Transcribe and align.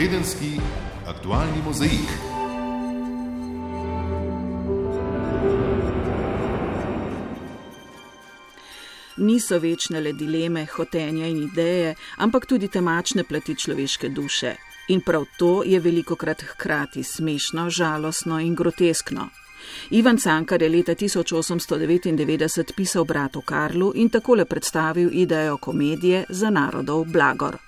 Tedenski 0.00 0.56
aktualni 1.06 1.62
mozaik. 1.64 2.10
Niso 9.16 9.58
večne 9.58 10.00
le 10.00 10.12
dileme, 10.12 10.66
hotenja 10.76 11.26
in 11.26 11.42
ideje, 11.42 11.94
ampak 12.16 12.46
tudi 12.46 12.68
temačne 12.68 13.24
plati 13.24 13.54
človeške 13.54 14.08
duše. 14.08 14.54
In 14.88 15.00
prav 15.00 15.26
to 15.38 15.62
je 15.66 15.80
veliko 15.80 16.16
krat 16.16 16.42
hkrati 16.42 17.02
smešno, 17.02 17.70
žalostno 17.70 18.40
in 18.40 18.54
groteskno. 18.54 19.28
Ivan 19.90 20.16
Cankar 20.16 20.62
je 20.62 20.68
leta 20.68 20.94
1899 20.94 22.72
pisal 22.76 23.04
bratu 23.04 23.40
Karlu 23.40 23.92
in 23.94 24.08
takole 24.08 24.44
predstavil 24.44 25.10
idejo 25.12 25.56
komedije 25.56 26.24
za 26.28 26.50
narodov 26.50 27.04
blagor. 27.04 27.58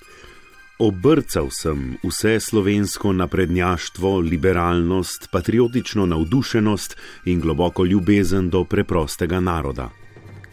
Obrcal 0.82 1.46
sem 1.54 1.96
vse 2.02 2.40
slovensko 2.40 3.12
naprednjaštvo, 3.12 4.18
liberalnost, 4.18 5.29
patriotično 5.30 6.07
navdušenost 6.07 6.96
in 7.24 7.40
globoko 7.40 7.84
ljubezen 7.84 8.50
do 8.50 8.64
preprostega 8.64 9.40
naroda. 9.40 9.90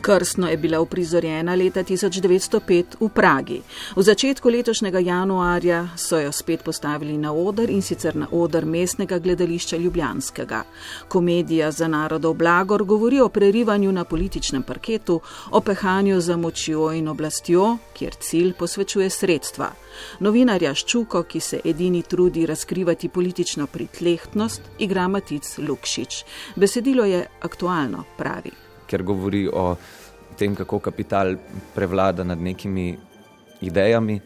Krstno 0.01 0.49
je 0.49 0.57
bila 0.57 0.79
uprizorjena 0.79 1.55
leta 1.55 1.83
1905 1.83 2.83
v 2.99 3.09
Pragi. 3.09 3.61
V 3.95 4.01
začetku 4.01 4.49
letošnjega 4.49 4.99
januarja 4.99 5.89
so 5.97 6.19
jo 6.19 6.31
spet 6.31 6.63
postavili 6.63 7.17
na 7.17 7.33
oder 7.33 7.69
in 7.69 7.81
sicer 7.81 8.15
na 8.15 8.27
oder 8.31 8.65
mestnega 8.65 9.19
gledališča 9.19 9.77
Ljubljanskega. 9.77 10.63
Komedija 11.07 11.71
za 11.71 11.87
narodov 11.87 12.33
blagor 12.33 12.83
govori 12.83 13.19
o 13.19 13.29
prerivanju 13.29 13.91
na 13.91 14.03
političnem 14.03 14.63
parketu, 14.63 15.19
o 15.51 15.61
pehanju 15.61 16.21
za 16.21 16.37
močjo 16.37 16.93
in 16.93 17.07
oblastjo, 17.07 17.77
kjer 17.93 18.15
cilj 18.19 18.53
posvečuje 18.53 19.09
sredstva. 19.09 19.71
Novinarja 20.19 20.73
Ščuko, 20.73 21.23
ki 21.23 21.39
se 21.39 21.59
edini 21.65 22.03
trudi 22.03 22.45
razkrivati 22.45 23.09
politično 23.09 23.67
pritlehtnost, 23.67 24.61
igra 24.79 25.07
Matic 25.07 25.57
Lukšič. 25.57 26.23
Besedilo 26.55 27.05
je 27.05 27.27
aktualno, 27.41 28.03
pravi 28.17 28.68
ker 28.89 29.03
govori 29.05 29.45
o 29.53 29.75
tem, 30.37 30.55
kako 30.55 30.79
kapital 30.79 31.35
prevlada 31.75 32.23
nad 32.23 32.41
nekimi 32.41 32.97
idejami, 33.61 34.19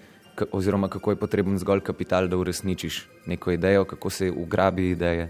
oziroma 0.52 0.88
kako 0.90 1.12
je 1.12 1.20
potreben 1.22 1.58
zgolj 1.60 1.82
kapital, 1.86 2.28
da 2.28 2.38
uresničiš 2.38 3.04
neko 3.26 3.52
idejo, 3.52 3.86
kako 3.86 4.10
se 4.10 4.32
ugrabi 4.32 4.90
ideje, 4.90 5.30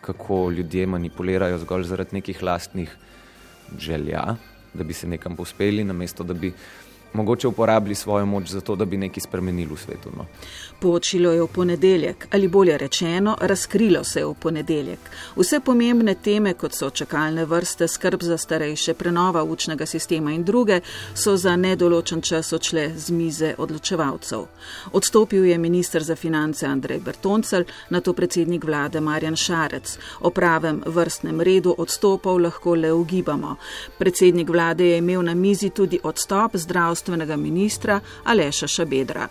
kako 0.00 0.50
ljudje 0.50 0.86
manipulirajo 0.86 1.58
zgolj 1.58 1.84
zaradi 1.84 2.16
nekih 2.16 2.42
lastnih 2.42 2.96
želja, 3.78 4.36
da 4.74 4.84
bi 4.84 4.92
se 4.92 5.08
nekam 5.08 5.36
pospeli, 5.36 5.84
namesto 5.84 6.24
da 6.24 6.34
bi 6.34 6.52
mogoče 7.12 7.48
uporabili 7.48 7.94
svojo 7.94 8.26
moč 8.26 8.48
za 8.48 8.60
to, 8.60 8.76
da 8.76 8.84
bi 8.84 8.96
nekaj 8.96 9.20
spremenili 9.20 9.74
v 9.74 9.80
svetu. 9.80 10.10
No. 10.16 10.26
Počilo 10.80 11.32
je 11.32 11.42
v 11.42 11.46
ponedeljek, 11.46 12.28
ali 12.30 12.48
bolje 12.48 12.78
rečeno, 12.78 13.36
razkrilo 13.40 14.04
se 14.04 14.20
je 14.20 14.26
v 14.26 14.34
ponedeljek. 14.34 14.98
Vse 15.36 15.60
pomembne 15.60 16.14
teme, 16.14 16.52
kot 16.54 16.74
so 16.74 16.90
čakalne 16.90 17.44
vrste, 17.44 17.88
skrb 17.88 18.22
za 18.22 18.38
starejše, 18.38 18.94
prenova 18.94 19.42
učnega 19.42 19.86
sistema 19.86 20.30
in 20.30 20.44
druge, 20.44 20.80
so 21.14 21.36
za 21.36 21.56
nedoločen 21.56 22.22
čas 22.22 22.52
odšle 22.52 22.92
z 22.96 23.10
mize 23.10 23.54
odločevalcev. 23.58 24.46
Odstopil 24.92 25.44
je 25.44 25.58
ministr 25.58 26.02
za 26.02 26.16
finance 26.16 26.66
Andrej 26.66 27.00
Bertoncel, 27.00 27.64
na 27.90 28.00
to 28.00 28.12
predsednik 28.12 28.64
vlade 28.64 29.00
Marjan 29.00 29.36
Šarec. 29.36 29.98
O 30.20 30.30
pravem 30.30 30.82
vrstnem 30.86 31.40
redu 31.40 31.74
odstopov 31.78 32.38
lahko 32.38 32.74
le 32.74 32.92
ugibamo. 32.92 33.56
Predsednik 33.98 34.48
vlade 34.48 34.86
je 34.86 34.98
imel 34.98 35.22
na 35.22 35.34
mizi 35.34 35.70
tudi 35.70 35.98
odstop 36.02 36.56
zdravstvenega 36.56 37.36
ministra 37.36 38.00
Aleša 38.24 38.66
Šabedra. 38.66 39.28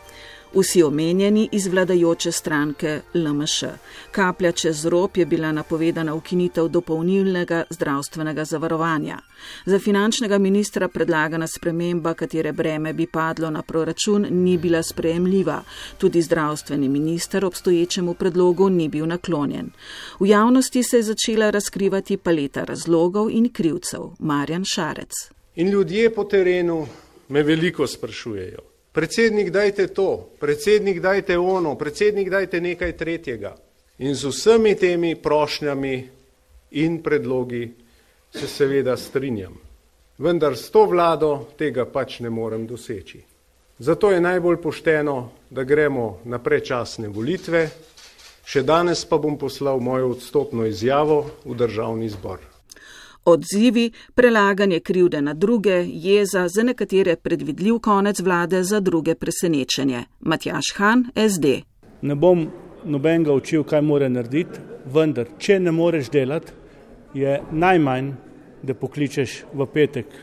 Vsi 0.58 0.84
omenjeni 0.84 1.50
iz 1.52 1.68
vladajoče 1.68 2.32
stranke 2.32 3.02
LMŠ. 3.14 3.64
Kaplja 4.12 4.52
čez 4.52 4.86
rob 4.86 5.18
je 5.18 5.26
bila 5.26 5.52
napovedana 5.52 6.16
ukinitev 6.16 6.68
dopolnilnega 6.68 7.64
zdravstvenega 7.70 8.46
zavarovanja. 8.46 9.20
Za 9.66 9.80
finančnega 9.80 10.38
ministra 10.38 10.88
predlagana 10.88 11.48
sprememba, 11.48 12.14
katere 12.14 12.52
breme 12.52 12.94
bi 12.94 13.06
padlo 13.08 13.50
na 13.50 13.62
proračun, 13.62 14.28
ni 14.30 14.58
bila 14.58 14.84
sprejemljiva. 14.84 15.62
Tudi 15.98 16.22
zdravstveni 16.22 16.90
minister 16.90 17.46
obstoječemu 17.46 18.14
predlogu 18.14 18.70
ni 18.70 18.90
bil 18.90 19.06
naklonjen. 19.06 19.70
V 20.20 20.28
javnosti 20.28 20.84
se 20.84 20.98
je 20.98 21.04
začela 21.04 21.50
razkrivati 21.50 22.18
paleta 22.18 22.64
razlogov 22.64 23.30
in 23.32 23.50
krivcev. 23.54 24.02
Marjan 24.20 24.66
Šarec. 24.66 25.14
In 25.56 25.70
ljudje 25.70 26.14
po 26.14 26.24
terenu 26.24 26.88
me 27.30 27.44
veliko 27.44 27.88
sprašujejo. 27.88 28.67
Predsednik, 28.98 29.52
dajte 29.54 29.88
to, 29.94 30.30
predsednik, 30.40 30.98
dajte 30.98 31.38
ono, 31.38 31.76
predsednik, 31.78 32.30
dajte 32.34 32.62
nekaj 32.62 32.98
tretjega. 32.98 33.52
In 34.02 34.16
z 34.16 34.32
vsemi 34.32 34.74
temi 34.76 35.16
prošnjami 35.16 36.10
in 36.72 37.04
predlogi 37.04 37.76
se 38.34 38.48
seveda 38.48 38.98
strinjam. 38.98 39.54
Vendar 40.18 40.58
s 40.58 40.72
to 40.74 40.88
vlado 40.90 41.46
tega 41.58 41.86
pač 41.86 42.20
ne 42.26 42.34
morem 42.34 42.66
doseči. 42.66 43.22
Zato 43.78 44.10
je 44.12 44.22
najbolj 44.22 44.58
pošteno, 44.66 45.30
da 45.50 45.64
gremo 45.64 46.22
na 46.26 46.42
prečasne 46.42 47.08
volitve, 47.08 47.68
še 48.50 48.66
danes 48.66 49.06
pa 49.06 49.22
bom 49.22 49.38
poslal 49.38 49.78
mojo 49.78 50.10
odstopno 50.18 50.66
izjavo 50.66 51.22
v 51.46 51.54
državni 51.54 52.10
zbor. 52.10 52.42
Odzivi, 53.28 53.92
prelaganje 54.16 54.80
krivde 54.80 55.22
na 55.22 55.34
druge, 55.34 55.84
jeza, 55.88 56.48
za 56.48 56.64
nekatere 56.64 57.16
predvidljiv 57.16 57.80
konec 57.80 58.20
vlade, 58.20 58.64
za 58.64 58.80
druge 58.80 59.16
presenečenje. 59.16 60.04
Matjaš 60.20 60.64
Han, 60.76 61.06
SD. 61.30 61.46
Ne 62.02 62.16
bom 62.16 62.46
nobenega 62.86 63.34
učil, 63.34 63.66
kaj 63.68 63.82
mora 63.82 64.08
narediti, 64.10 64.64
vendar, 64.86 65.28
če 65.40 65.60
ne 65.60 65.76
moreš 65.76 66.08
delati, 66.10 66.56
je 67.14 67.42
najmanj, 67.52 68.14
da 68.64 68.74
pokličeš 68.74 69.42
v 69.54 69.68
petek 69.74 70.16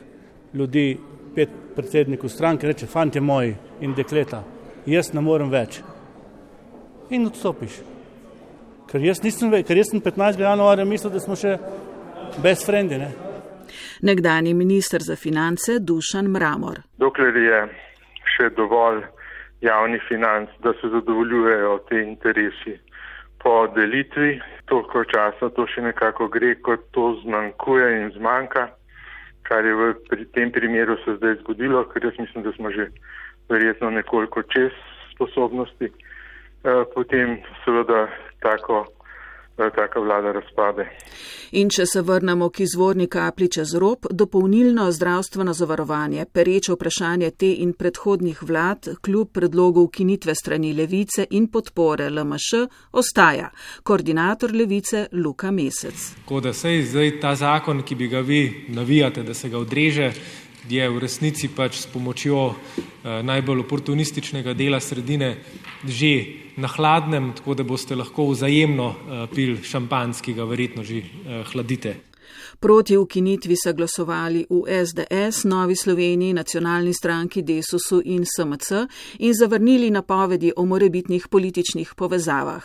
ljudi, 0.55 0.97
pet 1.35 1.53
predsednikov 1.77 2.33
stranke, 2.33 2.73
reče, 2.73 2.87
fanti 2.87 3.21
moji 3.21 3.53
in 3.85 3.93
dekleta, 3.93 4.47
jaz 4.87 5.13
ne 5.13 5.21
morem 5.21 5.53
več. 5.53 5.83
In 7.13 7.29
odstopiš. 7.29 7.83
Ker 8.89 9.05
jaz 9.05 9.21
nisem, 9.21 9.53
ker 9.61 9.77
jaz 9.77 9.93
sem 9.93 10.01
15. 10.01 10.41
januarja 10.41 10.89
mislil, 10.89 11.13
da 11.13 11.21
smo 11.21 11.37
še 11.37 11.59
brez 12.43 12.67
frendi. 12.67 12.99
Ne? 12.99 13.11
Nekdani 14.03 14.55
minister 14.55 15.01
za 15.03 15.17
finance 15.17 15.79
Dušan 15.81 16.27
Mramor. 16.27 16.81
Dokler 16.99 17.37
je 17.37 17.61
še 18.37 18.51
dovolj 18.57 19.03
javnih 19.61 20.03
financ, 20.09 20.51
da 20.63 20.73
se 20.81 20.91
zadovoljujejo 20.93 21.79
te 21.89 22.01
interesi 22.03 22.79
po 23.43 23.67
delitvi, 23.77 24.41
toliko 24.65 25.05
časa 25.05 25.51
to 25.57 25.67
še 25.69 25.85
nekako 25.85 26.29
gre, 26.33 26.55
kot 26.65 26.85
to 26.97 27.13
zmanjkuje 27.23 27.89
in 28.01 28.11
zmanjka, 28.17 28.69
kar 29.49 29.65
je 29.65 29.75
v 29.77 29.93
pri 30.09 30.25
tem 30.37 30.53
primeru 30.53 30.97
se 31.05 31.17
zdaj 31.19 31.37
zgodilo, 31.43 31.85
ker 31.93 32.09
jaz 32.09 32.19
mislim, 32.19 32.45
da 32.45 32.53
smo 32.57 32.73
že 32.73 32.89
verjetno 33.53 33.91
nekoliko 33.91 34.43
čez 34.49 34.73
sposobnosti, 35.13 35.91
eh, 35.93 36.85
potem 36.95 37.37
seveda 37.65 38.07
tako 38.41 38.87
taka 39.57 40.01
vlada 40.01 40.33
razpade. 40.33 40.89
In 41.53 41.69
če 41.71 41.87
se 41.87 42.03
vrnemo 42.03 42.49
k 42.51 42.65
izvorni 42.65 43.07
kapli 43.07 43.49
čez 43.49 43.75
rob, 43.79 44.07
dopolnilno 44.11 44.89
zdravstveno 44.93 45.53
zavarovanje, 45.55 46.25
pereče 46.33 46.75
vprašanje 46.75 47.31
te 47.31 47.53
in 47.63 47.73
predhodnih 47.79 48.43
vlad, 48.43 48.89
kljub 49.01 49.31
predlogu 49.33 49.85
ukinitve 49.87 50.35
strani 50.35 50.73
levice 50.73 51.27
in 51.31 51.47
podpore 51.49 52.11
LMŠ, 52.11 52.65
ostaja 52.93 53.51
koordinator 53.83 54.53
levice 54.53 55.07
Luka 55.13 55.51
Mesec. 55.51 56.11
Tako 56.25 56.41
da 56.41 56.53
se 56.53 56.75
zdaj 56.83 57.21
ta 57.21 57.35
zakon, 57.35 57.83
ki 57.83 57.95
bi 57.95 58.09
ga 58.09 58.21
vi 58.21 58.67
navijate, 58.69 59.23
da 59.23 59.35
se 59.35 59.49
ga 59.49 59.59
odreže, 59.59 60.13
je 60.69 60.89
v 60.89 60.99
resnici 60.99 61.49
pač 61.49 61.85
s 61.85 61.87
pomočjo 61.87 62.55
eh, 62.55 63.23
najbolj 63.23 63.65
oportunističnega 63.65 64.55
dela 64.55 64.81
sredine 64.81 65.37
že 65.85 66.41
na 66.57 66.69
hladnem, 66.69 67.33
tako 67.35 67.55
da 67.55 67.65
boste 67.67 67.97
lahko 67.97 68.31
vzajemno 68.33 68.89
eh, 68.89 69.27
pil 69.35 69.61
šampanski, 69.63 70.33
ga 70.33 70.45
verjetno 70.49 70.85
že 70.85 71.03
eh, 71.03 71.45
hladite. 71.53 72.14
Proti 72.65 72.97
ukinitvi 72.97 73.57
so 73.57 73.73
glasovali 73.77 74.47
v 74.51 74.85
SDS, 74.85 75.45
Novi 75.45 75.77
Sloveniji, 75.77 76.33
nacionalni 76.33 76.95
stranki 76.95 77.43
Desusu 77.43 78.01
in 78.05 78.25
SMC 78.25 78.71
in 79.19 79.35
zavrnili 79.35 79.91
napovedi 79.91 80.53
o 80.57 80.65
morebitnih 80.65 81.29
političnih 81.29 81.93
povezavah. 81.95 82.65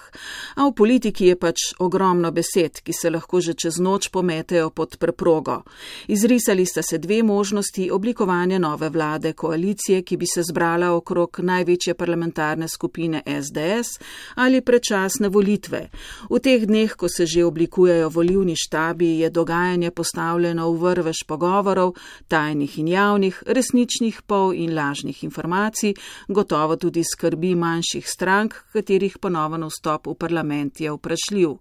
A 0.56 0.68
v 0.68 0.72
politiki 0.72 1.25
je 1.25 1.36
pač 1.36 1.74
ogromno 1.80 2.31
besed, 2.31 2.80
ki 2.80 2.94
se 2.94 3.10
lahko 3.10 3.42
že 3.42 3.54
čez 3.54 3.80
noč 3.80 4.07
pometejo 4.07 4.69
pod 4.69 4.96
preprogo. 4.98 5.63
Izrisali 6.07 6.66
sta 6.66 6.81
se 6.81 6.98
dve 6.98 7.19
možnosti 7.24 7.92
oblikovanja 7.92 8.60
nove 8.60 8.90
vlade 8.90 9.34
koalicije, 9.34 10.02
ki 10.02 10.18
bi 10.18 10.25
se 10.25 10.44
zbrala 10.48 10.94
okrog 10.95 11.40
največje 11.44 11.94
parlamentarne 11.94 12.68
skupine 12.68 13.22
SDS 13.25 14.00
ali 14.36 14.62
predčasne 14.62 15.28
volitve. 15.28 15.90
V 16.30 16.40
teh 16.40 16.63
dneh, 16.66 16.95
ko 16.95 17.10
se 17.10 17.25
že 17.25 17.44
oblikujejo 17.44 18.10
volivni 18.10 18.56
štabi, 18.56 19.19
je 19.19 19.30
dogajanje 19.30 19.89
odločanje 19.90 20.00
postavljeno 20.00 20.72
v 20.72 20.80
vrvež 20.80 21.26
pogovorov, 21.28 21.96
tajnih 22.28 22.80
in 22.80 22.88
javnih, 22.88 23.44
resničnih 23.46 24.22
pol 24.26 24.54
in 24.54 24.74
lažnih 24.74 25.24
informacij, 25.24 25.94
gotovo 26.28 26.76
tudi 26.76 27.04
skrbi 27.04 27.56
manjših 27.56 28.08
strank, 28.08 28.54
katerih 28.74 29.18
ponoven 29.20 29.68
vstop 29.68 30.08
v 30.08 30.16
parlament 30.16 30.80
je 30.80 30.92
vprašljiv. 30.92 31.58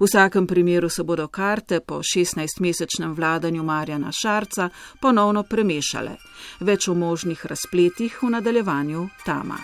V 0.00 0.04
vsakem 0.04 0.46
primeru 0.46 0.88
se 0.88 1.02
bodo 1.02 1.28
karte 1.28 1.80
po 1.80 2.00
16-mesečnem 2.02 3.14
vladanju 3.14 3.62
Marjana 3.62 4.10
Šarca 4.12 4.70
ponovno 5.00 5.42
premešale. 5.42 6.16
Več 6.60 6.88
o 6.88 6.94
možnih 6.94 7.46
razpletih 7.46 8.22
v 8.22 8.30
nadaljevanju 8.30 9.08
Tama. 9.24 9.58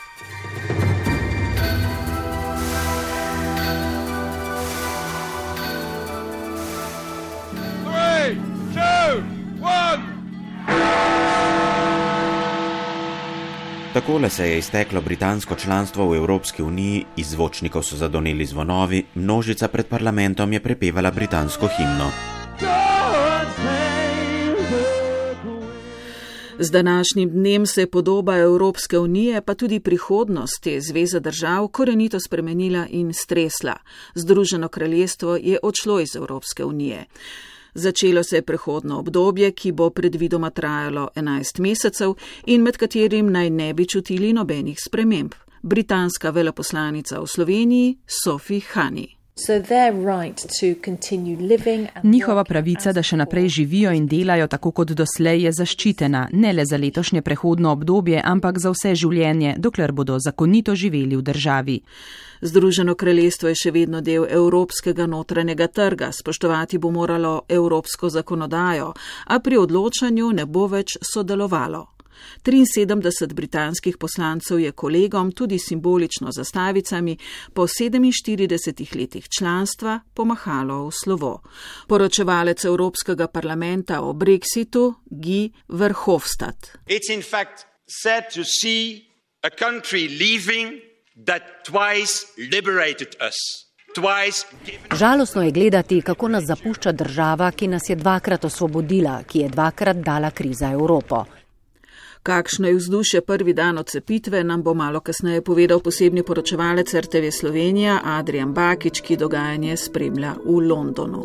Takole 13.95 14.31
se 14.31 14.49
je 14.51 14.59
izteklo 14.59 15.01
britansko 15.01 15.55
članstvo 15.55 16.09
v 16.09 16.17
Evropski 16.17 16.63
uniji, 16.63 17.05
iz 17.17 17.31
zvočnikov 17.31 17.83
so 17.83 17.97
zadoneli 17.97 18.47
zvonovi, 18.47 19.05
množica 19.15 19.69
pred 19.69 19.87
parlamentom 19.87 20.53
je 20.53 20.61
prepevala 20.61 21.11
britansko 21.11 21.69
himno. 21.77 22.11
Z 26.59 26.71
današnjim 26.71 27.31
dnem 27.31 27.67
se 27.67 27.81
je 27.81 27.91
podoba 27.91 28.37
Evropske 28.37 28.99
unije, 28.99 29.43
pa 29.43 29.55
tudi 29.55 29.81
prihodnost 29.81 30.63
te 30.63 30.81
zveze 30.81 31.21
držav, 31.21 31.69
korenito 31.69 32.21
spremenila 32.21 32.87
in 32.91 33.13
stresla. 33.13 33.75
Združeno 34.15 34.69
kraljestvo 34.69 35.37
je 35.37 35.59
odšlo 35.63 36.01
iz 36.01 36.17
Evropske 36.17 36.65
unije. 36.65 37.05
Začelo 37.75 38.23
se 38.23 38.37
je 38.37 38.43
prehodno 38.43 38.99
obdobje, 38.99 39.51
ki 39.53 39.73
bo 39.73 39.91
predvidoma 39.91 40.51
trajalo 40.51 41.09
11 41.17 41.61
mesecev 41.61 42.15
in 42.47 42.63
med 42.63 42.77
katerim 42.77 43.33
naj 43.33 43.51
ne 43.51 43.75
bi 43.75 43.87
čutili 43.87 44.33
nobenih 44.33 44.79
sprememb. 44.87 45.35
Britanska 45.63 46.31
veleposlanica 46.31 47.21
v 47.21 47.27
Sloveniji 47.27 47.99
Sophie 48.07 48.61
Hani. 48.73 49.09
Njihova 52.03 52.45
pravica, 52.45 52.93
da 52.93 53.03
še 53.03 53.17
naprej 53.17 53.49
živijo 53.49 53.91
in 53.91 54.07
delajo 54.07 54.47
tako 54.47 54.71
kot 54.71 54.93
doslej, 54.95 55.43
je 55.43 55.53
zaščitena 55.53 56.29
ne 56.33 56.53
le 56.53 56.67
za 56.67 56.79
letošnje 56.79 57.23
prehodno 57.23 57.73
obdobje, 57.73 58.21
ampak 58.25 58.61
za 58.63 58.71
vse 58.71 58.95
življenje, 58.95 59.57
dokler 59.59 59.93
bodo 59.93 60.21
zakonito 60.23 60.75
živeli 60.75 61.17
v 61.17 61.23
državi. 61.23 61.81
Združeno 62.45 62.95
kraljestvo 62.95 63.49
je 63.49 63.57
še 63.57 63.71
vedno 63.73 64.03
del 64.05 64.27
evropskega 64.29 65.07
notranjega 65.09 65.67
trga, 65.73 66.11
spoštovati 66.13 66.79
bo 66.79 66.91
moralo 66.93 67.41
evropsko 67.49 68.11
zakonodajo, 68.13 68.93
a 69.27 69.39
pri 69.41 69.57
odločanju 69.57 70.29
ne 70.37 70.45
bo 70.47 70.67
več 70.69 70.99
sodelovalo. 71.01 71.87
73 72.45 73.33
britanskih 73.35 73.97
poslancev 73.97 74.61
je 74.61 74.73
kolegom 74.73 75.33
tudi 75.33 75.59
simbolično 75.59 76.33
zastavicami 76.33 77.17
po 77.55 77.67
47 77.67 78.97
letih 78.97 79.29
članstva 79.39 80.01
pomahalo 80.15 80.87
v 80.87 80.93
slovo. 80.93 81.43
Poročevalec 81.89 82.65
Evropskega 82.65 83.27
parlamenta 83.27 84.01
o 84.01 84.13
Brexitu 84.13 84.95
Guy 85.11 85.51
Verhofstadt. 85.69 86.77
Žalostno 94.93 95.43
je 95.43 95.51
gledati, 95.51 96.03
kako 96.03 96.29
nas 96.29 96.45
zapušča 96.45 96.93
država, 96.93 97.51
ki 97.51 97.69
nas 97.69 97.89
je 97.89 97.97
dvakrat 97.97 98.45
osvobodila, 98.45 99.23
ki 99.23 99.39
je 99.39 99.49
dvakrat 99.49 99.97
dala 99.97 100.31
kriza 100.31 100.71
Evropo. 100.71 101.25
Kakšno 102.23 102.69
je 102.69 102.75
vzdušje 102.75 103.21
prvi 103.21 103.53
dan 103.53 103.79
odcepitve, 103.79 104.45
nam 104.45 104.63
bo 104.63 104.75
malo 104.75 105.01
kasneje 105.01 105.43
povedal 105.43 105.81
posebni 105.81 106.23
poročevalec 106.23 106.95
RTV 106.95 107.31
Slovenija 107.31 108.01
Adrian 108.05 108.55
Bakič, 108.55 109.01
ki 109.01 109.17
dogajanje 109.17 109.77
spremlja 109.77 110.35
v 110.45 110.59
Londonu. 110.69 111.25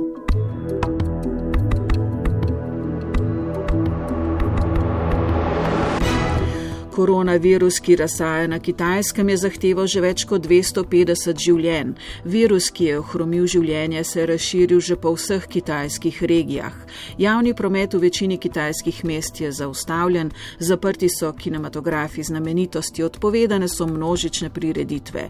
Koronavirus, 6.99 7.79
ki 7.79 7.95
razsaja 7.95 8.47
na 8.47 8.59
kitajskem, 8.59 9.29
je 9.29 9.37
zahteval 9.37 9.87
že 9.87 10.01
več 10.03 10.25
kot 10.27 10.43
250 10.43 11.39
življenj. 11.39 11.93
Virus, 12.27 12.67
ki 12.75 12.89
je 12.89 12.97
ohromil 12.99 13.45
življenje, 13.47 14.03
se 14.03 14.19
je 14.19 14.25
razširil 14.27 14.81
že 14.83 14.97
po 14.99 15.13
vseh 15.15 15.47
kitajskih 15.47 16.19
regijah. 16.27 16.75
Javni 17.15 17.55
promet 17.55 17.95
v 17.95 18.03
večini 18.03 18.35
kitajskih 18.35 18.99
mest 19.07 19.39
je 19.39 19.53
zaustavljen, 19.61 20.33
zaprti 20.59 21.07
so 21.07 21.31
kinematografi 21.31 22.27
znamenitosti, 22.27 23.07
odpovedane 23.07 23.71
so 23.71 23.87
množične 23.87 24.51
prireditve. 24.51 25.29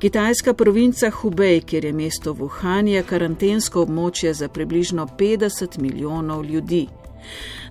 Kitajska 0.00 0.56
provinca 0.56 1.12
Hubei, 1.20 1.60
kjer 1.60 1.84
je 1.84 1.92
mesto 1.92 2.32
Wuhan, 2.32 2.88
je 2.88 3.04
karantensko 3.04 3.84
območje 3.84 4.32
za 4.32 4.48
približno 4.48 5.04
50 5.20 5.82
milijonov 5.84 6.48
ljudi. 6.48 6.86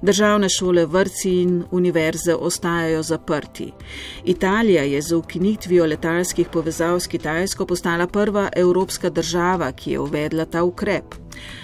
Državne 0.02 0.50
šole, 0.50 0.86
vrci 0.86 1.30
in 1.42 1.64
univerze 1.72 2.36
ostajajo 2.36 3.04
zaprti. 3.04 3.72
Italija 4.26 4.84
je 4.84 5.02
z 5.02 5.16
ukinitvijo 5.16 5.86
letalskih 5.86 6.48
povezav 6.48 7.00
s 7.00 7.08
Kitajsko 7.08 7.66
postala 7.66 8.08
prva 8.08 8.50
evropska 8.56 9.10
država, 9.10 9.72
ki 9.72 9.92
je 9.92 10.00
uvedla 10.00 10.46
ta 10.46 10.64
ukrep. 10.64 11.16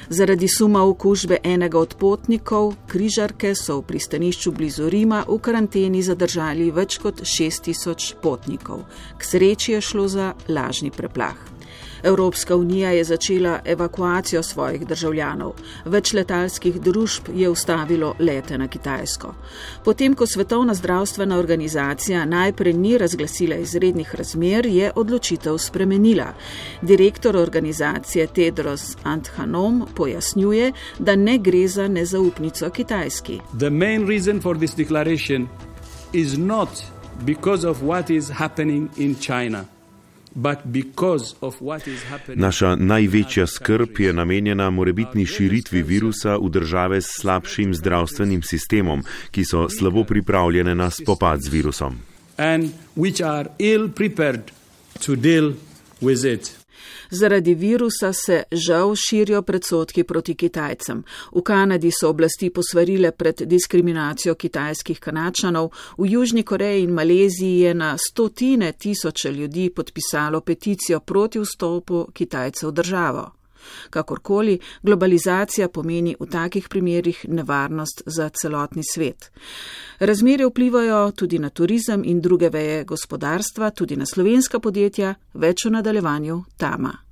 Zaradi 0.09 0.47
suma 0.47 0.83
okužbe 0.83 1.37
enega 1.43 1.79
od 1.79 1.95
potnikov, 1.99 2.73
križarke 2.87 3.53
so 3.55 3.77
v 3.77 3.85
pristanišču 3.91 4.51
blizu 4.51 4.89
Rima 4.89 5.21
v 5.27 5.37
karanteni 5.37 6.01
zadržali 6.03 6.71
več 6.71 6.97
kot 6.97 7.21
6000 7.21 8.15
potnikov. 8.23 8.87
K 9.17 9.23
sreči 9.23 9.71
je 9.71 9.81
šlo 9.81 10.07
za 10.07 10.33
lažni 10.47 10.91
preplah. 10.91 11.58
Evropska 12.03 12.55
unija 12.55 12.91
je 12.91 13.03
začela 13.03 13.59
evakuacijo 13.65 14.43
svojih 14.43 14.87
državljanov. 14.87 15.53
Več 15.85 16.13
letalskih 16.13 16.81
družb 16.81 17.29
je 17.35 17.49
ustavilo 17.49 18.13
lete 18.19 18.57
na 18.57 18.67
Kitajsko. 18.67 19.33
Potem, 19.85 20.15
ko 20.15 20.27
Svetovna 20.27 20.73
zdravstvena 20.73 21.37
organizacija 21.37 22.25
najprej 22.25 22.73
ni 22.73 22.97
razglasila 22.97 23.55
izrednih 23.55 24.15
razmer, 24.15 24.65
je 24.65 24.91
odločitev 24.95 25.57
spremenila. 25.57 26.33
Direktor 26.81 27.37
organizacije 27.37 28.27
Tedros 28.27 28.95
Anthanom 29.03 29.87
pojasnjuje, 29.95 30.71
da 30.99 31.15
ne 31.15 31.37
gre 31.37 31.67
za 31.67 31.87
nezaupnico 31.87 32.69
Kitajski. 32.69 33.39
Because 37.25 37.67
of 37.67 37.81
what 37.81 38.09
is 38.09 38.29
happening 38.29 38.89
in 38.97 39.15
China. 39.15 39.78
Naša 42.35 42.75
največja 42.75 43.47
skrb 43.47 43.99
je 43.99 44.13
namenjena 44.13 44.69
morebitni 44.69 45.25
širitvi 45.25 45.81
virusa 45.83 46.37
v 46.37 46.49
države 46.49 47.01
s 47.01 47.21
slabšim 47.21 47.73
zdravstvenim 47.73 48.41
sistemom, 48.41 49.03
ki 49.31 49.43
so 49.45 49.69
slabo 49.69 50.03
pripravljene 50.03 50.75
na 50.75 50.89
spopad 50.89 51.39
z 51.41 51.49
virusom. 51.49 51.99
Zaradi 57.09 57.53
virusa 57.53 58.13
se 58.13 58.43
žal 58.51 58.95
širijo 58.95 59.41
predsotki 59.41 60.03
proti 60.03 60.35
Kitajcem. 60.35 61.03
V 61.35 61.41
Kanadi 61.41 61.91
so 61.91 62.09
oblasti 62.09 62.49
posvarile 62.49 63.11
pred 63.11 63.41
diskriminacijo 63.41 64.35
kitajskih 64.35 64.99
kanačanov, 64.99 65.71
v 65.97 66.11
Južni 66.11 66.43
Koreji 66.43 66.83
in 66.83 66.93
Maleziji 66.93 67.59
je 67.59 67.73
na 67.73 67.97
stotine 67.97 68.71
tisoče 68.71 69.31
ljudi 69.31 69.69
podpisalo 69.69 70.41
peticijo 70.41 70.99
proti 70.99 71.39
vstopu 71.39 72.07
Kitajcev 72.13 72.69
v 72.69 72.73
državo. 72.73 73.38
Kakorkoli, 73.89 74.59
globalizacija 74.81 75.69
pomeni 75.69 76.15
v 76.19 76.25
takih 76.25 76.69
primerjih 76.69 77.25
nevarnost 77.29 78.03
za 78.05 78.29
celotni 78.29 78.83
svet. 78.93 79.31
Razmere 79.99 80.45
vplivajo 80.45 81.11
tudi 81.11 81.39
na 81.39 81.49
turizem 81.49 82.03
in 82.05 82.21
druge 82.21 82.49
veje 82.49 82.83
gospodarstva, 82.83 83.71
tudi 83.71 83.95
na 83.95 84.05
slovenska 84.05 84.59
podjetja, 84.59 85.15
več 85.33 85.65
v 85.65 85.71
nadaljevanju 85.71 86.43
Tama. 86.57 87.08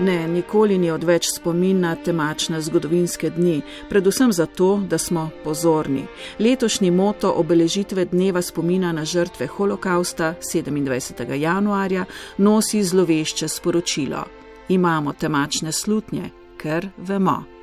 Ne, 0.00 0.28
nikoli 0.28 0.78
ni 0.78 0.90
odveč 0.90 1.26
spomin 1.34 1.80
na 1.80 1.94
temačne 1.94 2.60
zgodovinske 2.60 3.30
dni, 3.30 3.60
predvsem 3.90 4.32
zato, 4.32 4.80
da 4.88 4.98
smo 4.98 5.28
pozorni. 5.44 6.06
Letošnji 6.38 6.90
moto 6.90 7.32
obeležitve 7.36 8.04
dneva 8.04 8.42
spomina 8.42 8.92
na 8.92 9.04
žrtve 9.04 9.46
holokausta 9.46 10.34
27. 10.40 11.32
januarja 11.34 12.04
nosi 12.38 12.82
zlovešče 12.82 13.48
sporočilo: 13.48 14.24
Imamo 14.68 15.12
temačne 15.12 15.72
slutnje, 15.72 16.30
ker 16.56 16.88
vemo. 16.96 17.59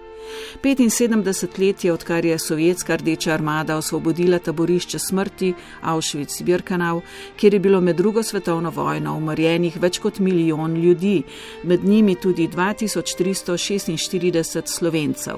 75 0.64 1.68
let 1.68 1.84
je, 1.84 1.94
odkar 1.94 2.26
je 2.26 2.40
sovjetska 2.40 2.96
rdeča 2.96 3.34
armada 3.34 3.78
osvobodila 3.78 4.40
taborišče 4.40 5.00
smrti 5.00 5.54
Auschwitz-Birkenau, 5.84 7.02
kjer 7.38 7.54
je 7.54 7.60
bilo 7.60 7.82
med 7.82 7.96
drugo 7.96 8.24
svetovno 8.24 8.70
vojno 8.70 9.18
umorjenih 9.18 9.82
več 9.82 10.00
kot 10.00 10.20
milijon 10.20 10.76
ljudi, 10.76 11.24
med 11.64 11.86
njimi 11.86 12.16
tudi 12.16 12.48
2346 12.48 14.62
slovencev. 14.66 15.38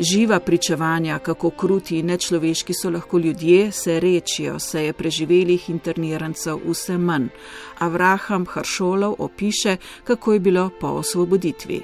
Živa 0.00 0.40
pričevanja, 0.40 1.18
kako 1.18 1.50
kruti 1.50 1.98
in 1.98 2.06
nečloveški 2.06 2.74
so 2.74 2.90
lahko 2.90 3.18
ljudje, 3.18 3.72
se 3.72 4.00
rečijo, 4.00 4.58
se 4.58 4.84
je 4.84 4.92
preživelih 4.92 5.70
internirancev 5.70 6.58
vse 6.68 6.98
manj. 6.98 7.26
Avraham 7.78 8.46
Haršolov 8.46 9.14
opiše, 9.18 9.76
kako 10.04 10.32
je 10.32 10.40
bilo 10.40 10.70
po 10.80 10.86
osvoboditvi. 10.86 11.82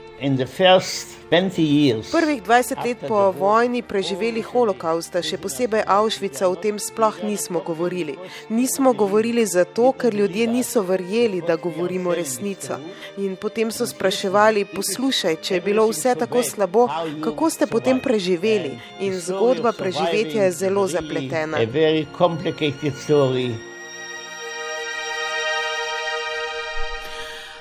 Prvih 2.13 2.43
20 2.43 2.87
let 2.87 2.99
po 3.09 3.31
vojni 3.31 3.83
preživeli 3.83 4.43
holokausta, 4.43 5.23
še 5.23 5.39
posebej 5.43 5.83
Auschwitza, 5.87 6.49
o 6.49 6.55
tem 6.55 6.79
sploh 6.79 7.19
nismo 7.25 7.61
govorili. 7.67 8.15
Nismo 8.49 8.93
govorili 8.93 9.47
zato, 9.47 9.93
ker 9.93 10.15
ljudje 10.15 10.47
niso 10.47 10.83
verjeli, 10.83 11.43
da 11.47 11.57
govorimo 11.57 12.15
resnico. 12.15 12.79
In 13.19 13.37
potem 13.37 13.73
so 13.73 13.87
spraševali, 13.87 14.65
poslušaj, 14.65 15.37
če 15.43 15.55
je 15.55 15.61
bilo 15.61 15.89
vse 15.91 16.15
tako 16.15 16.43
slabo, 16.43 16.89
kako 17.25 17.51
ste 17.51 17.67
potem 17.67 18.01
preživeli? 18.01 18.79
In 19.01 19.19
zgodba 19.21 19.73
preživetja 19.73 20.45
je 20.45 20.53
zelo 20.53 20.87
zapletena. 20.87 21.59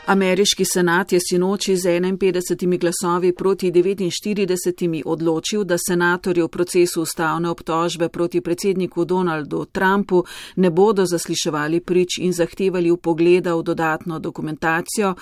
Ameriški 0.06 0.66
senat 0.66 1.12
je 1.12 1.20
sinoči 1.30 1.78
z 1.78 1.90
51 1.90 2.80
glasovi 2.80 3.32
proti 3.36 3.72
49 3.72 5.02
odločil, 5.06 5.64
da 5.64 5.78
senatorji 5.88 6.44
v 6.44 6.48
procesu 6.48 7.02
ustavne 7.02 7.50
obtožbe 7.50 8.10
proti 8.10 8.42
predsedniku 8.42 9.06
Donaldu 9.06 9.66
Trumpu 9.66 10.24
ne 10.56 10.70
bodo 10.70 11.06
zasliševali 11.06 11.80
prič 11.80 12.18
in 12.20 12.34
zahtevali 12.34 12.92
upogleda 12.92 13.56
v 13.56 13.64
dodatno 13.64 14.20
dokumentacijo, 14.20 15.14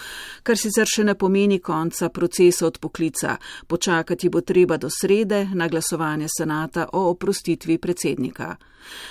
kar 0.43 0.57
sicer 0.57 0.89
še 0.89 1.03
ne 1.03 1.15
pomeni 1.15 1.59
konca 1.59 2.09
procesa 2.09 2.65
odpoklica. 2.65 3.37
Počakati 3.67 4.29
bo 4.29 4.41
treba 4.41 4.77
do 4.77 4.89
srede 4.89 5.45
na 5.53 5.67
glasovanje 5.67 6.27
senata 6.37 6.89
o 6.93 7.09
oprostitvi 7.13 7.77
predsednika. 7.77 8.57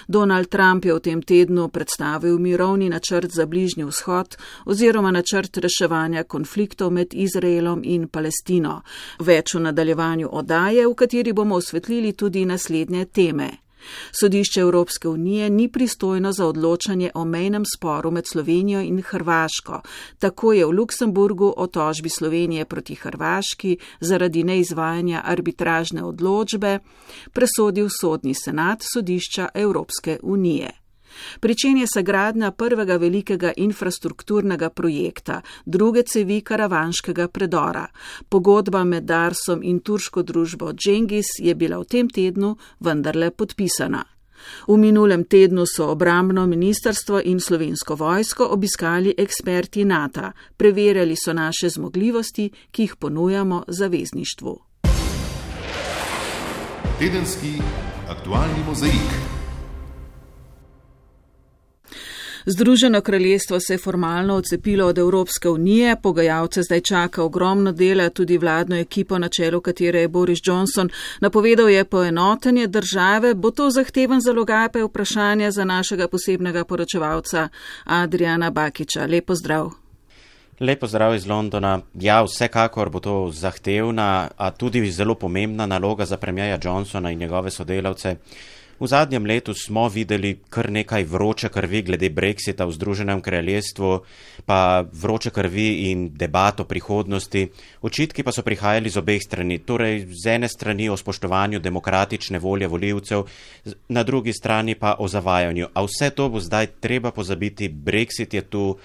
Donald 0.08 0.48
Trump 0.48 0.84
je 0.84 0.94
v 0.94 1.00
tem 1.00 1.22
tednu 1.22 1.68
predstavil 1.68 2.38
mirovni 2.38 2.88
načrt 2.88 3.30
za 3.30 3.46
bližnji 3.46 3.84
vzhod 3.84 4.36
oziroma 4.66 5.10
načrt 5.10 5.58
reševanja 5.60 6.24
konfliktov 6.24 6.92
med 6.92 7.14
Izraelom 7.14 7.82
in 7.84 8.08
Palestino. 8.08 8.80
Več 9.18 9.54
v 9.54 9.64
nadaljevanju 9.68 10.28
odaje, 10.32 10.86
v 10.86 10.94
kateri 10.94 11.32
bomo 11.32 11.56
osvetlili 11.60 12.12
tudi 12.12 12.44
naslednje 12.44 13.04
teme. 13.04 13.50
Sodišče 14.20 14.60
Evropske 14.60 15.08
unije 15.08 15.50
ni 15.50 15.68
pristojno 15.72 16.32
za 16.32 16.46
odločanje 16.46 17.10
o 17.14 17.24
mejnem 17.24 17.64
sporu 17.76 18.10
med 18.10 18.24
Slovenijo 18.26 18.80
in 18.80 19.02
Hrvaško. 19.02 19.80
Tako 20.18 20.52
je 20.52 20.66
v 20.66 20.70
Luksemburgu 20.70 21.54
o 21.56 21.66
tožbi 21.66 22.08
Slovenije 22.08 22.64
proti 22.64 22.94
Hrvaški 22.94 23.76
zaradi 24.00 24.44
neizvajanja 24.44 25.22
arbitražne 25.24 26.04
odločbe 26.04 26.78
presodil 27.32 27.88
sodni 28.00 28.34
senat 28.34 28.82
sodišča 28.94 29.48
Evropske 29.54 30.18
unije. 30.22 30.79
Pričenje 31.40 31.86
se 31.94 32.02
gradnja 32.02 32.50
prvega 32.50 32.96
velikega 32.96 33.52
infrastrukturnega 33.56 34.70
projekta, 34.70 35.40
druge 35.64 36.02
cevi 36.02 36.40
karavanškega 36.40 37.28
predora. 37.28 37.86
Pogodba 38.28 38.84
med 38.84 39.04
Darsom 39.04 39.62
in 39.62 39.80
turško 39.80 40.22
družbo 40.22 40.72
Džengis 40.72 41.26
je 41.38 41.54
bila 41.54 41.78
v 41.78 41.84
tem 41.84 42.08
tednu 42.08 42.56
vendarle 42.80 43.30
podpisana. 43.30 44.04
V 44.68 44.76
minulem 44.76 45.24
tednu 45.24 45.66
so 45.66 45.90
obrambno 45.92 46.46
ministrstvo 46.46 47.20
in 47.24 47.40
slovensko 47.40 47.94
vojsko 47.94 48.46
obiskali 48.50 49.14
eksperti 49.18 49.84
NATO, 49.84 50.32
preverjali 50.56 51.16
so 51.16 51.32
naše 51.32 51.68
zmogljivosti, 51.68 52.50
ki 52.70 52.82
jih 52.82 52.96
ponujamo 52.96 53.64
zavezništvu. 53.68 54.58
Tedenski 56.98 57.52
aktualni 58.08 58.64
mozaik. 58.66 59.29
Združeno 62.46 63.00
kraljestvo 63.00 63.60
se 63.60 63.74
je 63.74 63.78
formalno 63.78 64.34
odcepilo 64.34 64.86
od 64.86 64.98
Evropske 64.98 65.48
unije, 65.48 65.96
pogajalce 66.02 66.62
zdaj 66.62 66.80
čaka 66.80 67.22
ogromno 67.22 67.72
dela, 67.72 68.10
tudi 68.10 68.38
vladno 68.38 68.76
ekipo, 68.76 69.18
na 69.18 69.28
čelu 69.28 69.60
katere 69.60 70.00
je 70.00 70.08
Boris 70.08 70.38
Johnson. 70.44 70.88
Napovedal 71.20 71.68
je 71.68 71.84
poenotenje 71.84 72.66
države, 72.66 73.34
bo 73.34 73.50
to 73.50 73.70
zahteven 73.70 74.20
zalogajpe 74.20 74.82
vprašanja 74.82 75.50
za 75.50 75.64
našega 75.64 76.08
posebnega 76.08 76.64
poročevalca 76.64 77.48
Adriana 77.84 78.50
Bakiča. 78.50 79.06
Lepo 79.06 79.34
zdrav. 79.34 79.70
Lepo 80.60 80.86
zdrav 80.86 81.14
iz 81.14 81.26
Londona. 81.26 81.80
Ja, 81.94 82.22
vsekakor 82.22 82.90
bo 82.90 83.00
to 83.00 83.30
zahtevna, 83.32 84.28
a 84.36 84.50
tudi 84.50 84.90
zelo 84.90 85.14
pomembna 85.14 85.66
naloga 85.66 86.04
za 86.04 86.16
premijeja 86.16 86.58
Johnsona 86.64 87.10
in 87.10 87.18
njegove 87.18 87.50
sodelavce. 87.50 88.16
V 88.80 88.88
zadnjem 88.88 89.26
letu 89.26 89.52
smo 89.52 89.88
videli 89.92 90.38
kar 90.48 90.70
nekaj 90.72 91.04
vroče 91.04 91.48
krvi 91.52 91.82
glede 91.82 92.08
Brexita 92.08 92.64
v 92.64 92.72
Združenem 92.72 93.20
kraljestvu, 93.20 93.98
pa 94.48 94.84
vroče 94.92 95.30
krvi 95.30 95.90
in 95.90 96.06
debato 96.16 96.64
prihodnosti. 96.64 97.42
Očitki 97.84 98.24
pa 98.24 98.32
so 98.32 98.40
prihajali 98.40 98.88
z 98.88 98.96
obeh 98.96 99.20
strani, 99.20 99.58
torej 99.58 100.06
z 100.08 100.32
ene 100.32 100.48
strani 100.48 100.88
o 100.88 100.96
spoštovanju 100.96 101.60
demokratične 101.60 102.38
volje 102.40 102.68
voljivcev, 102.72 103.26
na 103.88 104.02
drugi 104.02 104.32
strani 104.32 104.74
pa 104.74 104.94
o 104.98 105.08
zavajanju. 105.08 105.68
A 105.74 105.84
vse 105.84 106.08
to 106.16 106.30
bo 106.32 106.40
zdaj 106.40 106.80
treba 106.80 107.12
pozabiti. 107.12 107.68
Brexit 107.68 108.34
je 108.34 108.40
tu, 108.40 108.78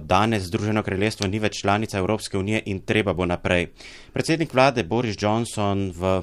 danes 0.00 0.48
Združeno 0.48 0.82
kraljestvo 0.82 1.26
ni 1.28 1.38
več 1.38 1.60
članica 1.60 1.98
Evropske 1.98 2.38
unije 2.38 2.62
in 2.64 2.80
treba 2.80 3.12
bo 3.12 3.26
naprej. 3.26 3.68
Predsednik 4.12 4.54
vlade 4.54 4.88
Boris 4.88 5.20
Johnson 5.20 5.90
v 5.92 6.22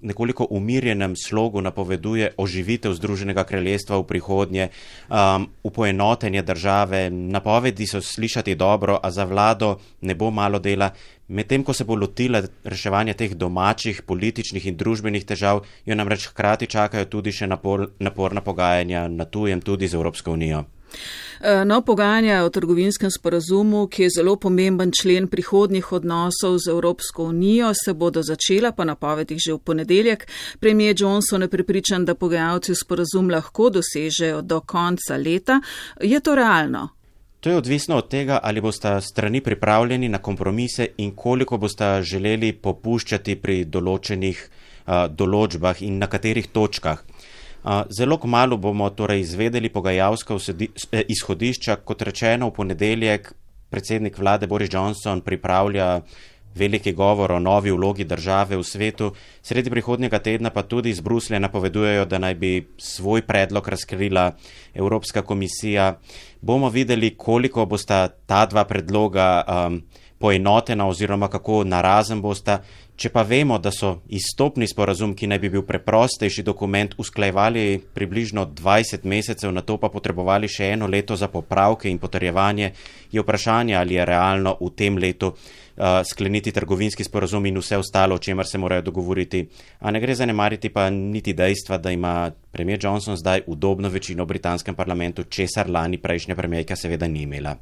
nekoliko 0.00 0.46
umirjenem 0.50 1.12
slogu 1.16 1.60
napoveduje 1.60 2.32
oživitev 2.36 2.61
oživitev 2.62 2.94
Združenega 2.94 3.44
kraljestva 3.44 3.98
v 3.98 4.06
prihodnje, 4.06 4.68
um, 5.10 5.50
upoenotenje 5.62 6.42
države, 6.42 7.10
napovedi 7.10 7.86
so 7.86 8.00
slišati 8.00 8.54
dobro, 8.54 8.98
a 9.02 9.10
za 9.10 9.24
vlado 9.24 9.78
ne 10.00 10.14
bo 10.14 10.30
malo 10.30 10.58
dela. 10.58 10.90
Medtem 11.28 11.64
ko 11.64 11.72
se 11.72 11.84
bo 11.84 11.94
lotila 11.94 12.42
reševanja 12.64 13.14
teh 13.14 13.34
domačih 13.34 14.02
političnih 14.02 14.66
in 14.66 14.76
družbenih 14.76 15.24
težav, 15.24 15.64
jo 15.86 15.94
namreč 15.94 16.28
hkrati 16.28 16.66
čakajo 16.66 17.04
tudi 17.04 17.32
še 17.32 17.46
napor, 17.46 17.90
naporna 17.98 18.40
pogajanja 18.40 19.08
na 19.08 19.24
tujem, 19.24 19.60
tudi 19.60 19.88
z 19.88 19.94
Evropsko 19.94 20.32
unijo. 20.32 20.64
Eh, 21.42 21.64
no, 21.64 21.80
pogajanja 21.82 22.44
o 22.44 22.50
trgovinskem 22.50 23.10
sporazumu, 23.10 23.86
ki 23.86 24.02
je 24.02 24.10
zelo 24.16 24.36
pomemben 24.36 24.92
člen 24.94 25.26
prihodnjih 25.26 25.92
odnosov 25.92 26.58
z 26.58 26.70
Evropsko 26.70 27.24
unijo, 27.24 27.72
se 27.74 27.94
bodo 27.94 28.22
začela 28.22 28.72
po 28.72 28.84
napovedih 28.84 29.38
že 29.38 29.52
v 29.52 29.58
ponedeljek. 29.58 30.26
Premijer 30.60 30.94
Johnson 30.98 31.42
je 31.42 31.48
pripričan, 31.48 32.04
da 32.04 32.14
pogajalci 32.14 32.74
sporazum 32.74 33.30
lahko 33.30 33.70
dosežejo 33.70 34.42
do 34.42 34.60
konca 34.60 35.16
leta. 35.16 35.60
Je 36.00 36.20
to 36.20 36.34
realno? 36.34 36.88
To 37.40 37.50
je 37.50 37.56
odvisno 37.56 37.96
od 37.96 38.08
tega, 38.08 38.38
ali 38.42 38.60
boste 38.60 39.00
strani 39.00 39.40
pripravljeni 39.40 40.08
na 40.08 40.18
kompromise 40.18 40.86
in 40.96 41.10
koliko 41.10 41.58
boste 41.58 42.02
želeli 42.02 42.52
popuščati 42.52 43.34
pri 43.36 43.64
določenih 43.64 44.44
uh, 44.86 45.08
določbah 45.10 45.82
in 45.82 45.98
na 45.98 46.06
katerih 46.06 46.46
točkah. 46.54 47.02
Zelo 47.90 48.18
kmalo 48.18 48.56
bomo 48.56 48.90
torej 48.90 49.20
izvedeli 49.20 49.68
pogajalska 49.68 50.34
e, 50.90 51.02
izhodišča, 51.08 51.76
kot 51.76 52.02
rečeno 52.02 52.48
v 52.48 52.54
ponedeljek 52.58 53.32
predsednik 53.70 54.18
vlade 54.18 54.46
Boris 54.46 54.68
Johnson 54.72 55.20
pripravlja 55.20 56.00
veliki 56.54 56.92
govor 56.92 57.32
o 57.32 57.38
novi 57.38 57.70
vlogi 57.70 58.04
države 58.04 58.56
v 58.56 58.64
svetu, 58.64 59.12
sredi 59.42 59.70
prihodnjega 59.70 60.18
tedna 60.18 60.50
pa 60.50 60.62
tudi 60.62 60.90
iz 60.90 61.00
Bruslja 61.00 61.38
napovedujejo, 61.38 62.04
da 62.04 62.18
naj 62.18 62.34
bi 62.34 62.68
svoj 62.78 63.22
predlog 63.22 63.68
razkrila 63.68 64.32
Evropska 64.74 65.22
komisija. 65.22 65.98
Bomo 66.40 66.68
videli, 66.68 67.14
koliko 67.16 67.66
bosta 67.66 68.08
ta 68.08 68.46
dva 68.46 68.64
predloga 68.64 69.44
um, 69.46 69.82
poenotena 70.18 70.86
oziroma 70.88 71.28
kako 71.28 71.64
narazen 71.64 72.20
bosta. 72.22 72.60
Če 73.02 73.10
pa 73.10 73.24
vemo, 73.26 73.56
da 73.58 73.72
so 73.74 73.96
izstopni 74.14 74.68
sporazum, 74.70 75.16
ki 75.18 75.26
naj 75.26 75.40
bi 75.42 75.48
bil 75.50 75.64
preprostejši 75.66 76.44
dokument, 76.46 76.92
usklajevali 77.02 77.80
približno 77.96 78.44
20 78.60 79.08
mesecev, 79.10 79.50
na 79.50 79.64
to 79.66 79.74
pa 79.82 79.90
potrebovali 79.90 80.46
še 80.46 80.68
eno 80.76 80.86
leto 80.86 81.16
za 81.18 81.26
popravke 81.32 81.90
in 81.90 81.98
potrjevanje, 81.98 82.68
je 83.10 83.24
vprašanje, 83.24 83.74
ali 83.74 83.98
je 83.98 84.06
realno 84.06 84.54
v 84.60 84.70
tem 84.78 85.00
letu 85.02 85.32
uh, 85.32 85.98
skleniti 86.06 86.54
trgovinski 86.54 87.02
sporazum 87.02 87.50
in 87.50 87.58
vse 87.58 87.82
ostalo, 87.82 88.20
o 88.20 88.22
čemer 88.22 88.46
se 88.46 88.62
morajo 88.62 88.86
dogovoriti. 88.92 89.42
A 89.82 89.90
ne 89.90 89.98
gre 89.98 90.14
zanemariti 90.14 90.70
pa 90.70 90.86
niti 90.94 91.34
dejstva, 91.34 91.82
da 91.82 91.90
ima 91.90 92.30
premijer 92.54 92.86
Johnson 92.86 93.18
zdaj 93.18 93.48
udobno 93.50 93.90
večino 93.90 94.22
v 94.22 94.36
britanskem 94.36 94.78
parlamentu, 94.78 95.26
česar 95.26 95.66
lani 95.66 95.98
prejšnja 95.98 96.38
premijejka 96.38 96.78
seveda 96.78 97.10
ni 97.10 97.26
imela. 97.26 97.58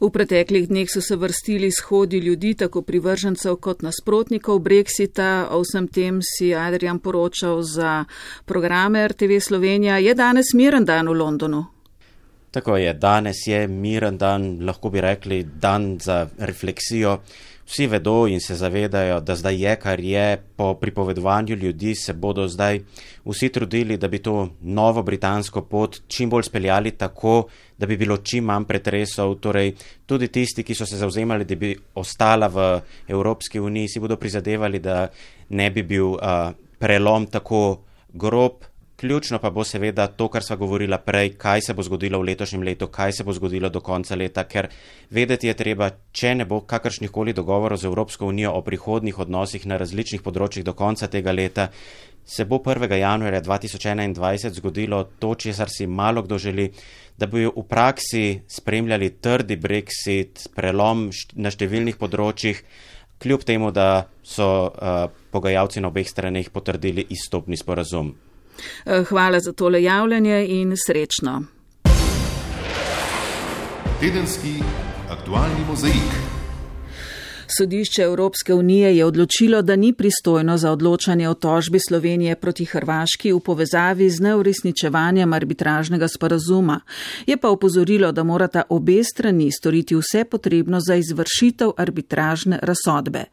V 0.00 0.10
preteklih 0.10 0.68
dneh 0.68 0.88
so 0.90 1.00
se 1.00 1.16
vrstili 1.16 1.70
shodi 1.70 2.20
ljudi, 2.20 2.54
tako 2.54 2.82
privržencev 2.82 3.56
kot 3.56 3.82
nasprotnikov 3.82 4.60
Brexita. 4.60 5.48
O 5.50 5.62
vsem 5.62 5.88
tem 5.88 6.20
si 6.22 6.54
Adrian 6.54 6.98
poročal 6.98 7.62
za 7.62 8.04
programe 8.44 9.08
RTV 9.08 9.40
Slovenija. 9.40 9.98
Je 9.98 10.14
danes 10.14 10.54
miren 10.54 10.84
dan 10.84 11.08
v 11.08 11.18
Londonu? 11.18 11.64
Tako 12.50 12.76
je, 12.76 12.94
danes 12.94 13.46
je 13.46 13.66
miren 13.68 14.16
dan, 14.18 14.58
lahko 14.64 14.90
bi 14.90 15.00
rekli 15.00 15.42
dan 15.60 15.98
za 16.00 16.26
refleksijo. 16.38 17.18
Vsi 17.68 17.86
vedo 17.86 18.26
in 18.26 18.40
se 18.40 18.54
zavedajo, 18.54 19.20
da 19.20 19.34
zdaj 19.36 19.58
je, 19.60 19.76
kar 19.76 20.00
je, 20.00 20.42
po 20.56 20.74
pripovedovanju 20.74 21.56
ljudi 21.56 21.94
se 21.94 22.12
bodo 22.12 22.48
zdaj 22.48 22.80
vsi 23.24 23.48
trudili, 23.48 23.96
da 23.96 24.08
bi 24.08 24.18
to 24.18 24.48
novo 24.60 25.02
britansko 25.02 25.62
pot 25.62 26.00
čim 26.08 26.30
bolj 26.30 26.42
speljali 26.42 26.90
tako, 26.90 27.48
da 27.78 27.86
bi 27.86 27.96
bilo 27.96 28.16
čim 28.16 28.44
manj 28.44 28.66
pretresov. 28.66 29.36
Torej, 29.40 29.74
tudi 30.06 30.28
tisti, 30.28 30.64
ki 30.66 30.74
so 30.74 30.86
se 30.86 30.98
zauzemali, 30.98 31.44
da 31.44 31.56
bi 31.56 31.74
ostala 31.94 32.48
v 32.48 32.70
Evropski 33.08 33.60
uniji, 33.60 33.88
si 33.88 34.00
bodo 34.00 34.16
prizadevali, 34.16 34.78
da 34.78 35.06
ne 35.50 35.70
bi 35.70 35.82
bil 35.82 36.16
uh, 36.16 36.50
prelom 36.78 37.26
tako 37.26 37.84
grob, 38.12 38.68
Ključno 38.98 39.38
pa 39.38 39.50
bo 39.50 39.62
seveda 39.64 40.08
to, 40.10 40.26
kar 40.28 40.42
sva 40.42 40.56
govorila 40.58 40.96
prej, 40.98 41.36
kaj 41.38 41.60
se 41.68 41.74
bo 41.74 41.84
zgodilo 41.86 42.18
v 42.18 42.26
letošnjem 42.32 42.64
letu, 42.66 42.88
kaj 42.90 43.12
se 43.12 43.24
bo 43.24 43.32
zgodilo 43.32 43.68
do 43.70 43.78
konca 43.80 44.16
leta, 44.18 44.42
ker 44.42 44.66
vedeti 45.14 45.46
je 45.46 45.54
treba, 45.54 45.86
če 46.10 46.32
ne 46.34 46.46
bo 46.50 46.58
kakršnih 46.66 47.12
koli 47.14 47.32
dogovorov 47.32 47.78
z 47.78 47.86
Evropsko 47.86 48.26
unijo 48.26 48.56
o 48.58 48.64
prihodnih 48.66 49.20
odnosih 49.22 49.66
na 49.70 49.78
različnih 49.78 50.24
področjih 50.26 50.66
do 50.66 50.74
konca 50.74 51.06
tega 51.06 51.30
leta, 51.30 51.68
se 52.26 52.44
bo 52.44 52.58
1. 52.58 52.90
januarja 52.98 53.40
2021 53.46 54.58
zgodilo 54.58 55.04
to, 55.22 55.30
česar 55.34 55.70
si 55.70 55.86
malo 55.86 56.26
kdo 56.26 56.38
želi, 56.38 56.66
da 57.18 57.26
bi 57.26 57.46
v 57.46 57.64
praksi 57.68 58.40
spremljali 58.48 59.10
trdi 59.20 59.56
brexit, 59.58 60.46
prelom 60.54 61.08
na 61.34 61.50
številnih 61.50 61.98
področjih, 61.98 62.62
kljub 63.18 63.42
temu, 63.42 63.72
da 63.74 64.06
so 64.22 64.70
uh, 64.70 65.10
pogajalci 65.34 65.82
na 65.82 65.90
obeh 65.90 66.06
straneh 66.06 66.50
potrdili 66.54 67.08
izstopni 67.10 67.58
sporazum. 67.58 68.14
Eh, 68.86 69.04
hvala 69.10 69.40
za 69.40 69.52
tole 69.52 69.82
javljanje 69.82 70.46
in 70.46 70.74
srečno. 70.78 71.42
Tedenski 74.00 74.58
aktualni 75.10 75.64
mozaik. 75.66 76.37
Sodišče 77.56 78.02
Evropske 78.02 78.54
unije 78.54 78.96
je 78.96 79.04
odločilo, 79.04 79.62
da 79.62 79.76
ni 79.76 79.92
pristojno 79.92 80.58
za 80.58 80.72
odločanje 80.72 81.28
o 81.28 81.34
tožbi 81.34 81.78
Slovenije 81.88 82.34
proti 82.36 82.64
Hrvaški 82.64 83.32
v 83.32 83.40
povezavi 83.40 84.10
z 84.10 84.20
neuresničevanjem 84.20 85.32
arbitražnega 85.32 86.08
sporazuma. 86.08 86.80
Je 87.26 87.36
pa 87.36 87.50
upozorilo, 87.50 88.12
da 88.12 88.22
morata 88.22 88.62
obe 88.68 89.04
strani 89.04 89.52
storiti 89.52 89.96
vse 89.96 90.24
potrebno 90.24 90.80
za 90.80 90.94
izvršitev 90.94 91.70
arbitražne 91.76 92.58
razsodbe. 92.62 93.24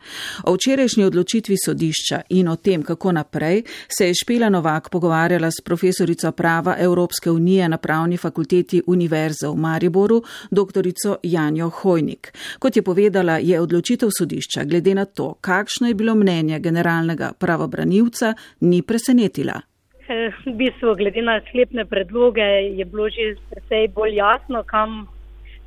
O 0.43 0.53
včerajšnji 0.53 1.03
odločitvi 1.03 1.57
sodišča 1.65 2.21
in 2.29 2.47
o 2.47 2.55
tem, 2.55 2.83
kako 2.83 3.11
naprej, 3.11 3.63
se 3.97 4.07
je 4.07 4.13
Špela 4.13 4.49
Novak 4.49 4.89
pogovarjala 4.89 5.51
s 5.51 5.61
profesorico 5.63 6.31
prava 6.31 6.75
Evropske 6.79 7.31
unije 7.31 7.69
na 7.69 7.77
pravni 7.77 8.17
fakulteti 8.17 8.81
Univerze 8.87 9.47
v 9.47 9.55
Mariboru, 9.55 10.23
doktorico 10.51 11.17
Janjo 11.23 11.69
Hojnik. 11.69 12.33
Kot 12.59 12.75
je 12.75 12.81
povedala, 12.81 13.37
je 13.37 13.59
odločitev 13.59 14.04
odločitev 14.05 14.09
sodišča 14.19 14.63
glede 14.63 14.95
na 14.95 15.05
to, 15.05 15.35
kakšno 15.41 15.87
je 15.87 15.93
bilo 15.93 16.15
mnenje 16.15 16.59
generalnega 16.59 17.33
pravobranilca, 17.39 18.33
ni 18.61 18.81
presenetila. 18.81 19.61
Eh, 20.07 20.31
v 20.45 20.53
bistvu, 20.53 20.95
glede 20.95 21.21
na 21.21 21.41
sklepne 21.49 21.85
predloge, 21.85 22.41
je 22.77 22.85
bilo 22.85 23.09
že 23.09 23.35
precej 23.49 23.87
bolj 23.87 24.15
jasno, 24.15 24.63
kam 24.63 25.07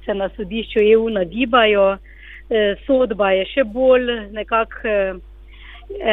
se 0.05 0.15
na 0.15 0.29
sodišču 0.37 0.79
EU 0.81 1.11
nagibajo. 1.11 1.99
Eh, 2.51 2.77
sodba 2.87 3.31
je 3.31 3.45
še 3.45 3.65
bolj 3.65 4.31
nekako 4.33 4.89
eh, 4.89 5.15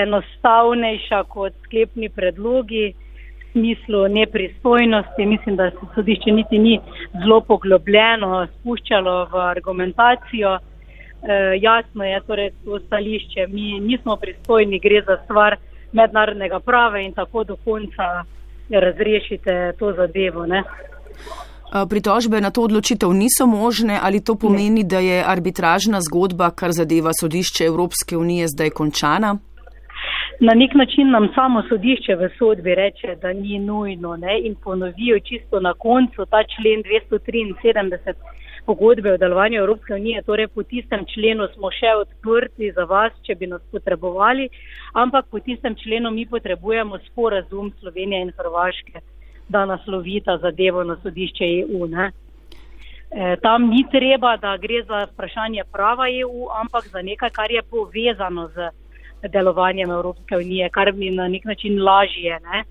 enostavnejša 0.04 1.24
kot 1.30 1.54
sklepni 1.66 2.10
predlogi 2.10 2.94
v 2.94 3.52
smislu 3.52 4.08
nepristojnosti. 4.08 5.26
Mislim, 5.26 5.56
da 5.56 5.70
se 5.70 5.86
sodišče 5.96 6.32
niti 6.32 6.58
ni 6.58 6.80
zelo 7.22 7.42
poglobljeno 7.42 8.48
spuščalo 8.48 9.30
v 9.32 9.36
argumentacijo. 9.38 10.60
Eh, 11.28 11.58
jasno 11.62 12.04
je 12.04 12.22
torej 12.28 12.52
to 12.66 12.80
stališče. 12.80 13.48
Mi 13.48 13.80
nismo 13.80 14.16
pristojni, 14.16 14.80
gre 14.80 15.02
za 15.08 15.18
stvar 15.24 15.56
mednarodnega 15.92 16.60
prava 16.60 17.00
in 17.00 17.14
tako 17.14 17.44
do 17.44 17.56
konca 17.56 18.24
razrešite 18.70 19.74
to 19.80 19.94
zadevo. 19.94 20.46
Ne? 20.46 20.60
Eh, 20.60 21.86
pritožbe 21.90 22.42
na 22.42 22.52
to 22.52 22.62
odločitev 22.62 23.10
niso 23.10 23.46
možne 23.46 24.00
ali 24.02 24.24
to 24.24 24.36
pomeni, 24.36 24.84
da 24.84 25.00
je 25.00 25.24
arbitražna 25.28 26.00
zgodba, 26.02 26.52
kar 26.52 26.72
zadeva 26.72 27.12
sodišče 27.22 27.66
Evropske 27.66 28.18
unije, 28.18 28.48
zdaj 28.48 28.70
končana? 28.70 29.38
Na 30.40 30.54
nek 30.54 30.72
način 30.76 31.12
nam 31.12 31.30
samo 31.36 31.64
sodišče 31.70 32.16
v 32.16 32.30
sodbi 32.38 32.76
reče, 32.76 33.16
da 33.22 33.34
ni 33.34 33.60
nujno 33.60 34.16
ne? 34.16 34.40
in 34.44 34.56
ponovijo 34.64 35.20
čisto 35.20 35.60
na 35.60 35.74
koncu 35.74 36.26
ta 36.26 36.44
člen 36.54 36.84
273 36.84 38.14
pogodbe 38.66 39.14
o 39.14 39.18
delovanju 39.18 39.60
Evropske 39.60 39.94
unije, 39.94 40.22
torej 40.22 40.48
po 40.48 40.64
tistem 40.64 41.06
členu 41.14 41.48
smo 41.54 41.72
še 41.72 41.94
odprti 42.02 42.72
za 42.76 42.86
vas, 42.90 43.14
če 43.24 43.36
bi 43.36 43.48
nas 43.48 43.62
potrebovali, 43.72 44.50
ampak 44.94 45.30
po 45.32 45.40
tistem 45.40 45.76
členu 45.76 46.12
mi 46.12 46.26
potrebujemo 46.26 47.00
sporazum 47.08 47.72
Slovenije 47.80 48.22
in 48.22 48.32
Hrvaške, 48.38 49.02
da 49.50 49.66
naslovita 49.66 50.38
zadevo 50.42 50.84
na 50.84 50.98
sodišče 51.04 51.50
EU. 51.62 51.88
Ne? 51.88 52.12
E, 53.12 53.36
tam 53.42 53.70
ni 53.70 53.84
treba, 53.92 54.36
da 54.38 54.58
gre 54.58 54.82
za 54.88 55.06
vprašanje 55.12 55.68
prava 55.72 56.10
EU, 56.10 56.50
ampak 56.62 56.90
za 56.94 57.02
nekaj, 57.02 57.30
kar 57.30 57.52
je 57.52 57.62
povezano 57.62 58.48
z 58.56 58.72
delovanjem 59.30 59.92
Evropske 59.92 60.38
unije, 60.38 60.70
kar 60.70 60.94
mi 60.94 61.12
na 61.12 61.28
nek 61.28 61.46
način 61.46 61.78
lažje. 61.84 62.40
Ne? 62.50 62.64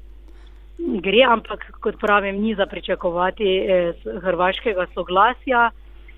Gre, 1.00 1.22
ampak 1.30 1.64
kot 1.80 2.00
pravim, 2.00 2.42
ni 2.42 2.54
za 2.54 2.66
pričakovati 2.66 3.56
eh, 3.56 3.92
hrvaškega 4.22 4.86
soglasja 4.94 5.70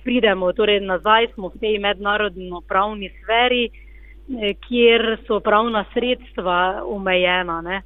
pridemo 0.06 0.52
torej 0.52 0.80
nazaj, 0.86 1.34
smo 1.34 1.50
v 1.50 1.58
tej 1.58 1.78
mednarodno 1.82 2.62
pravni 2.62 3.10
sferi, 3.18 3.66
eh, 3.66 4.54
kjer 4.62 5.18
so 5.26 5.40
pravna 5.42 5.82
sredstva 5.90 6.86
omejena. 6.86 7.60
Ne. 7.60 7.82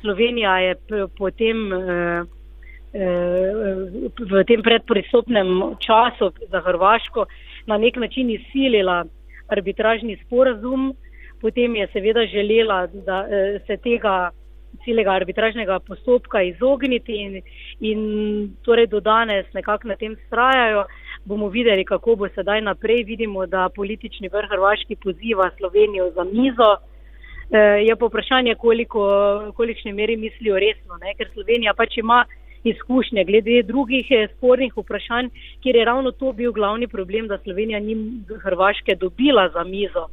Slovenija 0.00 0.56
je 0.64 0.74
potem 1.18 1.72
eh, 1.72 2.24
eh, 2.96 4.08
v 4.32 4.44
tem 4.48 4.64
predpristopnem 4.64 5.76
času 5.84 6.32
za 6.48 6.60
Hrvaško 6.64 7.26
na 7.68 7.76
nek 7.78 7.96
način 7.96 8.30
izsilila 8.30 9.04
arbitražni 9.48 10.16
sporazum, 10.24 10.94
potem 11.40 11.76
je 11.76 11.86
seveda 11.92 12.24
želela, 12.26 12.86
da 12.86 13.26
se 13.66 13.76
tega 13.76 14.30
celega 14.84 15.12
arbitražnega 15.12 15.78
postopka 15.80 16.42
izogniti 16.42 17.16
in, 17.16 17.40
in 17.80 18.00
torej 18.62 18.86
do 18.86 19.00
danes 19.00 19.46
nekako 19.54 19.88
na 19.88 19.96
tem 19.96 20.16
strajajo 20.26 20.84
bomo 21.24 21.48
videli, 21.48 21.84
kako 21.84 22.16
bo 22.16 22.28
sedaj 22.34 22.60
naprej. 22.60 23.04
Vidimo, 23.04 23.46
da 23.46 23.68
politični 23.74 24.28
vrh 24.28 24.48
Hrvaški 24.50 24.96
poziva 24.96 25.50
Slovenijo 25.58 26.10
za 26.10 26.24
mizo. 26.24 26.76
E, 27.50 27.58
je 27.86 27.96
pa 27.96 28.06
vprašanje, 28.06 28.54
koliko, 28.54 29.02
kolikšne 29.56 29.92
meri 29.92 30.16
mislijo 30.16 30.58
resno, 30.58 30.96
ne? 31.02 31.14
ker 31.18 31.28
Slovenija 31.34 31.74
pač 31.74 31.98
ima 31.98 32.24
izkušnje 32.64 33.24
glede 33.24 33.62
drugih 33.62 34.06
eh, 34.10 34.28
spornih 34.36 34.72
vprašanj, 34.76 35.28
kjer 35.62 35.76
je 35.76 35.84
ravno 35.84 36.12
to 36.12 36.32
bil 36.32 36.52
glavni 36.52 36.88
problem, 36.88 37.28
da 37.28 37.38
Slovenija 37.38 37.80
ni 37.80 37.96
Hrvaške 38.42 38.94
dobila 38.94 39.48
za 39.48 39.64
mizo. 39.64 40.06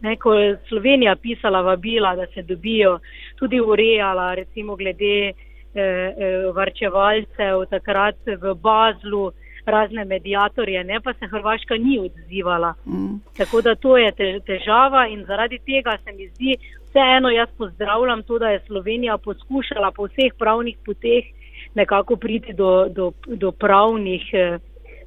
Ne, 0.00 0.16
ko 0.16 0.34
je 0.34 0.58
Slovenija 0.68 1.16
pisala 1.16 1.60
vabila, 1.60 2.16
da 2.16 2.26
se 2.34 2.42
dobijo, 2.42 2.98
tudi 3.38 3.60
urejala, 3.60 4.34
recimo 4.34 4.76
glede 4.76 5.32
eh, 5.74 6.14
varčevalcev 6.54 7.64
takrat 7.70 8.16
v 8.26 8.54
Bazlu, 8.54 9.28
eh, 9.28 9.45
razne 9.66 10.04
medijatorje, 10.04 10.84
ne 10.84 11.00
pa 11.00 11.12
se 11.12 11.26
Hrvaška 11.26 11.74
ni 11.74 11.98
odzivala. 11.98 12.74
Mm. 12.86 13.16
Tako 13.36 13.62
da 13.62 13.74
to 13.74 13.98
je 13.98 14.12
težava 14.46 15.06
in 15.08 15.24
zaradi 15.24 15.58
tega 15.58 15.98
se 16.04 16.12
mi 16.12 16.28
zdi 16.28 16.56
vseeno, 16.88 17.30
jaz 17.30 17.48
pozdravljam 17.58 18.22
to, 18.22 18.38
da 18.38 18.48
je 18.48 18.60
Slovenija 18.66 19.18
poskušala 19.18 19.90
po 19.90 20.04
vseh 20.04 20.32
pravnih 20.38 20.76
poteh 20.84 21.24
nekako 21.74 22.16
priti 22.16 22.52
do, 22.52 22.88
do, 22.88 23.12
do 23.26 23.52
pravnih 23.52 24.22
eh, 24.32 24.58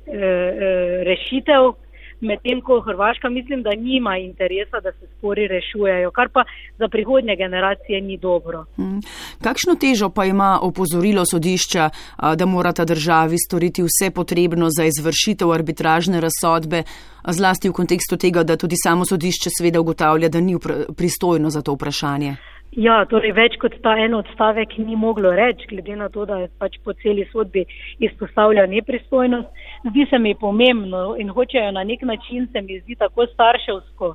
eh, 0.08 1.04
rešitev 1.04 1.74
medtem 2.22 2.62
ko 2.62 2.82
Hrvaška 2.82 3.30
mislim, 3.30 3.64
da 3.64 3.70
nima 3.70 4.18
interesa, 4.18 4.80
da 4.84 4.92
se 4.92 5.08
spori 5.18 5.48
rešujejo, 5.48 6.12
kar 6.12 6.30
pa 6.34 6.44
za 6.78 6.88
prihodnje 6.88 7.36
generacije 7.36 8.02
ni 8.02 8.18
dobro. 8.18 8.66
Hmm. 8.76 9.02
Kakšno 9.44 9.76
težo 9.76 10.10
pa 10.10 10.26
ima 10.26 10.60
opozorilo 10.62 11.26
sodišča, 11.26 11.90
da 12.36 12.46
morata 12.46 12.86
državi 12.86 13.38
storiti 13.38 13.84
vse 13.84 14.12
potrebno 14.12 14.70
za 14.70 14.84
izvršitev 14.86 15.52
arbitražne 15.52 16.22
razsodbe, 16.22 16.84
zlasti 17.28 17.70
v 17.70 17.74
kontekstu 17.74 18.18
tega, 18.18 18.44
da 18.44 18.58
tudi 18.58 18.76
samo 18.84 19.06
sodišče 19.06 19.50
sveda 19.58 19.80
ugotavlja, 19.80 20.30
da 20.30 20.40
ni 20.42 20.56
pristojno 20.98 21.50
za 21.50 21.62
to 21.62 21.74
vprašanje? 21.74 22.36
Ja, 22.78 23.00
torej 23.10 23.32
več 23.34 23.56
kot 23.58 23.74
ta 23.82 23.96
en 23.98 24.14
odstavek 24.14 24.76
ni 24.78 24.96
moglo 24.96 25.32
reči, 25.34 25.66
glede 25.72 25.96
na 25.98 26.10
to, 26.14 26.26
da 26.30 26.44
je 26.44 26.50
pač 26.62 26.78
po 26.86 26.94
celi 27.02 27.26
sodbi 27.32 27.64
izpostavlja 27.98 28.68
nepristojnost. 28.70 29.50
Zdi 29.90 30.06
se 30.10 30.20
mi 30.20 30.36
pomembno 30.38 31.16
in 31.18 31.34
hočejo 31.34 31.72
na 31.74 31.84
nek 31.84 32.06
način, 32.06 32.46
se 32.54 32.62
mi 32.62 32.80
zdi 32.84 32.96
tako 32.96 33.26
starševsko 33.34 34.14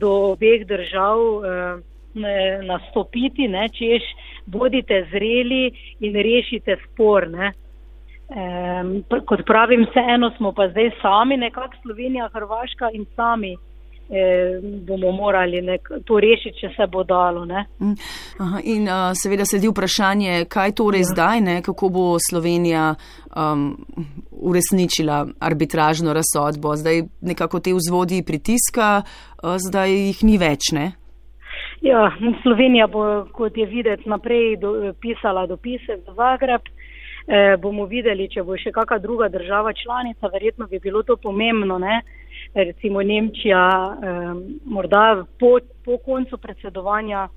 do 0.00 0.10
obeh 0.32 0.64
držav 0.66 1.20
eh, 1.20 2.64
nastopiti, 2.64 3.48
ne, 3.48 3.68
češ 3.68 4.08
bodite 4.46 5.04
zreli 5.12 5.68
in 6.00 6.16
rešite 6.16 6.80
spor. 6.86 7.28
Ne. 7.28 7.52
Eh, 8.32 9.20
kot 9.28 9.44
pravim, 9.44 9.84
vseeno 9.90 10.32
smo 10.38 10.54
pa 10.56 10.70
zdaj 10.72 10.94
sami, 11.02 11.36
nekako 11.36 11.76
Slovenija, 11.82 12.32
Hrvaška 12.32 12.94
in 12.96 13.04
sami 13.12 13.58
eh, 14.10 14.60
bomo 14.86 15.12
morali 15.12 15.62
nek, 15.62 15.88
to 16.04 16.20
rešiti, 16.20 16.58
če 16.60 16.72
se 16.76 16.86
bo 16.90 17.04
dalo. 17.04 17.44
Mm. 17.46 17.94
Aha, 18.38 18.60
in 18.64 18.88
uh, 18.88 19.10
seveda 19.14 19.46
sledi 19.46 19.70
vprašanje, 19.70 20.44
kaj 20.50 20.74
torej 20.78 21.06
ja. 21.06 21.10
zdaj, 21.12 21.40
ne? 21.40 21.56
kako 21.62 21.88
bo 21.88 22.06
Slovenija 22.30 22.94
um, 23.36 23.76
uresničila 24.30 25.26
arbitražno 25.40 26.12
razsodbo. 26.12 26.76
Zdaj 26.76 27.02
nekako 27.20 27.60
te 27.60 27.74
vzvodi 27.74 28.22
pritiska, 28.26 29.02
uh, 29.02 29.56
zdaj 29.58 29.94
jih 29.94 30.24
ni 30.24 30.38
več. 30.38 30.72
Ne? 30.72 30.92
Ja, 31.80 32.10
Slovenija 32.42 32.86
bo, 32.86 33.24
kot 33.32 33.56
je 33.56 33.66
videti, 33.66 34.08
naprej 34.08 34.56
do, 34.60 34.92
pisala 35.00 35.46
dopise 35.46 35.96
v 35.96 36.14
Zagreb. 36.16 36.68
E, 37.30 37.56
bomo 37.62 37.84
videli, 37.86 38.26
če 38.32 38.42
bo 38.42 38.56
še 38.58 38.72
kakšna 38.74 38.98
druga 38.98 39.28
država 39.30 39.72
članica, 39.76 40.28
verjetno 40.32 40.66
bi 40.66 40.80
bilo 40.82 41.02
to 41.06 41.16
pomembno. 41.16 41.78
Ne? 41.78 42.00
Recimo 42.54 43.02
Nemčija, 43.02 43.96
eh, 44.02 44.34
morda 44.64 45.24
po, 45.38 45.58
po 45.84 45.98
koncu 45.98 46.38
predsedovanja, 46.38 47.28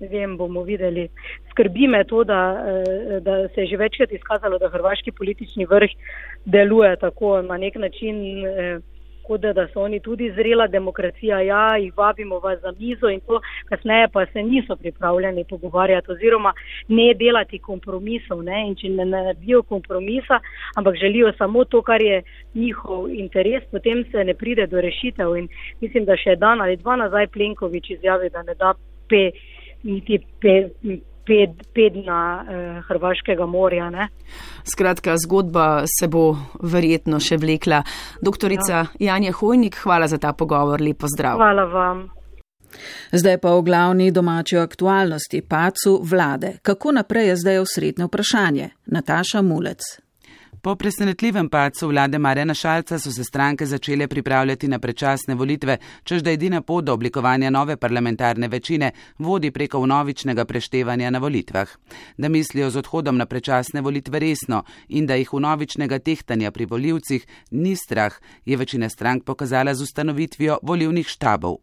ne 0.00 0.08
vem, 0.08 0.36
bomo 0.36 0.62
videli. 0.62 1.08
Skrbi 1.50 1.88
me 1.88 2.04
to, 2.04 2.24
da, 2.24 2.64
eh, 2.66 3.20
da 3.20 3.48
se 3.48 3.60
je 3.60 3.66
že 3.66 3.76
večkrat 3.76 4.12
izkazalo, 4.12 4.58
da 4.58 4.68
hrvaški 4.68 5.12
politični 5.12 5.66
vrh 5.66 5.90
deluje 6.44 6.96
tako 6.96 7.42
na 7.42 7.56
nek 7.56 7.74
način. 7.74 8.46
Eh, 8.46 8.80
kot 9.28 9.40
da, 9.40 9.52
da 9.52 9.66
so 9.72 9.82
oni 9.84 10.00
tudi 10.00 10.30
zrela 10.36 10.66
demokracija, 10.66 11.40
ja, 11.40 11.76
jih 11.76 11.92
vabimo 11.96 12.38
vas 12.44 12.60
za 12.60 12.72
mizo 12.78 13.10
in 13.12 13.20
to, 13.20 13.40
kasneje 13.68 14.08
pa 14.12 14.26
se 14.32 14.42
niso 14.42 14.76
pripravljeni 14.76 15.44
pogovarjati 15.48 16.12
oziroma 16.12 16.52
ne 16.88 17.12
delati 17.14 17.58
kompromisov. 17.58 18.42
Ne? 18.42 18.64
In 18.68 18.76
če 18.80 18.88
ne 18.88 19.04
naredijo 19.04 19.62
kompromisa, 19.62 20.40
ampak 20.76 20.96
želijo 21.00 21.32
samo 21.38 21.64
to, 21.64 21.82
kar 21.82 22.02
je 22.02 22.22
njihov 22.54 23.10
interes, 23.10 23.64
potem 23.70 24.04
se 24.10 24.24
ne 24.24 24.34
pride 24.34 24.66
do 24.66 24.80
rešitev. 24.80 25.36
In 25.36 25.48
mislim, 25.80 26.04
da 26.08 26.16
še 26.16 26.36
dan 26.36 26.60
ali 26.60 26.76
dva 26.76 26.96
nazaj 26.96 27.26
Plenković 27.34 27.90
izjavi, 27.98 28.30
da 28.30 28.42
ne 28.42 28.54
da 28.54 28.74
pe, 29.08 29.30
niti 29.82 30.18
pe, 30.40 30.54
pet, 31.28 31.62
pet 31.74 31.98
na 32.06 32.20
eh, 32.42 32.80
Hrvaškega 32.88 33.46
morja. 33.46 33.90
Ne? 33.90 34.08
Skratka, 34.64 35.16
zgodba 35.20 35.84
se 35.86 36.08
bo 36.08 36.32
verjetno 36.62 37.20
še 37.20 37.38
vlekla. 37.40 37.82
Doktorica 38.24 38.74
ja. 38.74 38.86
Janja 39.12 39.34
Hojnik, 39.36 39.78
hvala 39.84 40.08
za 40.08 40.18
ta 40.18 40.32
pogovor, 40.32 40.82
lepo 40.82 41.10
zdrav. 41.12 41.40
Hvala 41.40 41.68
vam. 41.72 42.06
Zdaj 43.12 43.38
pa 43.40 43.54
o 43.56 43.62
glavni 43.64 44.10
domači 44.12 44.58
aktualnosti, 44.60 45.40
pacu 45.40 46.00
vlade. 46.04 46.58
Kako 46.62 46.92
naprej 47.00 47.32
je 47.32 47.38
zdaj 47.44 47.62
osrednje 47.64 48.08
vprašanje? 48.10 48.68
Nataša 48.86 49.42
Mulec. 49.42 50.07
Po 50.62 50.74
presenetljivem 50.74 51.48
padcu 51.48 51.88
vlade 51.88 52.18
Marjana 52.18 52.54
Šalca 52.54 52.98
so 52.98 53.12
se 53.12 53.24
stranke 53.24 53.66
začele 53.66 54.08
pripravljati 54.08 54.68
na 54.68 54.78
prečasne 54.78 55.34
volitve, 55.34 55.76
čež 56.04 56.22
da 56.22 56.30
edina 56.30 56.60
pot 56.62 56.84
do 56.84 56.92
oblikovanja 56.92 57.50
nove 57.50 57.76
parlamentarne 57.76 58.48
večine 58.48 58.90
vodi 59.18 59.50
preko 59.50 59.86
novičnega 59.86 60.44
preštevanja 60.44 61.10
na 61.10 61.18
volitvah. 61.18 61.68
Da 62.16 62.28
mislijo 62.28 62.70
z 62.70 62.76
odhodom 62.76 63.16
na 63.16 63.26
prečasne 63.26 63.80
volitve 63.80 64.18
resno 64.18 64.62
in 64.88 65.06
da 65.06 65.14
jih 65.14 65.32
v 65.32 65.40
novičnega 65.40 65.98
tehtanja 65.98 66.50
pri 66.50 66.64
voljivcih 66.64 67.26
ni 67.50 67.76
strah, 67.76 68.18
je 68.44 68.56
večina 68.56 68.88
strank 68.88 69.24
pokazala 69.24 69.74
z 69.74 69.82
ustanovitvijo 69.82 70.58
volivnih 70.62 71.06
štabov. 71.06 71.56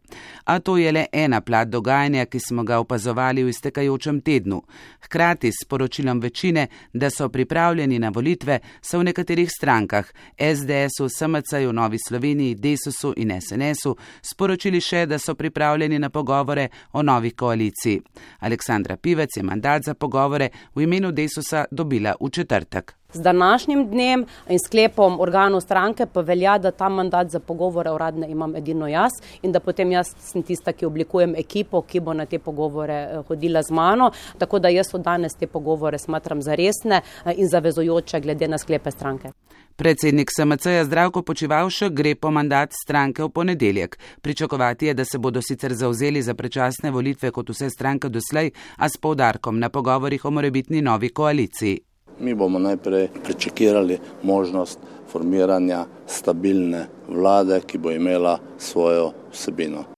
A 0.44 0.58
to 0.58 0.76
je 0.76 0.92
le 0.92 1.06
ena 1.12 1.40
plat 1.40 1.68
dogajanja, 1.68 2.24
ki 2.24 2.40
smo 2.40 2.64
ga 2.64 2.78
opazovali 2.78 3.44
v 3.44 3.48
iztekajočem 3.48 4.20
tednu. 4.20 4.62
Hkrati 5.04 5.52
s 5.52 5.68
poročilom 5.68 6.20
večine, 6.20 6.66
da 6.92 7.10
so 7.10 7.28
pripravljeni 7.28 7.98
na 7.98 8.08
volitve, 8.08 8.60
so 8.86 8.98
v 8.98 9.04
nekaterih 9.10 9.50
strankah, 9.50 10.06
SDS-u, 10.38 11.08
SMC-ju, 11.08 11.72
Novi 11.72 11.98
Sloveniji, 12.08 12.54
Desusu 12.54 13.12
in 13.16 13.34
SNS-u, 13.40 13.96
sporočili 14.22 14.80
še, 14.80 15.06
da 15.06 15.18
so 15.18 15.34
pripravljeni 15.34 15.98
na 15.98 16.10
pogovore 16.10 16.68
o 16.92 17.02
novi 17.02 17.30
koaliciji. 17.30 18.02
Aleksandra 18.40 18.96
Pivec 18.96 19.36
je 19.36 19.42
mandat 19.42 19.82
za 19.82 19.94
pogovore 19.94 20.50
v 20.74 20.86
imenu 20.86 21.12
Desusa 21.12 21.64
dobila 21.70 22.14
v 22.20 22.30
četrtek. 22.30 22.94
Z 23.16 23.22
današnjim 23.22 23.88
dnem 23.90 24.26
in 24.48 24.58
sklepom 24.58 25.20
organov 25.20 25.60
stranke 25.60 26.06
pa 26.06 26.20
velja, 26.20 26.58
da 26.58 26.70
ta 26.70 26.88
mandat 26.88 27.30
za 27.30 27.40
pogovore 27.40 27.90
uradne 27.90 28.28
imam 28.28 28.56
edino 28.56 28.88
jaz 28.88 29.12
in 29.42 29.52
da 29.52 29.60
potem 29.60 29.92
jaz 29.92 30.10
sem 30.20 30.42
tista, 30.42 30.72
ki 30.72 30.86
oblikujem 30.86 31.34
ekipo, 31.34 31.80
ki 31.82 32.00
bo 32.00 32.12
na 32.12 32.26
te 32.26 32.38
pogovore 32.38 32.94
eh, 32.94 33.22
hodila 33.28 33.62
z 33.62 33.72
mano. 33.72 34.10
Tako 34.38 34.58
da 34.58 34.68
jaz 34.68 34.92
od 34.94 35.00
danes 35.00 35.32
te 35.40 35.46
pogovore 35.46 35.98
smatram 35.98 36.42
za 36.42 36.54
resne 36.54 37.00
eh, 37.00 37.32
in 37.36 37.48
zavezojoče 37.48 38.20
glede 38.20 38.48
na 38.48 38.58
sklepe 38.58 38.90
stranke. 38.90 39.32
Predsednik 39.76 40.30
SMC-ja 40.36 40.84
Zdravko 40.84 41.22
Počivalšek 41.22 41.92
gre 41.92 42.14
po 42.14 42.30
mandat 42.30 42.72
stranke 42.72 43.24
v 43.24 43.28
ponedeljek. 43.28 43.98
Pričakovati 44.22 44.86
je, 44.86 44.94
da 44.94 45.04
se 45.04 45.18
bodo 45.18 45.42
sicer 45.42 45.74
zauzeli 45.74 46.22
za 46.22 46.34
prečasne 46.34 46.90
volitve 46.90 47.30
kot 47.30 47.48
vse 47.48 47.70
stranke 47.70 48.08
doslej, 48.08 48.50
a 48.76 48.88
s 48.88 48.96
poudarkom 48.96 49.58
na 49.58 49.68
pogovorih 49.68 50.24
o 50.24 50.30
morebitni 50.30 50.82
novi 50.82 51.08
koaliciji. 51.08 51.80
Mi 52.20 52.34
bomo 52.34 52.58
najprej 52.58 53.08
prečekirali 53.24 53.98
možnost 54.22 54.78
formiranja 55.12 55.84
stabilne 56.06 56.86
vlade, 57.08 57.60
ki 57.66 57.78
bo 57.78 57.90
imela 57.90 58.38
svojo 58.58 59.12
vsebino. 59.32 59.95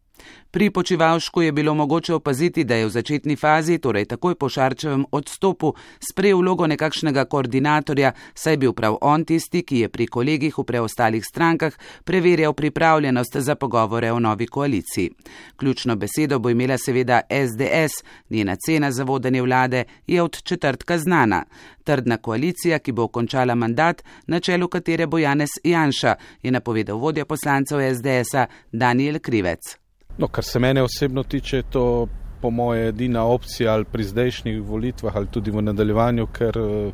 Pri 0.50 0.70
počivalšku 0.70 1.42
je 1.42 1.52
bilo 1.52 1.74
mogoče 1.74 2.14
opaziti, 2.14 2.64
da 2.64 2.74
je 2.74 2.86
v 2.86 2.90
začetni 2.90 3.36
fazi, 3.36 3.78
torej 3.78 4.04
takoj 4.04 4.34
po 4.34 4.48
Šarčevem 4.48 5.04
odstopu, 5.12 5.74
sprejel 6.10 6.38
vlogo 6.38 6.66
nekakšnega 6.66 7.24
koordinatorja, 7.24 8.12
saj 8.34 8.52
je 8.52 8.56
bil 8.56 8.72
prav 8.72 8.96
on 9.00 9.24
tisti, 9.24 9.60
ki 9.62 9.78
je 9.78 9.88
pri 9.88 10.06
kolegih 10.06 10.58
v 10.58 10.64
preostalih 10.64 11.24
strankah 11.24 11.76
preverjal 12.04 12.52
pripravljenost 12.52 13.36
za 13.36 13.54
pogovore 13.54 14.12
o 14.12 14.20
novi 14.20 14.46
koaliciji. 14.46 15.10
Ključno 15.56 15.96
besedo 15.96 16.38
bo 16.38 16.50
imela 16.50 16.78
seveda 16.78 17.20
SDS, 17.30 18.04
njena 18.30 18.56
cena 18.56 18.90
za 18.92 19.04
vodanje 19.04 19.42
vlade 19.42 19.84
je 20.06 20.22
od 20.22 20.42
četrtka 20.42 20.98
znana. 20.98 21.44
Trdna 21.84 22.16
koalicija, 22.16 22.78
ki 22.78 22.92
bo 22.92 23.08
končala 23.08 23.54
mandat, 23.54 24.02
na 24.26 24.40
čelu 24.40 24.68
katere 24.68 25.06
bo 25.06 25.18
Janez 25.18 25.50
Janša, 25.64 26.14
je 26.42 26.50
napovedal 26.50 26.96
vodja 26.96 27.24
poslancev 27.24 27.78
SDS-a 27.94 28.46
Daniel 28.72 29.18
Krivec. 29.18 29.87
No, 30.18 30.28
kar 30.28 30.44
se 30.44 30.58
mene 30.58 30.82
osebno 30.82 31.22
tiče, 31.22 31.62
to 31.62 32.06
po 32.40 32.50
moje 32.50 32.88
edina 32.88 33.24
opcija 33.24 33.72
ali 33.72 33.84
pri 33.84 34.04
zdajšnjih 34.04 34.62
volitvah 34.62 35.16
ali 35.16 35.26
tudi 35.26 35.50
v 35.50 35.62
nadaljevanju, 35.62 36.26
ker 36.26 36.58
uh, 36.58 36.92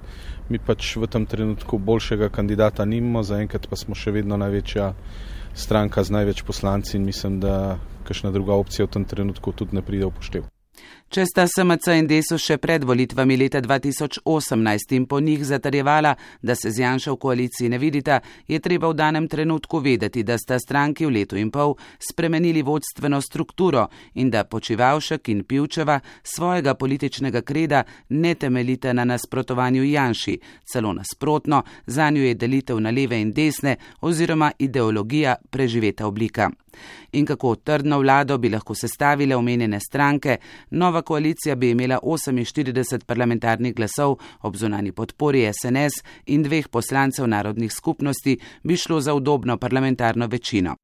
mi 0.48 0.58
pač 0.58 0.96
v 0.96 1.06
tem 1.06 1.26
trenutku 1.26 1.78
boljšega 1.78 2.28
kandidata 2.28 2.84
nimamo, 2.84 3.22
zaenkrat 3.22 3.68
pa 3.68 3.76
smo 3.76 3.94
še 3.94 4.12
vedno 4.12 4.36
največja 4.36 4.92
stranka 5.54 6.04
z 6.04 6.16
največ 6.16 6.42
poslanci 6.42 6.96
in 6.96 7.04
mislim, 7.04 7.40
da 7.40 7.78
kakšna 8.04 8.30
druga 8.30 8.54
opcija 8.60 8.86
v 8.86 8.92
tem 8.96 9.04
trenutku 9.04 9.52
tudi 9.52 9.76
ne 9.76 9.82
pride 9.82 10.08
v 10.08 10.12
poštev. 10.18 10.48
Če 11.14 11.22
sta 11.30 11.44
SMC 11.46 11.92
in 11.94 12.08
Deso 12.10 12.34
še 12.42 12.56
pred 12.58 12.82
volitvami 12.82 13.36
leta 13.38 13.60
2018 13.62 14.94
in 14.96 15.04
po 15.06 15.20
njih 15.22 15.44
zatarjevala, 15.46 16.16
da 16.42 16.56
se 16.58 16.72
z 16.74 16.82
Janša 16.82 17.12
v 17.14 17.20
koaliciji 17.22 17.70
ne 17.70 17.78
vidita, 17.78 18.16
je 18.50 18.58
treba 18.58 18.90
v 18.90 18.96
danem 18.98 19.28
trenutku 19.30 19.78
vedeti, 19.78 20.24
da 20.26 20.34
sta 20.42 20.58
stranki 20.58 21.06
v 21.06 21.12
letu 21.14 21.38
in 21.38 21.52
pol 21.54 21.76
spremenili 22.02 22.64
vodstveno 22.66 23.20
strukturo 23.22 23.84
in 24.18 24.32
da 24.34 24.42
Počivalšek 24.42 25.30
in 25.30 25.44
Pivčeva 25.46 26.00
svojega 26.24 26.74
političnega 26.74 27.44
kreda 27.46 27.84
ne 28.08 28.34
temeljita 28.34 28.92
na 28.92 29.06
nasprotovanju 29.06 29.86
Janši, 29.86 30.40
celo 30.66 30.92
nasprotno, 30.98 31.62
za 31.86 32.10
njo 32.10 32.26
je 32.26 32.34
delitev 32.34 32.82
na 32.82 32.90
leve 32.90 33.22
in 33.22 33.30
desne 33.30 33.76
oziroma 34.00 34.50
ideologija 34.58 35.36
preživeta 35.50 36.10
oblika. 36.10 36.50
In 37.12 37.26
kako 37.26 37.54
trdno 37.56 37.98
vlado 37.98 38.38
bi 38.38 38.48
lahko 38.50 38.74
sestavile 38.74 39.36
omenjene 39.36 39.80
stranke, 39.80 40.36
nova 40.70 41.03
koalicija 41.04 41.54
bi 41.54 41.70
imela 41.70 41.98
48 42.02 43.04
parlamentarnih 43.06 43.74
glasov 43.74 44.16
ob 44.42 44.56
zunani 44.56 44.92
podpori 44.92 45.44
SNS 45.52 46.02
in 46.26 46.42
dveh 46.42 46.68
poslancev 46.68 47.28
narodnih 47.28 47.72
skupnosti, 47.72 48.38
bi 48.62 48.76
šlo 48.76 49.00
za 49.00 49.14
udobno 49.14 49.56
parlamentarno 49.56 50.26
večino. 50.26 50.76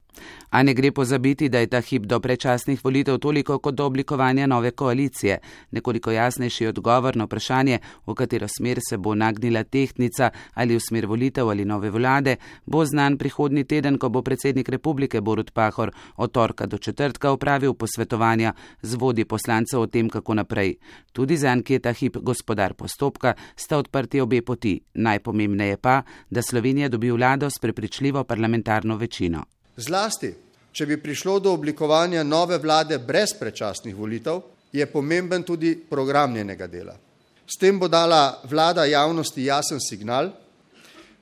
A 0.49 0.63
ne 0.63 0.73
gre 0.73 0.91
pozabiti, 0.91 1.49
da 1.49 1.59
je 1.59 1.67
ta 1.67 1.79
hip 1.81 2.05
do 2.05 2.19
prečasnih 2.19 2.79
volitev 2.83 3.17
toliko 3.17 3.59
kot 3.59 3.75
do 3.75 3.85
oblikovanja 3.85 4.47
nove 4.47 4.71
koalicije. 4.71 5.37
Nekoliko 5.71 6.11
jasnejši 6.11 6.67
odgovor 6.67 7.17
na 7.17 7.23
vprašanje, 7.23 7.79
v 8.07 8.13
katero 8.13 8.47
smer 8.47 8.79
se 8.89 8.97
bo 8.97 9.15
nagnila 9.15 9.63
tehtnica 9.63 10.29
ali 10.53 10.75
v 10.75 10.79
smer 10.79 11.05
volitev 11.05 11.49
ali 11.49 11.65
nove 11.65 11.89
vlade, 11.89 12.35
bo 12.65 12.85
znan 12.85 13.17
prihodni 13.17 13.63
teden, 13.63 13.97
ko 13.97 14.09
bo 14.09 14.21
predsednik 14.21 14.69
republike 14.69 15.21
Borut 15.21 15.53
Pahor 15.53 15.91
od 16.15 16.31
torka 16.31 16.65
do 16.65 16.77
četrtka 16.77 17.31
upravil 17.31 17.73
posvetovanja 17.73 18.53
z 18.81 18.95
vodi 18.95 19.25
poslancev 19.25 19.81
o 19.81 19.87
tem, 19.87 20.09
kako 20.09 20.33
naprej. 20.33 20.75
Tudi 21.13 21.37
za 21.37 21.51
en, 21.51 21.63
ki 21.63 21.73
je 21.73 21.79
ta 21.79 21.93
hip 21.93 22.17
gospodar 22.17 22.73
postopka, 22.73 23.33
sta 23.55 23.77
odprti 23.77 24.21
obe 24.21 24.41
poti. 24.41 24.79
Najpomembneje 24.93 25.77
pa, 25.77 26.01
da 26.29 26.41
Slovenija 26.41 26.89
dobi 26.89 27.11
vlado 27.11 27.49
s 27.49 27.59
prepričljivo 27.59 28.23
parlamentarno 28.23 28.97
večino. 28.97 29.60
Zlasti, 29.77 30.33
če 30.71 30.85
bi 30.85 30.97
prišlo 31.01 31.39
do 31.39 31.53
oblikovanja 31.53 32.23
nove 32.23 32.57
vlade 32.57 32.99
brez 32.99 33.33
predčasnih 33.39 33.95
volitev, 33.95 34.41
je 34.71 34.85
pomemben 34.85 35.43
tudi 35.43 35.75
program 35.89 36.33
njenega 36.33 36.67
dela. 36.67 36.95
S 37.45 37.59
tem 37.59 37.79
bo 37.79 37.87
dala 37.87 38.41
vlada 38.49 38.85
javnosti 38.85 39.43
jasen 39.43 39.79
signal, 39.79 40.29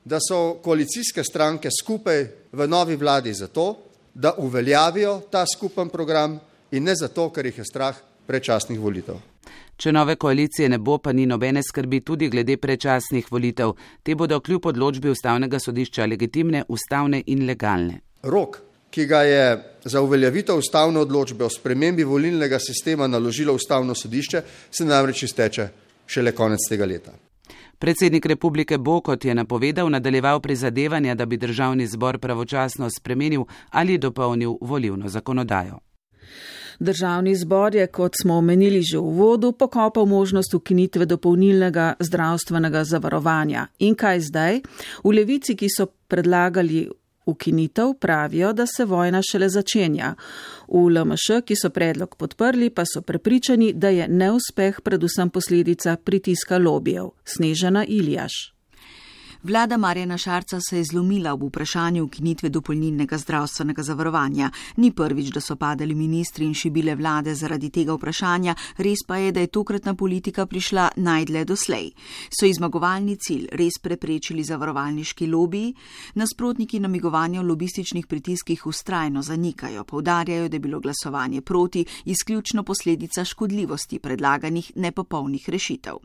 da 0.05 0.19
so 0.21 0.59
koalicijske 0.63 1.23
stranke 1.23 1.69
skupaj 1.73 2.25
v 2.51 2.67
novi 2.67 2.95
vladi 2.95 3.33
zato, 3.33 3.75
da 4.13 4.33
uveljavijo 4.37 5.21
ta 5.31 5.45
skupen 5.45 5.89
program 5.89 6.39
in 6.71 6.83
ne 6.83 6.95
zato, 6.95 7.29
ker 7.29 7.45
jih 7.45 7.57
je 7.57 7.65
strah 7.65 7.97
predčasnih 8.27 8.79
volitev. 8.79 9.17
Če 9.79 9.91
nove 9.95 10.15
koalicije 10.19 10.69
ne 10.69 10.77
bo, 10.77 10.97
pa 10.97 11.13
ni 11.13 11.25
nobene 11.25 11.61
skrbi 11.63 12.01
tudi 12.03 12.29
glede 12.29 12.57
predčasnih 12.57 13.31
volitev. 13.31 13.73
Te 14.03 14.15
bodo 14.15 14.39
kljub 14.39 14.65
odločbi 14.65 15.09
ustavnega 15.09 15.59
sodišča 15.59 16.05
legitimne, 16.05 16.65
ustavne 16.67 17.23
in 17.25 17.45
legalne. 17.47 18.01
Rok, 18.23 18.59
ki 18.89 19.05
ga 19.05 19.21
je 19.21 19.63
za 19.83 20.01
uveljavitev 20.01 20.57
ustavne 20.57 20.99
odločbe 20.99 21.45
o 21.45 21.49
spremembi 21.49 22.03
volilnega 22.03 22.59
sistema 22.59 23.07
naložilo 23.07 23.53
ustavno 23.53 23.95
sodišče, 23.95 24.41
se 24.71 24.85
namreč 24.85 25.23
izteče 25.23 25.67
šele 26.07 26.31
konec 26.31 26.59
tega 26.69 26.85
leta. 26.85 27.11
Predsednik 27.79 28.25
republike 28.25 28.77
bo, 28.77 29.01
kot 29.01 29.25
je 29.25 29.35
napovedal, 29.35 29.89
nadaljeval 29.89 30.39
prizadevanja, 30.39 31.15
da 31.15 31.25
bi 31.25 31.37
državni 31.37 31.87
zbor 31.87 32.19
pravočasno 32.19 32.89
spremenil 32.89 33.45
ali 33.69 33.97
dopolnil 33.97 34.57
volivno 34.61 35.09
zakonodajo. 35.09 35.79
Državni 36.79 37.35
zbor 37.35 37.75
je, 37.75 37.87
kot 37.87 38.13
smo 38.21 38.37
omenili 38.37 38.81
že 38.81 38.97
v 38.97 39.01
uvodu, 39.01 39.51
pokopal 39.51 40.05
možnost 40.05 40.53
ukinitve 40.53 41.05
dopolnilnega 41.05 41.93
zdravstvenega 41.99 42.83
zavarovanja. 42.83 43.67
In 43.79 43.95
kaj 43.95 44.19
zdaj? 44.19 44.61
V 45.03 45.11
levici, 45.11 45.55
ki 45.55 45.67
so 45.69 45.85
predlagali 46.07 46.89
ukinitev, 47.25 47.93
pravijo, 47.99 48.53
da 48.53 48.65
se 48.65 48.85
vojna 48.85 49.21
šele 49.31 49.49
začenja. 49.49 50.15
V 50.67 50.89
LMŠ, 50.89 51.41
ki 51.45 51.55
so 51.55 51.69
predlog 51.69 52.15
podprli, 52.15 52.69
pa 52.69 52.83
so 52.85 53.01
prepričani, 53.01 53.73
da 53.73 53.89
je 53.89 54.07
neuspeh 54.07 54.81
predvsem 54.81 55.29
posledica 55.29 55.95
pritiska 55.95 56.57
lobijev. 56.57 57.09
Snežena 57.25 57.85
Iljaš. 57.85 58.58
Vlada 59.43 59.77
Marjana 59.77 60.17
Šarca 60.17 60.59
se 60.69 60.77
je 60.77 60.83
zlomila 60.83 61.33
v 61.33 61.47
vprašanju 61.47 62.03
ukinitve 62.03 62.49
dopolnilnega 62.49 63.17
zdravstvenega 63.17 63.83
zavarovanja. 63.83 64.49
Ni 64.77 64.91
prvič, 64.91 65.29
da 65.31 65.39
so 65.39 65.55
padali 65.55 65.95
ministri 65.95 66.45
in 66.45 66.53
šibile 66.53 66.95
vlade 66.95 67.35
zaradi 67.35 67.69
tega 67.69 67.95
vprašanja, 67.95 68.55
res 68.77 68.99
pa 69.07 69.15
je, 69.17 69.31
da 69.31 69.39
je 69.39 69.47
tokratna 69.47 69.93
politika 69.95 70.45
prišla 70.45 70.89
najdle 70.95 71.45
doslej. 71.45 71.87
So 72.27 72.45
izmagovalni 72.45 73.15
cilj 73.15 73.45
res 73.51 73.79
preprečili 73.81 74.43
zavarovalniški 74.43 75.27
lobiji? 75.27 75.71
Nasprotniki 76.15 76.79
namigovanja 76.79 77.39
o 77.39 77.43
lobističnih 77.43 78.07
pritiskih 78.07 78.67
ustrajno 78.67 79.21
zanikajo, 79.21 79.83
povdarjajo, 79.83 80.49
da 80.49 80.55
je 80.55 80.59
bilo 80.59 80.79
glasovanje 80.79 81.41
proti 81.41 81.85
izključno 82.05 82.63
posledica 82.63 83.23
škodljivosti 83.25 83.99
predlaganih 83.99 84.71
nepopolnih 84.75 85.49
rešitev. 85.49 86.03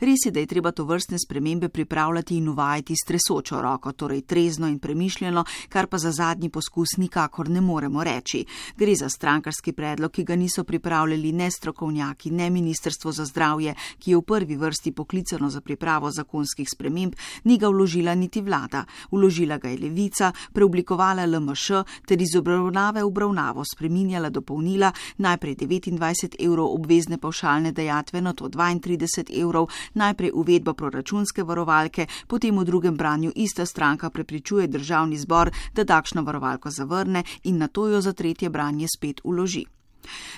Res 0.00 0.26
je, 0.26 0.30
da 0.30 0.40
je 0.40 0.52
treba 0.52 0.72
to 0.72 0.84
vrstne 0.84 1.18
spremembe 1.18 1.68
pripravljati 1.68 2.36
in 2.36 2.48
uvajati 2.48 2.73
vajeti 2.74 2.94
s 2.96 3.06
tresočo 3.06 3.62
roko, 3.62 3.92
torej 3.92 4.22
trezno 4.26 4.68
in 4.68 4.78
premišljeno, 4.78 5.44
kar 5.68 5.86
pa 5.86 5.98
za 5.98 6.10
zadnji 6.10 6.50
poskus 6.50 6.96
nikakor 6.96 7.48
ne 7.48 7.60
moremo 7.60 8.04
reči. 8.04 8.44
Gre 8.76 8.94
za 8.96 9.08
strankarski 9.08 9.72
predlog, 9.72 10.10
ki 10.10 10.24
ga 10.24 10.36
niso 10.36 10.64
pripravljali 10.64 11.32
ne 11.32 11.50
strokovnjaki, 11.50 12.30
ne 12.30 12.50
Ministrstvo 12.50 13.12
za 13.12 13.24
zdravje, 13.24 13.74
ki 13.98 14.10
je 14.10 14.16
v 14.16 14.22
prvi 14.22 14.56
vrsti 14.56 14.92
poklicano 14.92 15.50
za 15.50 15.60
pripravo 15.60 16.10
zakonskih 16.10 16.68
sprememb, 16.68 17.14
ni 17.44 17.58
ga 17.58 17.68
vložila 17.68 18.14
niti 18.14 18.40
vlada. 18.40 18.84
Vložila 19.10 19.58
ga 19.58 19.68
je 19.68 19.78
levica, 19.78 20.32
preoblikovala 20.52 21.26
LMŠ 21.26 21.84
ter 22.06 22.22
iz 22.22 22.34
obravnave 22.36 23.02
v 23.02 23.06
obravnavo 23.06 23.62
spreminjala 23.64 24.30
dopolnila 24.30 24.92
najprej 25.18 25.56
29 25.56 26.36
evrov 26.38 26.74
obvezne 26.74 27.18
pavšalne 27.18 27.72
dejatve, 27.72 28.20
na 28.20 28.32
to 28.32 28.48
32 28.48 29.30
evrov, 29.30 29.70
najprej 29.94 30.34
uvedba 30.34 30.74
proračunske 30.74 31.44
varovalke, 31.44 32.06
potem 32.26 32.58
v 32.64 32.66
drugem 32.66 32.96
branju 32.96 33.32
ista 33.36 33.66
stranka 33.66 34.10
prepričuje 34.10 34.66
državni 34.66 35.16
zbor, 35.16 35.50
da 35.74 35.84
takšno 35.84 36.22
varovalko 36.22 36.70
zavrne 36.70 37.22
in 37.44 37.58
na 37.58 37.68
to 37.68 37.88
jo 37.88 38.00
za 38.00 38.12
tretje 38.12 38.50
branje 38.50 38.88
spet 38.96 39.20
uloži. 39.24 39.64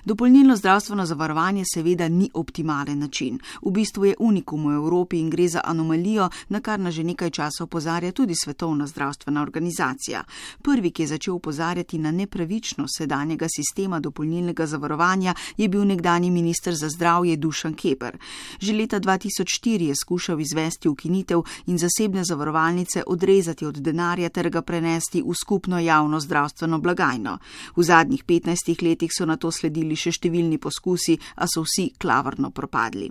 Dopolnilno 0.05 0.57
zdravstveno 0.57 1.07
zavarovanje 1.07 1.65
seveda 1.75 2.09
ni 2.09 2.31
optimalen 2.35 2.99
način. 2.99 3.39
V 3.63 3.71
bistvu 3.71 4.05
je 4.05 4.15
unikum 4.19 4.67
v 4.67 4.75
Evropi 4.75 5.19
in 5.19 5.31
gre 5.31 5.49
za 5.49 5.61
anomalijo, 5.65 6.29
na 6.49 6.61
kar 6.61 6.81
na 6.81 6.91
že 6.91 7.05
nekaj 7.05 7.31
časa 7.31 7.65
opozarja 7.65 8.13
tudi 8.13 8.35
Svetovna 8.35 8.87
zdravstvena 8.87 9.43
organizacija. 9.43 10.25
Prvi, 10.63 10.91
ki 10.91 11.03
je 11.03 11.07
začel 11.07 11.35
opozarjati 11.35 11.99
na 11.99 12.11
nepravičnost 12.11 12.99
sedanjega 12.99 13.47
sistema 13.49 14.01
dopolnilnega 14.01 14.67
zavarovanja, 14.67 15.35
je 15.57 15.69
bil 15.69 15.85
nekdani 15.85 16.31
minister 16.31 16.75
za 16.75 16.89
zdravje 16.89 17.37
Dušan 17.37 17.75
Keper. 17.75 18.19
Že 18.61 18.73
leta 18.73 19.01
2004 19.01 19.89
je 19.89 19.95
skušal 19.95 20.41
izvesti 20.41 20.89
ukinitev 20.89 21.43
in 21.67 21.79
zasebne 21.79 22.25
zavarovalnice 22.25 23.03
odrezati 23.07 23.67
od 23.67 23.75
denarja 23.75 24.29
ter 24.29 24.51
ga 24.51 24.63
prenesti 24.63 25.23
v 25.23 25.35
skupno 25.35 25.79
javno 25.79 26.21
zdravstveno 26.21 26.79
blagajno. 26.79 27.39
V 27.77 27.83
zadnjih 27.83 28.25
15 28.25 28.83
letih 28.83 29.11
so 29.13 29.27
na 29.27 29.37
to 29.37 29.51
sledili 29.57 29.97
še 29.97 30.15
številni 30.19 30.61
poskusi, 30.63 31.19
a 31.41 31.49
so 31.49 31.65
vsi 31.65 31.93
klavrno 31.99 32.53
propadli. 32.53 33.11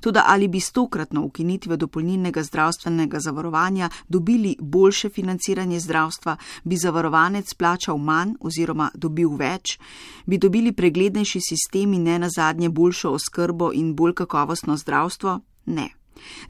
Tudi 0.00 0.18
ali 0.24 0.48
bi 0.48 0.60
s 0.60 0.72
tokratno 0.72 1.24
ukinitvijo 1.24 1.76
dopolnilnega 1.76 2.42
zdravstvenega 2.42 3.20
zavarovanja 3.20 3.90
dobili 4.08 4.56
boljše 4.60 5.08
financiranje 5.08 5.80
zdravstva, 5.80 6.36
bi 6.64 6.76
zavarovanec 6.76 7.54
plačal 7.54 7.98
manj 7.98 8.34
oziroma 8.40 8.90
dobil 8.94 9.36
več, 9.36 9.78
bi 10.26 10.38
dobili 10.38 10.72
preglednejši 10.72 11.40
sistem 11.40 11.92
in 11.94 12.02
ne 12.02 12.18
nazadnje 12.18 12.68
boljšo 12.68 13.10
oskrbo 13.10 13.72
in 13.74 13.94
bolj 13.94 14.14
kakovostno 14.14 14.76
zdravstvo? 14.76 15.40
Ne. 15.66 15.88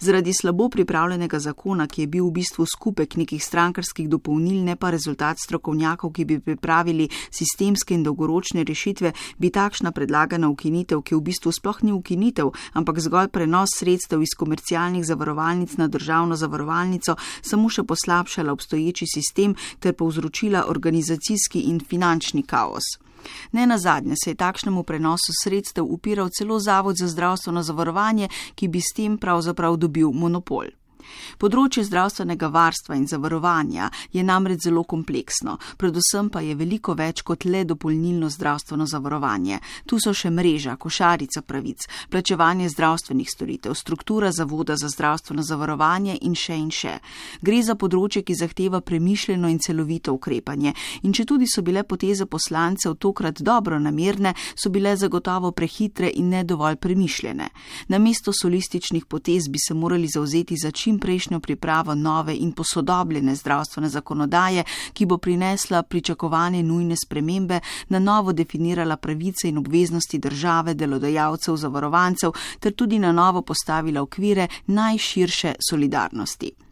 Zaradi 0.00 0.32
slabo 0.32 0.68
pripravljenega 0.68 1.38
zakona, 1.38 1.86
ki 1.86 2.02
je 2.02 2.06
bil 2.06 2.26
v 2.28 2.32
bistvu 2.40 2.66
skupek 2.66 3.16
nekih 3.16 3.42
strankarskih 3.44 4.08
dopolnil, 4.08 4.62
ne 4.64 4.76
pa 4.76 4.90
rezultat 4.90 5.40
strokovnjakov, 5.42 6.12
ki 6.12 6.24
bi 6.24 6.38
pripravili 6.40 7.08
sistemske 7.30 7.94
in 7.94 8.04
dolgoročne 8.06 8.64
rešitve, 8.64 9.12
bi 9.38 9.50
takšna 9.50 9.92
predlagana 9.92 10.48
ukinitev, 10.48 11.02
ki 11.02 11.16
v 11.16 11.24
bistvu 11.30 11.52
sploh 11.52 11.82
ni 11.82 11.92
ukinitev, 11.92 12.52
ampak 12.72 13.00
zgolj 13.00 13.32
prenos 13.32 13.76
sredstev 13.78 14.22
iz 14.22 14.36
komercialnih 14.38 15.04
zavarovalnic 15.04 15.76
na 15.76 15.88
državno 15.88 16.36
zavarovalnico, 16.36 17.16
samo 17.42 17.68
še 17.68 17.82
poslabšala 17.82 18.52
obstoječi 18.52 19.06
sistem 19.06 19.56
ter 19.80 19.94
povzročila 19.94 20.66
organizacijski 20.68 21.68
in 21.70 21.80
finančni 21.80 22.42
kaos. 22.42 23.07
Ne 23.52 23.66
na 23.66 23.78
zadnje 23.78 24.14
se 24.24 24.30
je 24.30 24.34
takšnemu 24.34 24.82
prenosu 24.82 25.32
sredstev 25.44 25.84
upiral 25.84 26.28
celo 26.28 26.58
Zavod 26.58 26.96
za 26.96 27.08
zdravstveno 27.08 27.62
zavarovanje, 27.62 28.28
ki 28.54 28.68
bi 28.68 28.80
s 28.80 28.94
tem 28.96 29.18
pravzaprav 29.18 29.76
dobil 29.76 30.10
monopol. 30.10 30.77
Področje 31.38 31.84
zdravstvenega 31.84 32.48
varstva 32.48 32.96
in 32.96 33.06
zavarovanja 33.06 33.90
je 34.12 34.22
namreč 34.24 34.66
zelo 34.68 34.84
kompleksno, 34.84 35.58
predvsem 35.76 36.30
pa 36.30 36.40
je 36.40 36.54
veliko 36.54 36.94
več 36.94 37.22
kot 37.22 37.44
le 37.44 37.64
dopolnilno 37.64 38.30
zdravstveno 38.30 38.86
zavarovanje. 38.86 39.60
Tu 39.86 39.98
so 40.00 40.14
še 40.14 40.30
mreža, 40.30 40.76
košarica 40.76 41.42
pravic, 41.42 41.86
plačevanje 42.10 42.68
zdravstvenih 42.68 43.28
storitev, 43.30 43.74
struktura 43.74 44.32
zavoda 44.32 44.76
za 44.76 44.88
zdravstveno 44.88 45.42
zavarovanje 45.42 46.18
in 46.22 46.34
še 46.34 46.56
in 46.56 46.70
še. 46.70 46.98
Gre 47.42 47.62
za 47.62 47.74
področje, 47.78 48.22
ki 48.22 48.34
zahteva 48.34 48.80
premišljeno 48.80 49.48
in 49.48 49.58
celovito 49.58 50.12
ukrepanje 50.14 50.74
in 51.02 51.12
če 51.12 51.24
tudi 51.28 51.46
so 51.46 51.62
bile 51.62 51.84
poteze 51.84 52.26
poslancev 52.26 52.96
tokrat 52.98 53.42
dobro 53.42 53.78
namerne, 53.78 54.34
so 54.54 54.70
bile 54.70 54.96
zagotovo 54.96 55.52
prehitre 55.52 56.10
in 56.14 56.30
ne 56.30 56.44
dovolj 56.44 56.76
premišljene. 56.76 57.48
Namesto 57.88 58.32
solističnih 58.32 59.06
potez 59.06 59.48
bi 59.48 59.58
se 59.58 59.74
morali 59.74 60.08
zauzeti 60.08 60.56
za 60.56 60.70
čim 60.70 60.97
prejšnjo 60.98 61.40
pripravo 61.40 61.94
nove 61.94 62.36
in 62.36 62.52
posodobljene 62.52 63.34
zdravstvene 63.34 63.88
zakonodaje, 63.88 64.64
ki 64.92 65.06
bo 65.06 65.18
prinesla 65.18 65.82
pričakovane 65.82 66.62
nujne 66.62 66.96
spremembe, 66.96 67.60
na 67.88 67.98
novo 67.98 68.32
definirala 68.32 68.96
pravice 68.96 69.48
in 69.48 69.58
obveznosti 69.58 70.18
države, 70.18 70.74
delodajalcev, 70.74 71.56
zavarovancev 71.56 72.32
ter 72.60 72.72
tudi 72.72 72.98
na 72.98 73.12
novo 73.12 73.42
postavila 73.42 74.02
okvire 74.02 74.48
najširše 74.66 75.54
solidarnosti. 75.70 76.67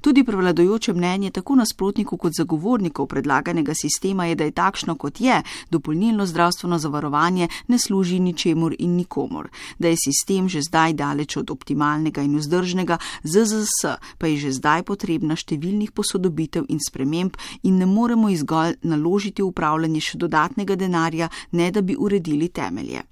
Tudi 0.00 0.24
prevladojoče 0.24 0.92
mnenje 0.92 1.30
tako 1.30 1.54
nasprotnikov 1.54 2.18
kot 2.18 2.32
zagovornikov 2.36 3.06
predlaganega 3.06 3.74
sistema 3.74 4.26
je, 4.26 4.34
da 4.34 4.44
je 4.44 4.50
takšno, 4.50 4.94
kot 4.94 5.20
je, 5.20 5.42
dopolnilno 5.70 6.26
zdravstveno 6.26 6.78
zavarovanje 6.78 7.48
ne 7.68 7.78
služi 7.78 8.20
ničemur 8.20 8.74
in 8.78 8.96
nikomor, 8.96 9.48
da 9.78 9.88
je 9.88 9.96
sistem 9.96 10.48
že 10.48 10.62
zdaj 10.62 10.92
daleč 10.92 11.36
od 11.36 11.50
optimalnega 11.50 12.22
in 12.22 12.36
vzdržnega, 12.38 12.98
ZZS 13.22 13.96
pa 14.18 14.26
je 14.26 14.36
že 14.36 14.52
zdaj 14.52 14.82
potrebna 14.82 15.36
številnih 15.36 15.92
posodobitev 15.92 16.66
in 16.68 16.80
sprememb 16.80 17.36
in 17.62 17.78
ne 17.78 17.86
moremo 17.86 18.28
izgolj 18.28 18.78
naložiti 18.82 19.42
upravljanje 19.42 20.00
še 20.00 20.18
dodatnega 20.18 20.76
denarja, 20.76 21.28
ne 21.52 21.70
da 21.70 21.82
bi 21.82 21.96
uredili 21.98 22.48
temelje. 22.48 23.02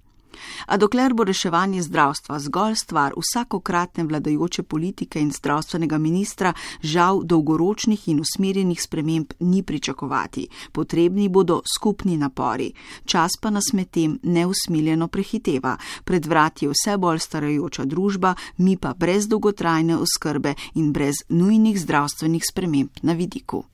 A 0.66 0.76
dokler 0.76 1.14
bo 1.14 1.24
reševanje 1.24 1.82
zdravstva 1.82 2.38
zgolj 2.38 2.74
stvar 2.74 3.12
vsakokratne 3.16 4.04
vladajoče 4.04 4.62
politike 4.62 5.20
in 5.20 5.30
zdravstvenega 5.32 5.98
ministra, 5.98 6.52
žal 6.82 7.22
dolgoročnih 7.24 8.08
in 8.08 8.20
usmerjenih 8.20 8.82
sprememb 8.82 9.32
ni 9.40 9.62
pričakovati. 9.62 10.48
Potrebni 10.72 11.28
bodo 11.28 11.60
skupni 11.76 12.16
napori. 12.16 12.72
Čas 13.04 13.30
pa 13.40 13.50
nas 13.50 13.72
med 13.72 13.90
tem 13.90 14.18
neusmiljeno 14.22 15.08
prehiteva. 15.08 15.76
Pred 16.04 16.26
vrati 16.26 16.64
je 16.64 16.72
vse 16.72 16.96
bolj 16.96 17.18
starajoča 17.18 17.84
družba, 17.84 18.34
mi 18.56 18.76
pa 18.76 18.94
brez 18.94 19.28
dolgotrajne 19.28 19.96
oskrbe 19.96 20.54
in 20.74 20.92
brez 20.92 21.14
nujnih 21.28 21.80
zdravstvenih 21.80 22.42
sprememb 22.50 22.90
na 23.02 23.12
vidiku. 23.12 23.64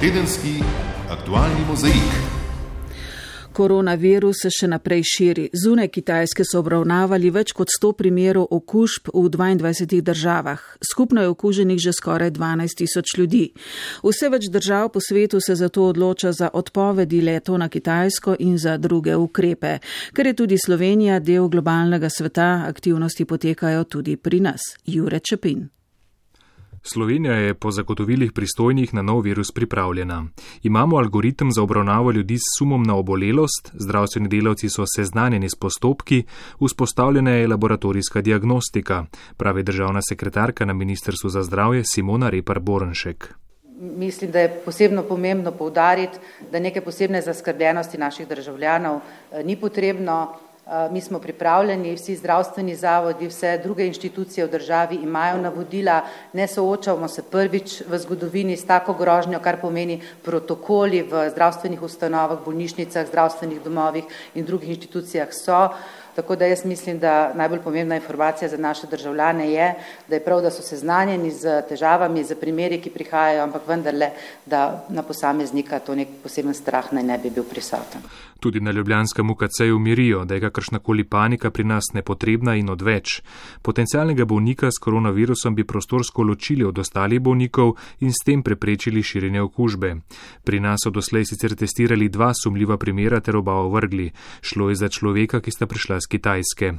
Tedenski 0.00 0.62
aktualni 1.10 1.64
mozaik. 1.68 2.35
Koronavirus 3.56 4.42
se 4.42 4.50
še 4.52 4.68
naprej 4.68 5.02
širi. 5.08 5.44
Zune 5.56 5.86
Kitajske 5.88 6.44
so 6.44 6.60
obravnavali 6.60 7.30
več 7.32 7.54
kot 7.56 7.70
100 7.72 7.92
primerov 7.96 8.50
okužb 8.52 9.08
v 9.14 9.30
22 9.32 10.02
državah. 10.04 10.60
Skupno 10.84 11.24
je 11.24 11.30
okuženih 11.32 11.80
že 11.80 11.94
skoraj 11.96 12.34
12 12.36 12.76
tisoč 12.82 13.14
ljudi. 13.16 13.44
Vse 14.04 14.28
več 14.28 14.50
držav 14.52 14.90
po 14.92 15.00
svetu 15.00 15.40
se 15.40 15.56
zato 15.56 15.86
odloča 15.88 16.34
za 16.36 16.50
odpovedi 16.52 17.22
letov 17.24 17.56
na 17.62 17.70
Kitajsko 17.72 18.36
in 18.44 18.58
za 18.60 18.76
druge 18.76 19.16
ukrepe. 19.16 19.78
Ker 20.12 20.26
je 20.26 20.36
tudi 20.36 20.60
Slovenija 20.60 21.16
del 21.20 21.48
globalnega 21.48 22.12
sveta, 22.12 22.66
aktivnosti 22.68 23.24
potekajo 23.24 23.88
tudi 23.88 24.16
pri 24.20 24.40
nas. 24.50 24.76
Jure 24.84 25.20
Čepin. 25.20 25.75
Slovenija 26.88 27.34
je 27.34 27.54
po 27.54 27.70
zagotovilih 27.70 28.32
pristojnih 28.32 28.94
na 28.94 29.02
nov 29.02 29.20
virus 29.20 29.52
pripravljena. 29.52 30.24
Imamo 30.62 30.96
algoritem 30.96 31.52
za 31.52 31.62
obravnavo 31.62 32.10
ljudi 32.10 32.38
s 32.38 32.58
sumom 32.58 32.82
na 32.82 32.96
obolelost, 32.96 33.72
zdravstveni 33.74 34.28
delavci 34.28 34.68
so 34.68 34.84
seznanjeni 34.96 35.48
s 35.48 35.54
postopki, 35.54 36.24
vzpostavljena 36.66 37.30
je 37.30 37.48
laboratorijska 37.48 38.20
diagnostika, 38.20 39.04
pravi 39.36 39.62
državna 39.62 40.00
sekretarka 40.08 40.64
na 40.64 40.72
Ministrstvu 40.72 41.30
za 41.30 41.42
zdravje 41.42 41.82
Simona 41.84 42.30
Repar 42.30 42.60
Borenšek. 42.60 43.34
Mislim, 43.80 44.30
da 44.30 44.40
je 44.40 44.60
posebno 44.64 45.02
pomembno 45.02 45.52
povdariti, 45.52 46.18
da 46.52 46.60
neke 46.60 46.80
posebne 46.80 47.22
zaskrbljenosti 47.22 47.98
naših 47.98 48.28
državljanov 48.28 48.96
eh, 48.96 49.42
ni 49.44 49.56
potrebno. 49.56 50.36
Eh, 50.66 50.88
mi 50.90 51.00
smo 51.00 51.18
pripravljeni, 51.18 51.94
vsi 51.94 52.16
zdravstveni 52.16 52.74
zavodi, 52.74 53.28
vse 53.30 53.52
druge 53.62 53.86
inštitucije 53.86 54.46
v 54.46 54.50
državi 54.50 54.96
imajo 54.96 55.36
navodila, 55.38 56.00
ne 56.32 56.48
soočamo 56.48 57.08
se 57.08 57.22
prvič 57.22 57.82
v 57.88 57.98
zgodovini 57.98 58.56
s 58.56 58.66
tako 58.66 58.94
grožnjo, 58.98 59.38
kar 59.38 59.60
pomeni 59.60 60.00
protokoli 60.24 61.04
v 61.06 61.28
zdravstvenih 61.30 61.82
ustanovah, 61.82 62.42
bolnišnicah, 62.44 63.06
zdravstvenih 63.06 63.62
domovih 63.62 64.10
in 64.34 64.44
drugih 64.44 64.74
inštitucijah 64.74 65.30
so. 65.30 65.68
Tako 66.16 66.36
da 66.36 66.46
jaz 66.46 66.64
mislim, 66.64 66.98
da 66.98 67.34
najbolj 67.34 67.60
pomembna 67.60 67.96
informacija 67.96 68.48
za 68.48 68.56
naše 68.56 68.86
državljane 68.86 69.50
je, 69.52 69.74
da 70.08 70.14
je 70.14 70.24
prav, 70.24 70.40
da 70.42 70.50
so 70.50 70.62
seznanjeni 70.62 71.30
z 71.30 71.60
težavami, 71.68 72.24
z 72.24 72.34
primeri, 72.40 72.80
ki 72.80 72.90
prihajajo, 72.90 73.42
ampak 73.44 73.68
vendarle, 73.68 74.10
da 74.46 74.86
na 74.88 75.02
posameznika 75.02 75.78
to 75.78 75.94
nek 75.94 76.08
poseben 76.22 76.54
strah 76.54 76.88
naj 76.92 77.04
ne 77.04 77.18
bi 77.18 77.30
bil 77.30 77.44
prisoten. 77.44 78.00
Tudi 78.40 78.60
na 78.60 78.70
ljubljanskem 78.70 79.30
UKC-ju 79.30 79.78
mirijo, 79.78 80.24
da 80.24 80.34
je 80.34 80.40
kakršnakoli 80.40 81.04
panika 81.04 81.50
pri 81.50 81.64
nas 81.64 81.84
nepotrebna 81.94 82.54
in 82.56 82.70
odveč. 82.70 83.22
Potencialnega 83.62 84.24
bolnika 84.24 84.70
s 84.70 84.78
koronavirusom 84.80 85.54
bi 85.54 85.64
prostorsko 85.64 86.22
ločili 86.22 86.64
od 86.64 86.78
ostalih 86.78 87.20
bolnikov 87.20 87.76
in 88.00 88.12
s 88.12 88.24
tem 88.24 88.42
preprečili 88.42 89.02
širjenje 89.02 89.42
okužbe. 89.42 89.94
Pri 90.44 90.60
nas 90.60 90.80
so 90.84 90.90
doslej 90.90 91.24
sicer 91.24 91.56
testirali 91.56 92.08
dva 92.08 92.32
sumljiva 92.34 92.76
primera 92.76 93.20
ter 93.20 93.36
oba 93.36 93.52
ovrgli. 93.52 94.10
Šlo 94.40 94.68
je 94.68 94.74
za 94.74 94.88
človeka, 94.88 95.40
ki 95.40 95.50
sta 95.50 95.66
prišla 95.66 96.00
z 96.06 96.08
Kitajske. 96.08 96.72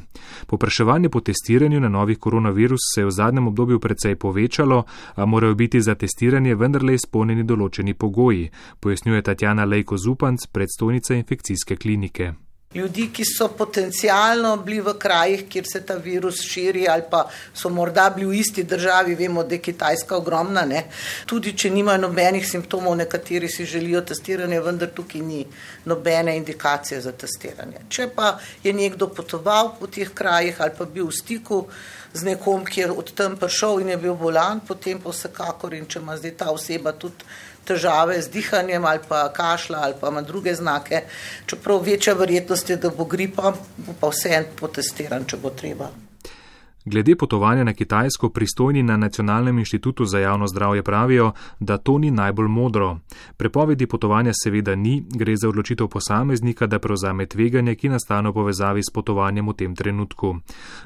Popraševanje 0.48 1.10
po 1.10 1.20
testiranju 1.20 1.80
na 1.80 1.90
novih 1.90 2.18
koronavirus 2.18 2.80
se 2.96 3.02
je 3.02 3.06
v 3.06 3.12
zadnjem 3.12 3.48
obdobju 3.48 3.80
precej 3.80 4.16
povečalo, 4.16 4.84
a 5.16 5.26
morajo 5.26 5.56
biti 5.56 5.82
za 5.82 5.96
testiranje 5.96 6.56
vendarle 6.56 6.96
izpolnjeni 6.96 7.44
določeni 7.44 7.94
pogoji, 7.94 8.50
pojasnjuje 8.80 9.22
Tatjana 9.22 9.66
Lejko 9.66 9.98
Zupanc, 9.98 10.48
predstojnica 10.52 11.16
infekcijske 11.20 11.76
klinike. 11.76 12.47
Ljudi, 12.78 13.08
ki 13.14 13.24
so 13.26 13.48
potencialno 13.58 14.52
bili 14.62 14.82
v 14.86 14.94
krajih, 15.02 15.46
kjer 15.50 15.66
se 15.66 15.82
ta 15.86 15.96
virus 15.98 16.44
širi, 16.46 16.86
ali 16.88 17.08
pa 17.10 17.24
so 17.54 17.72
morda 17.74 18.10
bili 18.14 18.28
v 18.30 18.42
isti 18.42 18.64
državi, 18.64 19.16
vemo, 19.18 19.44
da 19.44 19.56
je 19.56 19.64
Kitajska 19.66 20.18
ogromna. 20.18 20.62
Ne? 20.66 20.84
Tudi, 21.26 21.56
če 21.58 21.72
nimajo 21.74 22.04
nobenih 22.06 22.46
simptomov, 22.46 22.94
nekateri 23.00 23.50
si 23.50 23.66
želijo 23.66 24.04
testiranje, 24.12 24.62
vendar 24.62 24.94
tukaj 24.94 25.26
ni 25.26 25.42
nobene 25.90 26.38
indikacije 26.38 27.02
za 27.02 27.12
testiranje. 27.12 27.88
Če 27.90 28.10
pa 28.14 28.36
je 28.64 28.74
nekdo 28.74 29.10
potoval 29.10 29.74
po 29.80 29.88
teh 29.88 30.14
krajih 30.14 30.62
ali 30.62 30.78
pa 30.78 30.86
bil 30.86 31.10
v 31.10 31.18
stiku 31.18 31.66
z 32.14 32.30
nekom, 32.30 32.66
ki 32.66 32.82
je 32.82 32.92
od 32.92 33.12
tam 33.18 33.38
prišel 33.38 33.82
in 33.82 33.90
je 33.96 33.98
bil 34.02 34.16
bolan, 34.16 34.62
potem 34.68 35.02
pa 35.02 35.12
vsekakor 35.12 35.74
in 35.74 35.86
če 35.90 36.00
ima 36.00 36.18
zdaj 36.18 36.38
ta 36.38 36.52
oseba 36.54 36.94
tudi 36.94 37.26
težave 37.68 38.22
z 38.22 38.32
dihanjem 38.34 38.86
ali 38.86 39.00
pa 39.08 39.28
kašla 39.34 39.84
ali 39.84 39.96
pa 40.02 40.10
ima 40.10 40.22
druge 40.22 40.56
znake, 40.56 41.02
čeprav 41.46 41.84
večja 41.84 42.14
verjetnost 42.14 42.70
je, 42.70 42.78
da 42.78 42.90
bo 42.90 43.06
gripa, 43.06 43.54
bo 43.78 43.96
pa 44.00 44.12
vse 44.14 44.36
en 44.40 44.52
potestiran, 44.60 45.26
če 45.28 45.38
bo 45.38 45.50
treba. 45.50 45.92
Glede 46.90 47.16
potovanja 47.16 47.64
na 47.64 47.74
Kitajsko 47.74 48.30
pristojni 48.30 48.84
na 48.84 48.98
Nacionalnem 48.98 49.60
inštitutu 49.60 50.06
za 50.06 50.20
javno 50.20 50.48
zdravje 50.48 50.84
pravijo, 50.84 51.32
da 51.60 51.78
to 51.78 51.98
ni 51.98 52.12
najbolj 52.12 52.48
modro. 52.48 53.00
Prepovedi 53.38 53.88
potovanja 53.88 54.32
seveda 54.44 54.76
ni, 54.76 55.04
gre 55.16 55.36
za 55.36 55.50
odločitev 55.50 55.88
posameznika, 55.88 56.68
da 56.68 56.80
prevzame 56.80 57.26
tveganje, 57.26 57.76
ki 57.76 57.90
nastane 57.90 58.30
v 58.30 58.34
povezavi 58.34 58.84
s 58.84 58.94
potovanjem 58.94 59.50
v 59.50 59.54
tem 59.54 59.76
trenutku. 59.76 60.36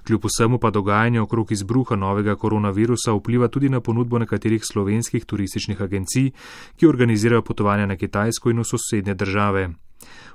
Kljub 0.07 0.25
vsemu 0.25 0.57
pa 0.57 0.69
dogajanje 0.69 1.21
okrog 1.21 1.51
izbruha 1.51 1.95
novega 1.95 2.35
koronavirusa 2.35 3.13
vpliva 3.13 3.47
tudi 3.47 3.69
na 3.69 3.81
ponudbo 3.81 4.19
nekaterih 4.19 4.65
slovenskih 4.65 5.25
turističnih 5.25 5.81
agencij, 5.81 6.31
ki 6.77 6.87
organizirajo 6.87 7.41
potovanja 7.41 7.85
na 7.85 7.95
Kitajsko 7.95 8.49
in 8.49 8.59
v 8.59 8.63
sosednje 8.63 9.13
države. 9.13 9.69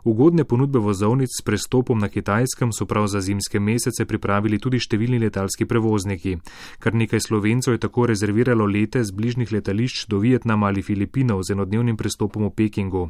Ugodne 0.06 0.44
ponudbe 0.44 0.78
vozovnic 0.78 1.30
s 1.34 1.42
prestopom 1.42 1.98
na 1.98 2.08
Kitajskem 2.08 2.70
so 2.72 2.86
prav 2.86 3.06
za 3.06 3.20
zimske 3.20 3.58
mesece 3.58 4.04
pripravili 4.06 4.60
tudi 4.62 4.78
številni 4.78 5.18
letalski 5.18 5.66
prevozniki. 5.66 6.36
Kar 6.78 6.94
nekaj 6.94 7.24
slovencev 7.24 7.74
je 7.74 7.80
tako 7.82 8.06
rezerviralo 8.06 8.68
lete 8.70 9.02
z 9.02 9.10
bližnjih 9.10 9.50
letališč 9.56 10.04
do 10.06 10.20
Vietnama 10.22 10.68
ali 10.70 10.86
Filipinov 10.86 11.42
z 11.42 11.56
enodnevnim 11.56 11.98
prestopom 11.98 12.46
v 12.46 12.52
Pekingu, 12.54 13.02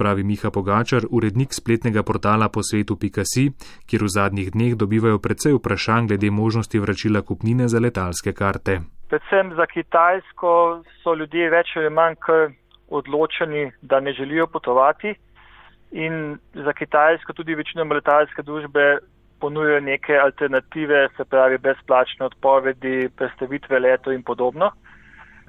pravi 0.00 0.24
Miha 0.24 0.48
Pogačar, 0.48 1.04
urednik 1.10 1.52
spletnega 1.52 2.00
portala 2.00 2.48
po 2.48 2.64
svetu.si, 2.64 3.44
kjer 3.84 4.08
v 4.08 4.08
zadnjih 4.08 4.48
dneh 4.56 4.72
dobivajo 4.72 5.20
predvsej 5.20 5.52
vprašanj 5.60 6.08
glede 6.14 6.32
možnosti 6.32 6.80
vračila 6.80 7.20
kupnine 7.20 7.68
za 7.68 7.76
letalske 7.76 8.32
karte. 8.32 8.80
Predvsem 9.12 9.52
za 9.52 9.68
Kitajsko 9.68 10.80
so 11.04 11.12
ljudje 11.12 11.52
več 11.52 11.76
ali 11.76 11.92
manj 11.92 12.16
odločeni, 12.88 13.68
da 13.84 14.00
ne 14.00 14.16
želijo 14.16 14.48
potovati 14.48 15.12
in 15.92 16.38
za 16.54 16.72
Kitajsko 16.72 17.32
tudi 17.32 17.54
večino 17.54 17.84
letalske 17.84 18.42
družbe 18.42 18.98
ponujajo 19.40 19.80
neke 19.80 20.18
alternative, 20.18 21.08
se 21.16 21.24
pravi 21.24 21.58
brezplačne 21.58 22.26
odpovedi, 22.26 23.08
predstavitve 23.16 23.78
leto 23.78 24.12
in 24.12 24.22
podobno 24.22 24.72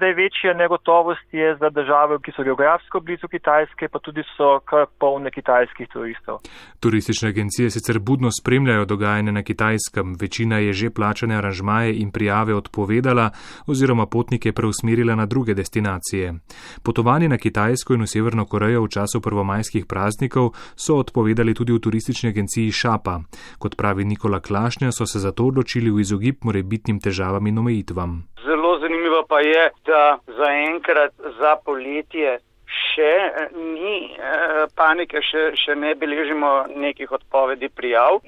zdaj 0.00 0.14
večja 0.14 0.54
negotovost 0.54 1.28
je 1.32 1.56
za 1.56 1.68
države, 1.70 2.18
ki 2.24 2.32
so 2.36 2.42
geografsko 2.42 3.00
blizu 3.00 3.28
Kitajske, 3.28 3.88
pa 3.92 3.98
tudi 3.98 4.22
so 4.36 4.60
kar 4.64 4.86
polne 4.98 5.30
kitajskih 5.30 5.88
turistov. 5.92 6.36
Turistične 6.80 7.28
agencije 7.28 7.70
sicer 7.70 7.98
budno 7.98 8.28
spremljajo 8.40 8.84
dogajanje 8.84 9.32
na 9.32 9.42
Kitajskem, 9.42 10.16
večina 10.20 10.58
je 10.58 10.72
že 10.72 10.90
plačane 10.90 11.36
aranžmaje 11.36 11.92
in 12.02 12.10
prijave 12.10 12.54
odpovedala 12.54 13.30
oziroma 13.66 14.06
potnike 14.06 14.52
preusmerila 14.52 15.14
na 15.14 15.26
druge 15.26 15.54
destinacije. 15.54 16.34
Potovanje 16.82 17.28
na 17.28 17.38
Kitajsko 17.38 17.94
in 17.94 18.00
v 18.00 18.06
Severno 18.06 18.44
Korejo 18.46 18.82
v 18.82 18.88
času 18.88 19.20
prvomajskih 19.20 19.86
praznikov 19.86 20.52
so 20.76 20.96
odpovedali 20.96 21.54
tudi 21.54 21.72
v 21.72 21.78
turistični 21.78 22.28
agenciji 22.28 22.72
Šapa. 22.72 23.20
Kot 23.58 23.76
pravi 23.76 24.04
Nikola 24.04 24.40
Klašnja, 24.40 24.92
so 24.92 25.06
se 25.06 25.18
zato 25.18 25.44
odločili 25.44 25.90
v 25.90 26.00
izogib 26.00 26.36
morebitnim 26.44 27.00
težavam 27.00 27.46
in 27.46 27.58
omejitvam. 27.58 28.22
Zelo 28.44 28.59
zanimivo 29.10 29.26
pa 29.28 29.40
je, 29.40 29.70
da 29.86 30.18
zaenkrat 30.26 31.12
za 31.38 31.56
poletje 31.64 32.38
še 32.66 33.12
ni 33.54 34.14
eh, 34.14 34.66
panike, 34.76 35.18
še, 35.22 35.52
še 35.56 35.74
ne 35.74 35.94
beležimo 35.94 36.66
nekih 36.76 37.10
odpovedi 37.12 37.68
prijav. 37.68 38.20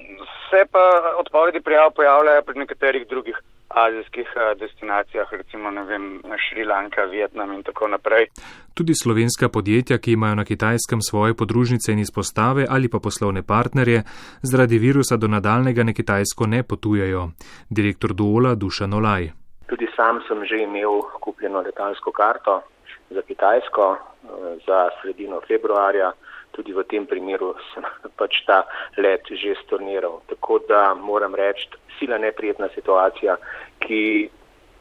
Se 0.49 0.65
pa 0.71 1.15
odpovedi 1.19 1.61
prijav 1.61 1.93
pojavljajo 1.95 2.41
pri 2.43 2.59
nekaterih 2.59 3.07
drugih 3.07 3.39
azijskih 3.69 4.27
eh, 4.35 4.55
destinacijah, 4.59 5.31
recimo 5.31 5.71
vem, 5.87 6.21
Šrilanka, 6.49 7.05
Vietnam 7.11 7.53
in 7.53 7.63
tako 7.63 7.87
naprej. 7.87 8.27
Tudi 8.73 8.93
slovenska 8.95 9.49
podjetja, 9.49 9.97
ki 9.97 10.17
imajo 10.17 10.35
na 10.35 10.45
kitajskem 10.45 11.01
svoje 11.01 11.33
podružnice 11.33 11.91
in 11.91 11.99
izpostave 11.99 12.65
ali 12.69 12.89
pa 12.89 12.99
poslovne 12.99 13.43
partnerje, 13.43 14.03
zaradi 14.41 14.77
virusa 14.77 15.17
do 15.17 15.27
nadaljnega 15.27 15.83
na 15.83 15.93
kitajsko 15.93 16.47
ne 16.47 16.63
potujejo. 16.63 17.29
Direktor 17.69 18.13
Duola 18.13 18.55
Dušan 18.55 18.93
Olaj. 18.93 19.42
Tudi 19.67 19.87
sam 19.95 20.21
sem 20.27 20.45
že 20.45 20.63
imel 20.63 21.01
kupljeno 21.21 21.61
letalsko 21.61 22.11
karto 22.11 22.61
za 23.09 23.21
kitajsko 23.21 23.97
eh, 23.97 24.27
za 24.67 24.89
sredino 25.01 25.41
februarja. 25.47 26.11
Tudi 26.51 26.73
v 26.73 26.83
tem 26.85 27.05
primeru 27.05 27.55
sem 27.73 27.83
pač 28.19 28.43
ta 28.45 28.63
let 28.97 29.25
že 29.31 29.55
storniral. 29.65 30.21
Tako 30.29 30.59
da 30.67 30.93
moram 30.93 31.35
reči, 31.35 31.69
sila 31.99 32.17
neprijetna 32.17 32.69
situacija, 32.75 33.37
ki 33.79 34.29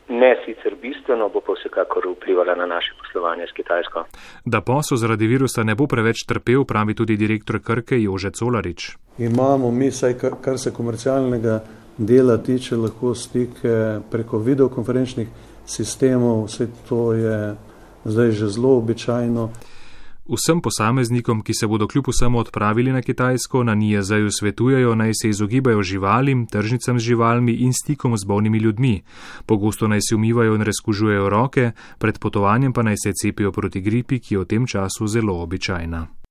ne 0.08 0.36
sicer 0.44 0.74
bistveno, 0.82 1.28
bo 1.28 1.40
pa 1.40 1.54
vsekakor 1.56 2.06
vplivala 2.16 2.54
na 2.54 2.66
naše 2.66 2.92
poslovanje 2.98 3.46
s 3.46 3.52
Kitajsko. 3.56 4.04
Da 4.44 4.60
posel 4.60 4.96
zaradi 4.96 5.26
virusa 5.26 5.64
ne 5.64 5.74
bo 5.74 5.86
preveč 5.86 6.26
trpel, 6.28 6.64
pravi 6.64 6.94
tudi 6.94 7.16
direktor 7.16 7.60
Krke 7.62 8.00
Jože 8.02 8.30
Colarič. 8.30 8.96
Imamo 9.18 9.70
mi, 9.70 9.90
saj 9.90 10.18
kar 10.18 10.58
se 10.58 10.72
komercialnega 10.74 11.60
dela 12.06 12.36
tiče, 12.38 12.76
lahko 12.76 13.14
stike 13.14 14.00
preko 14.10 14.38
videokonferenčnih 14.38 15.28
sistemov, 15.66 16.46
vse 16.46 16.68
to 16.88 17.12
je 17.12 17.54
zdaj 18.04 18.32
že 18.32 18.48
zelo 18.48 18.76
običajno. 18.78 19.50
Vsem 20.22 20.60
posameznikom, 20.62 21.42
ki 21.42 21.54
se 21.54 21.66
bodo 21.66 21.88
kljub 21.88 22.08
vsemu 22.08 22.38
odpravili 22.38 22.92
na 22.92 23.02
Kitajsko, 23.02 23.64
na 23.64 23.74
NIJZ-ju 23.74 24.30
svetujejo 24.30 24.94
naj 24.94 25.10
se 25.14 25.28
izogibajo 25.28 25.82
živalim, 25.82 26.46
tržnicam 26.46 26.98
z 26.98 27.02
živalmi 27.02 27.52
in 27.52 27.72
stikom 27.72 28.16
z 28.16 28.24
bolnimi 28.24 28.58
ljudmi. 28.58 29.02
Pogosto 29.46 29.88
naj 29.88 30.00
se 30.08 30.14
umivajo 30.14 30.54
in 30.54 30.62
razkužujejo 30.62 31.28
roke, 31.28 31.70
pred 31.98 32.18
potovanjem 32.18 32.72
pa 32.72 32.82
naj 32.82 32.96
se 33.04 33.12
cepijo 33.12 33.52
proti 33.52 33.80
gripi, 33.80 34.18
ki 34.18 34.34
je 34.34 34.38
v 34.38 34.44
tem 34.44 34.66
času 34.66 35.06
zelo 35.06 35.42
običajna. 35.42 36.21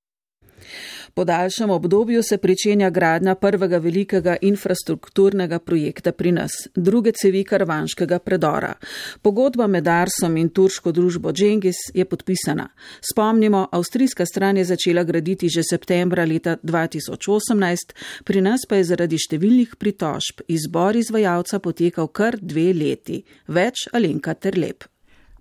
Po 1.14 1.24
daljšem 1.24 1.70
obdobju 1.70 2.22
se 2.22 2.38
pričenja 2.38 2.90
gradnja 2.90 3.34
prvega 3.34 3.78
velikega 3.78 4.36
infrastrukturnega 4.40 5.58
projekta 5.58 6.12
pri 6.12 6.32
nas, 6.32 6.52
druge 6.74 7.12
cevi 7.12 7.44
karvanškega 7.44 8.18
predora. 8.18 8.74
Pogodba 9.22 9.66
med 9.66 9.88
Arsom 9.88 10.36
in 10.36 10.48
turško 10.48 10.92
družbo 10.92 11.32
Džengis 11.32 11.76
je 11.94 12.04
podpisana. 12.04 12.68
Spomnimo, 13.12 13.68
avstrijska 13.72 14.26
stran 14.26 14.56
je 14.56 14.64
začela 14.64 15.04
graditi 15.04 15.48
že 15.48 15.62
septembra 15.70 16.24
leta 16.24 16.56
2018, 16.62 17.94
pri 18.24 18.40
nas 18.40 18.66
pa 18.68 18.76
je 18.76 18.84
zaradi 18.84 19.18
številnih 19.18 19.76
pritožb 19.78 20.46
izbor 20.48 20.96
izvajalca 20.96 21.58
potekal 21.58 22.08
kar 22.08 22.38
dve 22.40 22.72
leti. 22.72 23.22
Več 23.48 23.88
Alenka 23.92 24.34
Terlep. 24.34 24.91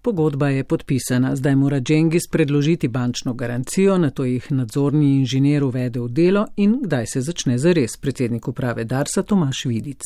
Pogodba 0.03 0.47
je 0.49 0.63
podpisana, 0.63 1.35
zdaj 1.35 1.55
mora 1.55 1.79
Džengis 1.79 2.23
predložiti 2.31 2.87
bančno 2.87 3.33
garancijo, 3.33 3.97
na 3.97 4.09
to 4.09 4.23
jih 4.25 4.47
nadzorni 4.51 5.11
inženir 5.19 5.63
uvede 5.63 5.99
v 5.99 6.07
delo 6.09 6.47
in 6.57 6.79
kdaj 6.81 7.05
se 7.07 7.21
začne 7.21 7.57
zares 7.57 7.97
predsednik 7.97 8.47
uprave 8.47 8.83
Darsa 8.83 9.21
Tomaš 9.21 9.65
Vidic. 9.65 10.01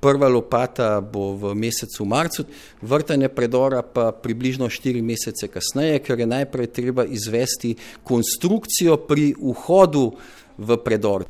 Prva 0.00 0.28
lopata 0.28 1.00
bo 1.00 1.32
v 1.36 1.54
mesecu 1.54 2.04
marcu, 2.04 2.44
vrtanje 2.82 3.28
predora 3.28 3.80
pa 3.82 4.12
približno 4.12 4.68
štiri 4.68 5.02
mesece 5.02 5.48
kasneje, 5.48 5.98
ker 6.04 6.20
je 6.20 6.26
najprej 6.26 6.66
treba 6.66 7.04
izvesti 7.04 7.74
konstrukcijo 8.04 8.96
pri 9.08 9.32
vhodu 9.40 10.10
v 10.58 10.76
predor. 10.84 11.24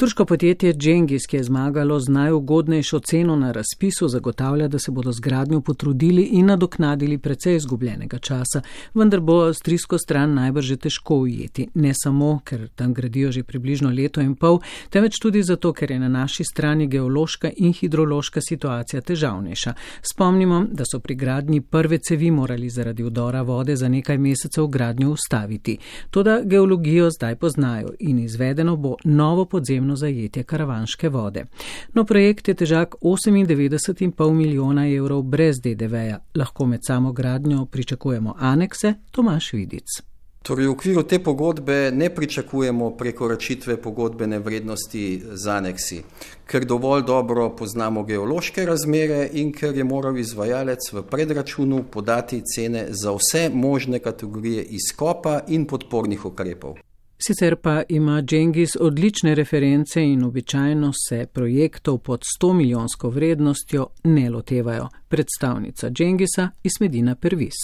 Turško 0.00 0.24
podjetje 0.24 0.72
Džengis, 0.74 1.26
ki 1.26 1.36
je 1.36 1.44
zmagalo 1.44 2.00
z 2.00 2.08
najugodnejšo 2.08 2.98
ceno 2.98 3.36
na 3.36 3.52
razpisu, 3.52 4.08
zagotavlja, 4.08 4.68
da 4.68 4.78
se 4.78 4.90
bodo 4.90 5.12
z 5.12 5.20
gradnjo 5.20 5.60
potrudili 5.60 6.22
in 6.22 6.46
nadoknadili 6.46 7.18
precej 7.18 7.56
izgubljenega 7.56 8.18
časa, 8.18 8.62
vendar 8.94 9.20
bo 9.20 9.34
avstrijsko 9.42 9.98
stran 9.98 10.34
najbrž 10.34 10.66
že 10.66 10.76
težko 10.76 11.14
ujeti. 11.14 11.66
Ne 11.74 11.92
samo, 11.94 12.40
ker 12.44 12.68
tam 12.68 12.94
gradijo 12.94 13.32
že 13.32 13.42
približno 13.42 13.90
leto 13.90 14.20
in 14.20 14.34
pol, 14.36 14.60
temveč 14.90 15.18
tudi 15.20 15.42
zato, 15.42 15.72
ker 15.72 15.90
je 15.90 15.98
na 15.98 16.08
naši 16.08 16.44
strani 16.44 16.86
geološka 16.86 17.50
in 17.56 17.72
hidrološka 17.72 18.40
situacija 18.40 19.00
težavnejša. 19.02 19.74
Spomnimo, 20.12 20.64
da 20.72 20.84
so 20.92 21.00
pri 21.00 21.14
gradnji 21.14 21.60
prve 21.60 21.98
cevi 21.98 22.30
morali 22.30 22.70
zaradi 22.70 23.02
vdora 23.02 23.42
vode 23.42 23.76
za 23.76 23.88
nekaj 23.88 24.18
mesecev 24.18 24.66
gradnjo 24.66 25.10
ustaviti. 25.10 25.78
Toda 26.10 26.40
geologijo 26.44 27.10
zdaj 27.10 27.36
poznajo 27.36 27.92
in 27.98 28.18
izvedeno 28.18 28.76
bo 28.76 28.96
novo 29.04 29.44
podzemno 29.44 29.89
ponovno 29.90 29.96
zajetje 29.96 30.42
karavanške 30.42 31.08
vode. 31.08 31.46
No, 31.94 32.04
projekt 32.04 32.48
je 32.48 32.54
težak 32.54 32.94
98,5 33.00 34.32
milijona 34.32 34.88
evrov 34.88 35.22
brez 35.22 35.60
DDV-ja. 35.60 36.20
Lahko 36.34 36.66
med 36.66 36.80
samo 36.86 37.12
gradnjo 37.12 37.66
pričakujemo 37.66 38.34
anekse, 38.38 38.94
Tomaš 39.10 39.52
Vidic. 39.52 40.02
Torej, 40.42 40.66
v 40.66 40.72
okviru 40.72 41.02
te 41.02 41.18
pogodbe 41.18 41.90
ne 41.92 42.08
pričakujemo 42.08 42.96
prekoračitve 42.96 43.76
pogodbene 43.76 44.38
vrednosti 44.38 45.22
z 45.32 45.48
aneksi, 45.48 46.02
ker 46.46 46.64
dovolj 46.64 47.02
dobro 47.04 47.50
poznamo 47.56 48.04
geološke 48.04 48.64
razmere 48.66 49.28
in 49.32 49.52
ker 49.52 49.76
je 49.76 49.84
moral 49.84 50.16
izvajalec 50.16 50.92
v 50.92 51.02
predračunu 51.02 51.84
podati 51.92 52.40
cene 52.54 52.86
za 52.88 53.12
vse 53.12 53.50
možne 53.52 53.98
kategorije 53.98 54.64
izkopa 54.64 55.40
in 55.48 55.66
podpornih 55.66 56.24
ukrepov. 56.24 56.80
Sicer 57.26 57.56
pa 57.56 57.82
ima 57.88 58.22
Džengis 58.22 58.76
odlične 58.80 59.34
reference 59.34 60.02
in 60.02 60.24
običajno 60.24 60.92
se 61.08 61.26
projektov 61.32 61.98
pod 61.98 62.24
100 62.40 62.52
milijonsko 62.52 63.08
vrednostjo 63.08 63.86
ne 64.04 64.30
lotevajo. 64.30 64.88
Predstavnica 65.08 65.90
Džengisa 65.90 66.50
Ismedina 66.62 67.14
Pervis. 67.14 67.54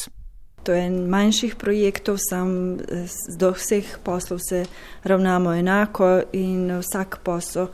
To 0.63 0.73
je 0.73 0.87
en 0.87 1.09
manjših 1.09 1.55
projektov, 1.55 2.17
sam 2.31 2.77
do 3.39 3.51
vseh 3.51 3.99
poslov 4.05 4.39
se 4.49 4.65
ravnamo 5.05 5.53
enako 5.55 6.23
in 6.33 6.79
vsak 6.79 7.19
posel 7.23 7.67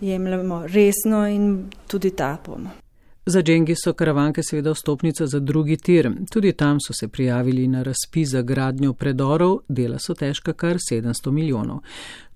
jemljemo 0.00 0.66
resno 0.66 1.26
in 1.28 1.70
tudi 1.86 2.10
ta 2.10 2.38
bomo. 2.46 2.87
Za 3.30 3.42
Džengi 3.42 3.74
so 3.84 3.92
karavanke 3.92 4.42
seveda 4.42 4.72
vstopnica 4.72 5.26
za 5.26 5.40
drugi 5.40 5.76
tir. 5.76 6.10
Tudi 6.30 6.52
tam 6.52 6.80
so 6.80 6.92
se 6.92 7.08
prijavili 7.08 7.68
na 7.68 7.82
razpis 7.82 8.28
za 8.28 8.42
gradnjo 8.42 8.92
predorov, 8.92 9.58
dela 9.68 9.98
so 9.98 10.14
težka 10.14 10.52
kar 10.52 10.76
700 10.92 11.30
milijonov. 11.30 11.78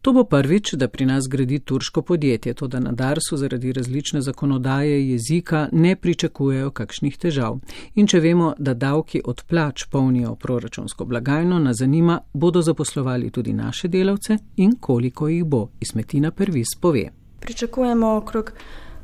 To 0.02 0.12
bo 0.12 0.24
prvič, 0.24 0.74
da 0.74 0.88
pri 0.88 1.06
nas 1.06 1.28
gradi 1.28 1.58
turško 1.58 2.02
podjetje, 2.02 2.54
to 2.54 2.66
da 2.66 2.80
na 2.80 2.92
Darsu 2.92 3.36
zaradi 3.36 3.72
različne 3.72 4.20
zakonodaje 4.20 5.10
jezika 5.10 5.68
ne 5.72 5.96
pričakujejo 5.96 6.70
kakšnih 6.70 7.18
težav. 7.18 7.58
In 7.94 8.06
če 8.06 8.20
vemo, 8.20 8.52
da 8.58 8.74
davki 8.74 9.22
od 9.24 9.42
plač 9.48 9.84
polnijo 9.84 10.34
proračunsko 10.34 11.04
blagajno, 11.04 11.58
nas 11.58 11.76
zanima, 11.76 12.20
bodo 12.32 12.62
zaposlovali 12.62 13.30
tudi 13.30 13.52
naše 13.52 13.88
delavce 13.88 14.38
in 14.56 14.76
koliko 14.80 15.28
jih 15.28 15.44
bo, 15.44 15.68
izmetina 15.80 16.30
prvi 16.30 16.64
spove. 16.74 17.08
Pričakujemo 17.40 18.16
okrog 18.16 18.52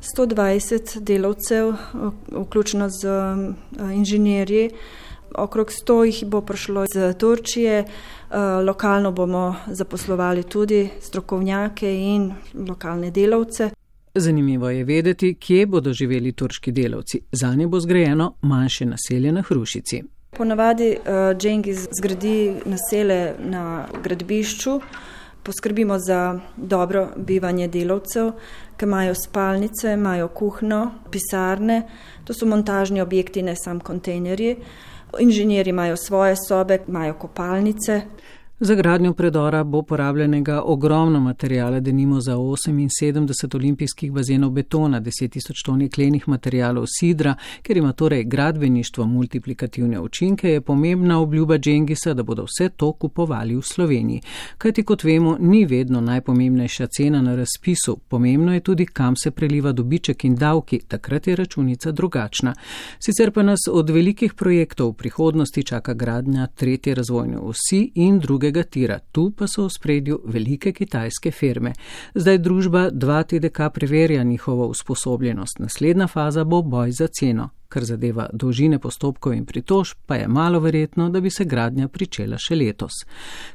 120 0.01 0.99
delavcev, 0.99 1.73
vključno 2.31 2.89
z 2.89 3.05
eh, 3.05 3.95
inženirji. 3.95 4.69
Okrog 5.35 5.67
100 5.67 6.03
jih 6.03 6.25
bo 6.25 6.41
prišlo 6.41 6.83
iz 6.83 7.17
Turčije, 7.17 7.79
eh, 7.79 8.37
lokalno 8.65 9.11
bomo 9.11 9.55
zaposlovali 9.67 10.43
tudi 10.43 10.89
strokovnjake 11.01 11.93
in 11.95 12.33
lokalne 12.67 13.11
delavce. 13.11 13.69
Zanimivo 14.15 14.69
je 14.69 14.83
vedeti, 14.83 15.35
kje 15.35 15.65
bodo 15.65 15.93
živeli 15.93 16.31
turški 16.31 16.71
delavci. 16.71 17.21
Za 17.31 17.53
nje 17.55 17.67
bo 17.67 17.79
zgrajeno 17.79 18.33
manjše 18.41 18.85
naselje 18.85 19.31
na 19.31 19.41
Hrušici. 19.41 20.03
Ponavadi 20.37 20.97
uh, 20.99 21.37
Džengiz 21.37 21.87
zgradi 21.99 22.53
nasele 22.65 23.33
na 23.39 23.87
gradbišču, 24.03 24.79
poskrbimo 25.43 25.99
za 25.99 26.39
dobro 26.57 27.07
bivanje 27.15 27.67
delavcev, 27.67 28.31
ki 28.77 28.85
imajo 28.85 29.15
spalnice, 29.15 29.93
imajo 29.93 30.27
kuhno, 30.27 30.91
pisarne, 31.11 31.81
to 32.23 32.33
so 32.33 32.45
montažni 32.45 33.01
objekti, 33.01 33.41
ne 33.41 33.55
samo 33.55 33.79
kontejnerji. 33.79 34.55
Inženirji 35.19 35.69
imajo 35.69 35.97
svoje 35.97 36.35
sobe, 36.47 36.79
imajo 36.87 37.13
kopalnice. 37.13 38.01
Za 38.61 38.75
gradnjo 38.75 39.13
predora 39.13 39.63
bo 39.63 39.81
porabljenega 39.81 40.61
ogromno 40.65 41.19
materijala, 41.19 41.79
denimo 41.79 42.21
za 42.21 42.35
78 42.35 43.55
olimpijskih 43.55 44.11
bazenov 44.11 44.49
betona, 44.49 45.01
10 45.01 45.29
tisoč 45.29 45.63
toni 45.65 45.89
klenih 45.89 46.27
materijalov 46.27 46.85
sidra, 46.99 47.35
ker 47.61 47.77
ima 47.77 47.93
torej 47.93 48.23
gradbeništvo 48.23 49.05
multiplikativne 49.05 49.99
učinke, 49.99 50.49
je 50.49 50.61
pomembna 50.61 51.19
obljuba 51.19 51.57
Džengisa, 51.57 52.13
da 52.13 52.23
bodo 52.23 52.43
vse 52.43 52.69
to 52.69 52.91
kupovali 52.91 53.55
v 53.55 53.61
Sloveniji. 53.61 54.21
Kajti, 54.57 54.83
kot 54.83 55.03
vemo, 55.03 55.37
ni 55.39 55.65
vedno 55.65 56.01
najpomembnejša 56.01 56.87
cena 56.87 57.21
na 57.21 57.35
razpisu, 57.35 57.97
pomembno 58.07 58.53
je 58.53 58.59
tudi, 58.59 58.85
kam 58.85 59.15
se 59.15 59.31
preliva 59.31 59.71
dobiček 59.71 60.23
in 60.23 60.35
davki, 60.35 60.79
takrat 60.87 61.27
je 61.27 61.35
računica 61.35 61.91
drugačna. 61.91 62.53
Sicer 62.99 63.31
pa 63.31 63.43
nas 63.43 63.59
od 63.71 63.89
velikih 63.89 64.33
projektov 64.33 64.89
v 64.89 64.93
prihodnosti 64.93 65.63
čaka 65.63 65.93
gradnja 65.93 66.47
tretje 66.47 66.95
razvojne 66.95 67.37
osi 67.37 67.91
in 67.95 68.19
druge 68.19 68.48
drugega 68.49 68.63
tira, 68.63 68.99
tu 69.11 69.31
pa 69.31 69.47
so 69.47 69.67
v 69.67 69.69
spredju 69.69 70.21
velike 70.25 70.71
kitajske 70.73 71.31
firme. 71.31 71.73
Zdaj 72.15 72.37
družba 72.37 72.89
2TDK 72.91 73.69
preverja 73.69 74.23
njihovo 74.23 74.67
usposobljenost, 74.67 75.59
naslednja 75.59 76.07
faza 76.07 76.43
bo 76.43 76.61
boj 76.61 76.91
za 76.91 77.07
ceno. 77.07 77.49
Kar 77.69 77.85
zadeva 77.85 78.25
dolžine 78.33 78.79
postopkov 78.79 79.33
in 79.33 79.45
pritož, 79.45 79.93
pa 80.05 80.15
je 80.15 80.27
malo 80.27 80.59
verjetno, 80.59 81.09
da 81.09 81.21
bi 81.21 81.29
se 81.29 81.45
gradnja 81.45 81.87
pričela 81.87 82.37
še 82.37 82.55
letos. 82.55 83.03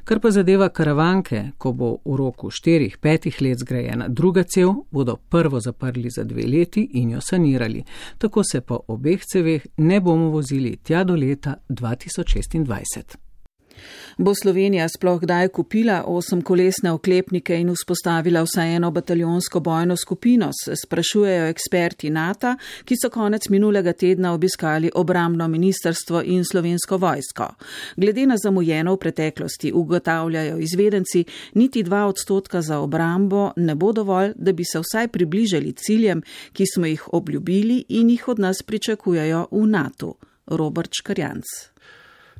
Kar 0.03 0.21
pa 0.23 0.31
zadeva 0.31 0.69
karavanke, 0.69 1.51
ko 1.57 1.73
bo 1.73 1.89
v 2.05 2.15
roku 2.15 2.47
4-5 2.47 3.41
let 3.41 3.59
zgrajena 3.59 4.07
druga 4.07 4.43
cev, 4.43 4.71
bodo 4.91 5.17
prvo 5.17 5.59
zaprli 5.59 6.09
za 6.09 6.23
dve 6.23 6.47
leti 6.47 6.87
in 6.93 7.09
jo 7.09 7.21
sanirali. 7.21 7.83
Tako 8.17 8.43
se 8.43 8.61
po 8.61 8.79
obeh 8.87 9.19
ceveh 9.19 9.67
ne 9.77 9.99
bomo 9.99 10.29
vozili 10.29 10.77
tja 10.77 11.03
do 11.03 11.15
leta 11.15 11.57
2026. 11.69 13.24
Bo 14.17 14.35
Slovenija 14.35 14.87
sploh 14.89 15.19
kdaj 15.21 15.47
kupila 15.47 16.03
osemkolesne 16.07 16.91
oklepnike 16.91 17.57
in 17.59 17.73
vzpostavila 17.75 18.43
vsaj 18.43 18.75
eno 18.75 18.91
bataljonsko 18.91 19.59
bojno 19.59 19.95
skupino, 19.95 20.49
se 20.63 20.75
sprašujejo 20.75 21.47
eksperti 21.47 22.09
NATO, 22.09 22.55
ki 22.85 22.95
so 23.01 23.09
konec 23.09 23.49
minulega 23.49 23.93
tedna 23.93 24.33
obiskali 24.33 24.91
obramno 24.95 25.47
ministrstvo 25.47 26.21
in 26.25 26.45
slovensko 26.45 26.97
vojsko. 26.97 27.47
Glede 27.97 28.25
na 28.25 28.37
zamujeno 28.37 28.93
v 28.93 28.97
preteklosti 28.97 29.71
ugotavljajo 29.73 30.57
izvedenci, 30.57 31.25
niti 31.53 31.83
dva 31.83 32.05
odstotka 32.05 32.61
za 32.61 32.79
obrambo 32.79 33.51
ne 33.55 33.75
bo 33.75 33.91
dovolj, 33.91 34.31
da 34.35 34.51
bi 34.51 34.63
se 34.63 34.79
vsaj 34.79 35.07
približali 35.07 35.73
ciljem, 35.73 36.21
ki 36.53 36.65
smo 36.73 36.85
jih 36.85 37.13
obljubili 37.13 37.83
in 37.89 38.09
jih 38.09 38.27
od 38.27 38.39
nas 38.39 38.63
pričakujejo 38.63 39.47
v 39.51 39.67
NATO. 39.67 40.15
Robert 40.47 40.93
Škarjanc. 40.93 41.74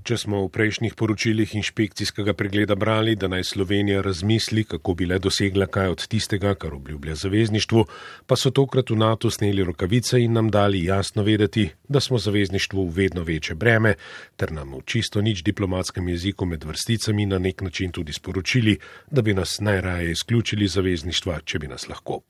Če 0.06 0.20
smo 0.22 0.44
v 0.44 0.52
prejšnjih 0.54 0.94
poročilih 0.94 1.50
inšpekcijskega 1.58 2.36
pregleda 2.38 2.76
brali, 2.78 3.16
da 3.18 3.26
naj 3.26 3.48
Slovenija 3.50 4.04
razmisli, 4.06 4.62
kako 4.70 4.94
bi 4.94 5.08
le 5.10 5.18
dosegla 5.18 5.66
kaj 5.66 5.90
od 5.96 6.04
tistega, 6.12 6.52
kar 6.54 6.76
obljublja 6.78 7.16
zavezništvu, 7.24 7.86
pa 8.30 8.38
so 8.38 8.52
tokrat 8.54 8.94
v 8.94 9.00
NATO 9.02 9.32
sneli 9.34 9.66
rokavice 9.66 10.22
in 10.22 10.38
nam 10.38 10.52
dali 10.54 10.84
jasno 10.86 11.26
vedeti, 11.26 11.72
da 11.90 12.00
smo 12.00 12.22
zavezništvu 12.22 12.86
v 12.86 12.94
vedno 13.00 13.26
večje 13.26 13.58
breme, 13.58 13.96
ter 14.38 14.54
nam 14.54 14.78
v 14.78 14.84
čisto 14.86 15.26
nič 15.26 15.42
diplomatskem 15.42 16.14
jeziku 16.14 16.46
med 16.46 16.70
vrsticami 16.70 17.26
na 17.26 17.42
nek 17.42 17.66
način 17.66 17.90
tudi 17.90 18.14
sporočili, 18.14 18.78
da 19.10 19.26
bi 19.26 19.34
nas 19.34 19.58
najraje 19.58 20.12
izključili 20.12 20.70
zavezništva, 20.70 21.42
če 21.50 21.66
bi 21.66 21.74
nas 21.74 21.90
lahko. 21.90 22.22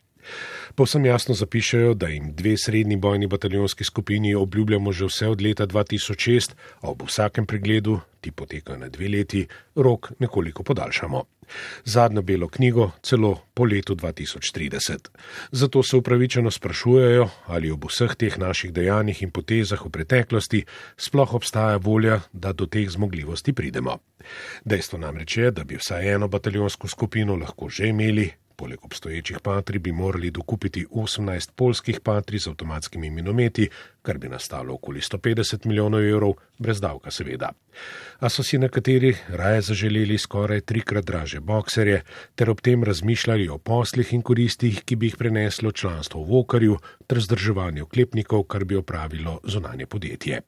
Povsem 0.76 1.06
jasno 1.06 1.36
zapišajo, 1.36 1.94
da 1.94 2.08
jim 2.08 2.34
dve 2.36 2.58
srednji 2.58 2.98
bojni 2.98 3.28
bataljonski 3.28 3.84
skupini 3.84 4.36
obljubljamo 4.36 4.92
že 4.92 5.06
vse 5.06 5.28
od 5.28 5.42
leta 5.42 5.68
2006, 5.68 6.52
a 6.82 6.90
ob 6.90 7.02
vsakem 7.08 7.46
pregledu, 7.46 8.00
ti 8.22 8.32
potekajo 8.32 8.78
na 8.78 8.90
dve 8.90 9.10
leti, 9.10 9.48
rok 9.76 10.12
nekoliko 10.20 10.64
podaljšamo. 10.64 11.24
Zadnjo 11.86 12.22
belo 12.22 12.48
knjigo 12.48 12.92
celo 13.02 13.42
po 13.54 13.66
letu 13.66 13.96
2030. 13.96 15.08
Zato 15.52 15.84
se 15.84 15.98
upravičeno 15.98 16.52
sprašujejo, 16.52 17.30
ali 17.46 17.72
ob 17.72 17.86
vseh 17.86 18.16
teh 18.16 18.38
naših 18.38 18.74
dejanjih 18.74 19.22
in 19.24 19.32
potezah 19.32 19.86
v 19.86 19.90
preteklosti 19.90 20.66
sploh 20.98 21.34
obstaja 21.34 21.78
volja, 21.78 22.20
da 22.34 22.54
do 22.54 22.66
teh 22.66 22.90
zmogljivosti 22.90 23.54
pridemo. 23.54 23.98
Dejstvo 24.66 25.00
namreč 25.00 25.38
je, 25.38 25.52
da 25.52 25.64
bi 25.64 25.78
vsaj 25.78 26.14
eno 26.16 26.28
bataljonsko 26.28 26.88
skupino 26.88 27.36
lahko 27.36 27.70
že 27.70 27.88
imeli, 27.88 28.32
Poleg 28.56 28.86
obstoječih 28.86 29.40
patri 29.44 29.80
bi 29.80 29.92
morali 29.92 30.32
dokupiti 30.32 30.86
18 30.92 31.52
polskih 31.56 32.00
patri 32.00 32.40
z 32.40 32.48
avtomatskimi 32.48 33.10
minometi, 33.10 33.70
kar 34.02 34.18
bi 34.18 34.30
nastalo 34.30 34.74
okoli 34.74 35.00
150 35.00 35.66
milijonov 35.66 36.02
evrov, 36.02 36.34
brez 36.58 36.82
davka 36.82 37.12
seveda. 37.12 37.52
A 38.20 38.30
so 38.30 38.44
si 38.44 38.58
nekateri 38.58 39.16
raje 39.28 39.62
zaželeli 39.62 40.18
skoraj 40.18 40.62
trikrat 40.62 41.06
draže 41.06 41.40
bokserje, 41.40 42.02
ter 42.36 42.50
ob 42.50 42.62
tem 42.62 42.84
razmišljali 42.84 43.50
o 43.50 43.58
poslih 43.58 44.14
in 44.14 44.22
koristih, 44.22 44.82
ki 44.86 44.96
bi 44.96 45.12
jih 45.12 45.18
preneslo 45.18 45.72
članstvo 45.72 46.24
v 46.24 46.40
okarju, 46.40 46.78
ter 47.08 47.20
zdrževanje 47.20 47.84
oklepnikov, 47.84 48.44
kar 48.44 48.64
bi 48.64 48.76
opravilo 48.76 49.40
zunanje 49.44 49.86
podjetje. 49.86 50.42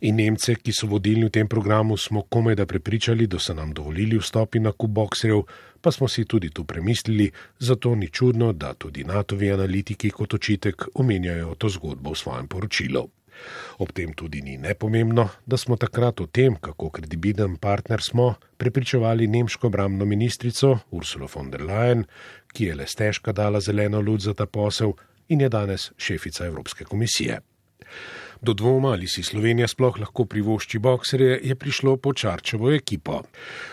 In 0.00 0.16
Nemce, 0.16 0.54
ki 0.54 0.72
so 0.72 0.86
vodilni 0.88 1.26
v 1.28 1.34
tem 1.34 1.48
programu, 1.48 1.96
smo 1.96 2.22
komaj 2.22 2.54
da 2.54 2.66
prepričali, 2.66 3.26
da 3.26 3.38
so 3.38 3.54
nam 3.54 3.74
dovolili 3.74 4.18
vstopi 4.18 4.60
na 4.60 4.72
kup 4.72 4.90
bokserjev, 4.90 5.42
pa 5.84 5.92
smo 5.92 6.08
si 6.08 6.24
tudi 6.24 6.50
tu 6.50 6.64
premislili, 6.64 7.30
zato 7.58 7.94
ni 7.94 8.08
čudno, 8.08 8.52
da 8.52 8.74
tudi 8.74 9.04
NATO-vi 9.04 9.52
analitiki 9.52 10.10
kot 10.10 10.34
očitek 10.34 10.86
omenjajo 10.94 11.54
to 11.54 11.68
zgodbo 11.68 12.14
v 12.14 12.16
svojem 12.16 12.48
poročilu. 12.48 13.04
Ob 13.78 13.92
tem 13.92 14.14
tudi 14.16 14.40
ni 14.40 14.56
nepomembno, 14.56 15.28
da 15.46 15.56
smo 15.56 15.76
takrat 15.76 16.20
o 16.20 16.26
tem, 16.26 16.56
kako 16.56 16.90
kredibilen 16.90 17.56
partner 17.60 18.00
smo, 18.00 18.34
prepričevali 18.56 19.26
nemško 19.26 19.66
obramno 19.66 20.04
ministrico 20.04 20.78
Ursula 20.90 21.28
von 21.34 21.50
der 21.50 21.66
Leyen, 21.68 22.04
ki 22.54 22.70
je 22.70 22.74
le 22.80 22.86
stežka 22.86 23.32
dala 23.32 23.60
zeleno 23.60 24.00
luč 24.00 24.24
za 24.24 24.34
ta 24.34 24.46
posel 24.46 24.94
in 25.28 25.40
je 25.40 25.48
danes 25.48 25.90
šefica 25.98 26.46
Evropske 26.46 26.84
komisije. 26.84 27.40
Do 28.40 28.52
dvoma, 28.52 28.92
ali 28.92 29.08
si 29.08 29.22
Slovenija 29.22 29.68
sploh 29.68 29.98
lahko 29.98 30.24
privošči 30.24 30.78
bokserje, 30.78 31.38
je 31.42 31.54
prišlo 31.54 31.96
po 31.96 32.12
Čarčevo 32.12 32.72
ekipo. 32.72 33.22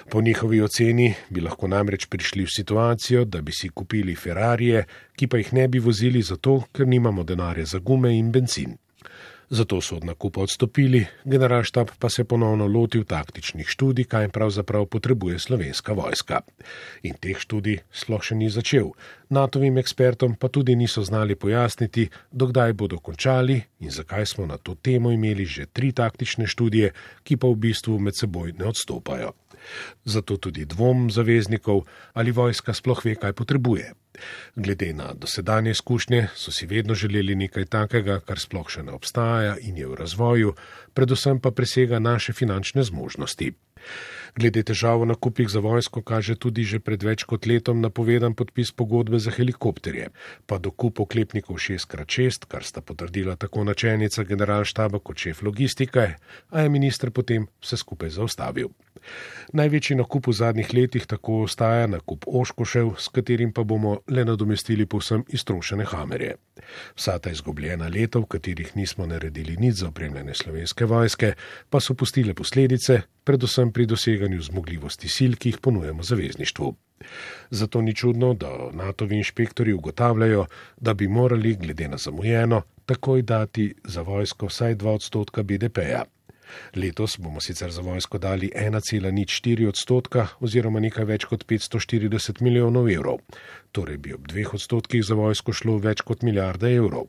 Po 0.10 0.22
njihovi 0.22 0.62
oceni 0.62 1.14
bi 1.30 1.42
lahko 1.42 1.68
namreč 1.68 2.06
prišli 2.06 2.46
v 2.46 2.54
situacijo, 2.56 3.26
da 3.26 3.42
bi 3.42 3.52
si 3.52 3.70
kupili 3.70 4.16
Ferrarije, 4.16 4.86
ki 5.16 5.28
pa 5.28 5.42
jih 5.42 5.54
ne 5.54 5.68
bi 5.68 5.80
vozili 5.80 6.22
zato, 6.22 6.62
ker 6.72 6.88
nimamo 6.88 7.24
denarja 7.24 7.66
za 7.66 7.80
gume 7.80 8.16
in 8.18 8.32
benzin 8.32 8.78
zato 9.52 9.82
so 9.82 9.96
od 9.96 10.04
nakupa 10.04 10.42
odstopili, 10.42 11.06
generalštab 11.26 11.90
pa 12.00 12.10
se 12.10 12.24
ponovno 12.24 12.68
lotil 12.68 13.04
taktičnih 13.04 13.68
študij, 13.68 14.06
kaj 14.06 14.30
pravzaprav 14.30 14.86
potrebuje 14.86 15.40
slovenska 15.40 15.94
vojska. 15.94 16.40
In 17.04 17.20
teh 17.20 17.36
študij 17.40 17.82
sploh 17.92 18.24
še 18.24 18.36
ni 18.36 18.48
začel. 18.50 18.94
NATO-vim 19.30 19.78
ekspertom 19.78 20.38
pa 20.40 20.48
tudi 20.48 20.76
niso 20.76 21.04
znali 21.04 21.36
pojasniti, 21.36 22.08
dokdaj 22.32 22.74
bodo 22.74 23.00
končali 23.00 23.62
in 23.80 23.92
zakaj 23.92 24.26
smo 24.26 24.46
na 24.46 24.58
to 24.58 24.76
temo 24.76 25.12
imeli 25.12 25.46
že 25.46 25.66
tri 25.66 25.92
taktične 25.92 26.48
študije, 26.48 26.94
ki 27.24 27.36
pa 27.38 27.48
v 27.48 27.56
bistvu 27.56 28.00
med 28.00 28.16
seboj 28.16 28.56
ne 28.56 28.72
odstopajo. 28.72 29.36
Zato 30.06 30.38
tudi 30.38 30.66
dvom 30.66 31.12
zaveznikov, 31.12 31.84
ali 32.14 32.32
vojska 32.32 32.74
sploh 32.74 33.06
ve, 33.06 33.16
kaj 33.16 33.34
potrebuje. 33.34 34.01
Glede 34.56 34.94
na 34.94 35.14
dosedanje 35.14 35.72
izkušnje 35.72 36.28
so 36.36 36.52
si 36.52 36.66
vedno 36.66 36.94
želeli 36.94 37.36
nekaj 37.36 37.66
takega, 37.66 38.20
kar 38.20 38.40
sploh 38.40 38.70
še 38.70 38.84
ne 38.84 38.92
obstaja 38.92 39.56
in 39.62 39.78
je 39.78 39.88
v 39.88 39.96
razvoju, 39.96 40.56
predvsem 40.94 41.40
pa 41.40 41.52
presega 41.52 42.00
naše 42.00 42.34
finančne 42.34 42.84
zmožnosti. 42.84 43.52
Glede 44.36 44.64
težav 44.64 45.06
na 45.06 45.16
kupih 45.16 45.50
za 45.50 45.60
vojsko 45.60 46.02
kaže 46.02 46.36
tudi 46.36 46.64
že 46.64 46.80
pred 46.80 47.04
več 47.04 47.24
kot 47.28 47.46
letom 47.46 47.82
napovedan 47.82 48.36
podpis 48.36 48.72
pogodbe 48.72 49.20
za 49.20 49.32
helikopterje, 49.32 50.12
pa 50.48 50.58
do 50.58 50.72
kup 50.72 51.00
oklepnikov 51.04 51.60
6x6, 51.60 52.48
kar 52.48 52.64
sta 52.64 52.82
potrdila 52.82 53.36
tako 53.36 53.64
načelnica 53.68 54.24
generalštaba 54.24 55.00
kot 55.00 55.18
šef 55.18 55.44
logistike, 55.44 56.16
a 56.50 56.62
je 56.62 56.70
minister 56.70 57.12
potem 57.12 57.48
vse 57.60 57.78
skupaj 57.84 58.16
zaustavil. 58.16 58.72
Največji 59.54 59.96
nakup 60.00 60.28
v 60.28 60.34
zadnjih 60.34 60.74
letih 60.74 61.06
tako 61.08 61.42
ostaja 61.44 61.88
nakup 61.88 62.26
oškošev, 62.28 62.94
s 62.98 63.12
katerim 63.12 63.52
pa 63.54 63.64
bomo 63.64 63.98
le 64.08 64.26
nadomestili 64.26 64.86
povsem 64.86 65.24
iztrošene 65.28 65.86
hamerje. 65.86 66.36
Vsa 66.96 67.18
ta 67.20 67.32
izgubljena 67.32 67.88
leta, 67.88 68.20
v 68.20 68.30
katerih 68.32 68.76
nismo 68.76 69.06
naredili 69.06 69.58
nič 69.60 69.82
za 69.82 69.88
opremljene 69.88 70.36
slovenske 70.36 70.86
vojske, 70.86 71.34
pa 71.70 71.80
so 71.80 71.94
pustile 71.94 72.34
posledice, 72.34 73.02
predvsem 73.24 73.72
pri 73.72 73.86
doseganju 73.86 74.42
zmogljivosti 74.42 75.10
sil, 75.16 75.36
ki 75.36 75.50
jih 75.50 75.60
ponujemo 75.62 76.04
zavezništvu. 76.04 76.76
Zato 77.50 77.82
ni 77.82 77.96
čudno, 77.96 78.34
da 78.34 78.70
NATO-vi 78.72 79.18
inšpektori 79.18 79.74
ugotavljajo, 79.74 80.46
da 80.78 80.94
bi 80.94 81.08
morali, 81.08 81.56
glede 81.56 81.88
na 81.88 81.98
zamujeno, 81.98 82.62
takoj 82.86 83.22
dati 83.22 83.74
za 83.84 84.02
vojsko 84.02 84.48
vsaj 84.48 84.76
2 84.76 84.88
odstotka 84.88 85.44
BDP-ja. 85.44 86.06
Letos 86.76 87.18
bomo 87.20 87.42
sicer 87.42 87.72
za 87.72 87.82
vojsko 87.82 88.18
dali 88.18 88.52
1,04 88.56 89.68
odstotka 89.68 90.28
oziroma 90.40 90.80
nekaj 90.80 91.06
več 91.06 91.26
kot 91.26 91.46
540 91.46 92.42
milijonov 92.42 92.90
evrov. 92.90 93.22
Torej 93.72 93.98
bi 93.98 94.14
ob 94.14 94.28
dveh 94.28 94.54
odstotkih 94.54 95.04
za 95.04 95.16
vojsko 95.16 95.54
šlo 95.54 95.78
več 95.78 96.02
kot 96.02 96.24
milijarde 96.24 96.74
evrov. 96.76 97.08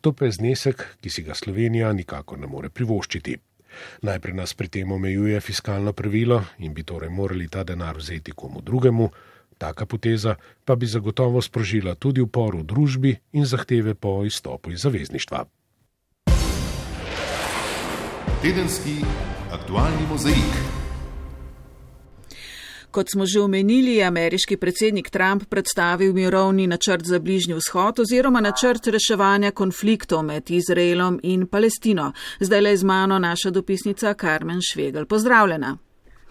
To 0.00 0.12
pa 0.12 0.26
je 0.26 0.38
znesek, 0.38 0.86
ki 1.00 1.10
si 1.10 1.22
ga 1.22 1.34
Slovenija 1.34 1.92
nikako 1.92 2.36
ne 2.36 2.46
more 2.46 2.70
privoščiti. 2.70 3.36
Najprej 4.02 4.34
nas 4.34 4.54
pri 4.54 4.68
tem 4.68 4.92
omejuje 4.92 5.40
fiskalno 5.40 5.92
pravilo 5.92 6.42
in 6.58 6.74
bi 6.74 6.82
torej 6.82 7.10
morali 7.10 7.48
ta 7.48 7.64
denar 7.64 7.96
vzeti 7.96 8.32
komu 8.32 8.60
drugemu. 8.60 9.10
Taka 9.58 9.86
poteza 9.86 10.36
pa 10.64 10.76
bi 10.76 10.86
zagotovo 10.86 11.40
sprožila 11.42 11.94
tudi 11.94 12.20
upor 12.20 12.56
v 12.56 12.64
družbi 12.64 13.16
in 13.32 13.44
zahteve 13.44 13.94
po 13.94 14.24
izstopu 14.24 14.72
iz 14.72 14.84
zavezništva. 14.84 15.44
Tedenski 18.42 19.00
aktualni 19.52 20.06
mozaik. 20.10 20.56
Kot 22.90 23.06
smo 23.12 23.26
že 23.26 23.40
omenili, 23.40 23.94
je 23.94 24.04
ameriški 24.04 24.56
predsednik 24.56 25.10
Trump 25.10 25.44
predstavil 25.48 26.12
mirovni 26.12 26.66
načrt 26.66 27.04
za 27.04 27.18
bližnji 27.18 27.54
vzhod 27.54 28.00
oziroma 28.00 28.40
načrt 28.40 28.86
reševanja 28.86 29.50
konfliktov 29.50 30.22
med 30.22 30.50
Izraelom 30.50 31.20
in 31.22 31.46
Palestino. 31.46 32.12
Zdaj 32.40 32.60
le 32.60 32.76
z 32.76 32.84
mano 32.84 33.18
naša 33.18 33.50
dopisnica 33.50 34.14
Carmen 34.14 34.60
Švegel. 34.62 35.06
Pozdravljena. 35.06 35.76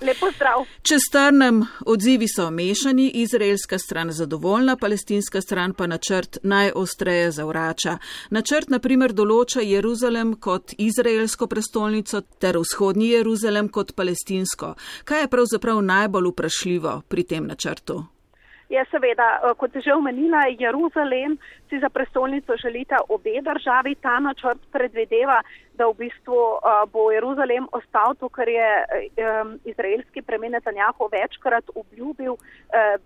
Lepo 0.02 0.28
zdrav. 0.36 0.66
Če 0.84 0.98
strnem, 1.00 1.62
odzivi 1.88 2.28
so 2.28 2.50
mešani, 2.52 3.08
izraelska 3.22 3.78
stran 3.80 4.12
zadovoljna, 4.12 4.76
palestinska 4.76 5.42
stran 5.42 5.74
pa 5.74 5.88
načrt 5.88 6.38
najostreje 6.44 7.30
zavrača. 7.32 7.98
Načrt 8.36 8.74
naprimer 8.74 9.14
določa 9.16 9.64
Jeruzalem 9.64 10.34
kot 10.36 10.76
izraelsko 10.78 11.48
prestolnico 11.48 12.22
ter 12.44 12.60
vzhodni 12.60 13.14
Jeruzalem 13.14 13.70
kot 13.72 13.96
palestinsko. 13.96 14.74
Kaj 15.08 15.24
je 15.24 15.32
pravzaprav 15.32 15.80
najbolj 15.82 16.34
vprašljivo 16.34 16.98
pri 17.08 17.24
tem 17.24 17.48
načrtu? 17.48 18.04
Je 18.76 18.84
seveda, 18.92 19.28
eh, 19.40 19.54
kot 19.60 19.76
je 19.76 19.82
že 19.82 19.94
omenila, 19.94 20.42
Jeruzalem 20.60 21.38
si 21.70 21.80
za 21.80 21.90
prestolnico 21.90 22.58
želita 22.58 22.98
obe 23.10 23.42
državi. 23.42 23.96
Ta 23.96 24.20
načrt 24.20 24.62
predvedeva, 24.72 25.40
da 25.78 25.88
v 25.88 25.94
bistvu 26.08 26.36
uh, 26.36 26.88
bo 26.92 27.12
Jeruzalem 27.12 27.68
ostal 27.72 28.16
to, 28.20 28.30
kar 28.30 28.48
je 28.48 28.70
um, 28.88 29.60
izraelski 29.66 30.22
premijer 30.22 30.52
Netanjahu 30.52 31.10
večkrat 31.12 31.66
obljubil, 31.76 32.36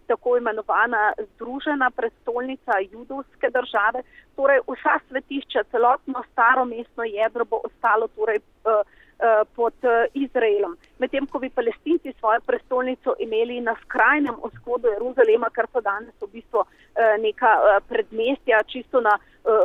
tako 0.07 0.37
imenovana 0.37 1.13
združena 1.33 1.89
prestolnica 1.91 2.73
judovske 2.91 3.49
države. 3.49 4.03
Torej 4.35 4.59
vsa 4.67 4.99
svetišča, 5.07 5.63
celotno 5.71 6.23
staro 6.31 6.65
mestno 6.65 7.03
jedro 7.03 7.45
bo 7.45 7.61
ostalo 7.63 8.07
torej, 8.07 8.37
uh, 8.37 8.85
pod 9.55 9.73
uh, 9.83 10.05
Izraelom. 10.13 10.77
Medtem, 10.99 11.27
ko 11.27 11.39
bi 11.39 11.49
palestinci 11.49 12.13
svojo 12.19 12.39
prestolnico 12.45 13.15
imeli 13.19 13.59
na 13.61 13.75
skrajnem 13.83 14.35
vzhodu 14.43 14.87
Jeruzalema, 14.93 15.49
kar 15.49 15.67
so 15.73 15.81
danes 15.81 16.15
v 16.21 16.29
bistvu 16.37 16.63
uh, 16.63 16.69
neka 17.19 17.81
predmestja, 17.89 18.63
čisto 18.67 19.01
na 19.01 19.17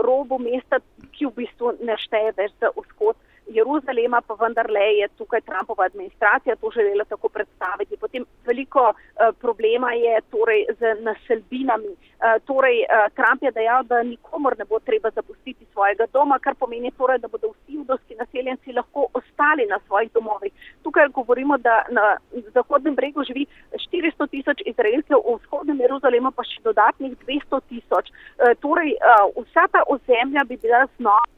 robu 0.02 0.38
mesta, 0.38 0.78
ki 1.12 1.26
v 1.26 1.32
bistvu 1.42 1.74
ne 1.84 1.96
šteje 1.98 2.32
več 2.38 2.52
za 2.62 2.70
vzhod. 2.74 3.18
Jeruzalema, 3.46 4.20
pa 4.20 4.34
vendarle 4.34 4.80
je 5.00 5.08
tukaj 5.18 5.40
Trumpova 5.40 5.84
administracija 5.84 6.56
to 6.56 6.70
želela 6.74 7.04
tako 7.04 7.28
predstaviti. 7.28 7.96
Potem 7.96 8.24
veliko 8.46 8.80
uh, 8.88 8.94
problema 9.40 9.92
je 9.92 10.20
torej 10.30 10.66
z 10.78 10.94
naselbinami. 11.00 11.92
Uh, 11.92 11.98
torej, 12.46 12.78
uh, 12.84 13.12
Trump 13.16 13.42
je 13.42 13.52
dejal, 13.52 13.84
da 13.84 14.02
nikomor 14.02 14.58
ne 14.58 14.64
bo 14.64 14.78
treba 14.78 15.10
zapustiti 15.10 15.66
svojega 15.72 16.06
doma, 16.12 16.38
kar 16.38 16.54
pomeni 16.54 16.90
torej, 16.90 17.18
da 17.18 17.28
bodo 17.28 17.48
vsi 17.48 17.76
judovski 17.76 18.14
naseljenci 18.14 18.72
lahko 18.72 19.06
ostali 19.12 19.66
na 19.66 19.78
svojih 19.86 20.12
domovih. 20.12 20.52
Tukaj 20.82 21.08
govorimo, 21.08 21.58
da 21.58 21.84
na 21.90 22.16
Zahodnem 22.54 22.94
bregu 22.94 23.24
živi 23.24 23.46
400 23.92 24.30
tisoč 24.30 24.62
Izraelcev, 24.66 25.18
v 25.26 25.36
vzhodnem 25.42 25.80
Jeruzalemu 25.80 26.30
pa 26.30 26.42
še 26.42 26.62
dodatnih 26.64 27.12
200 27.26 27.60
tisoč. 27.68 28.10
Uh, 28.10 28.56
torej, 28.60 28.96
uh, 28.96 29.28
vsa 29.44 29.68
ta 29.72 29.84
ozemlja 29.86 30.44
bi 30.48 30.56
bila 30.56 30.86
znova 30.96 31.34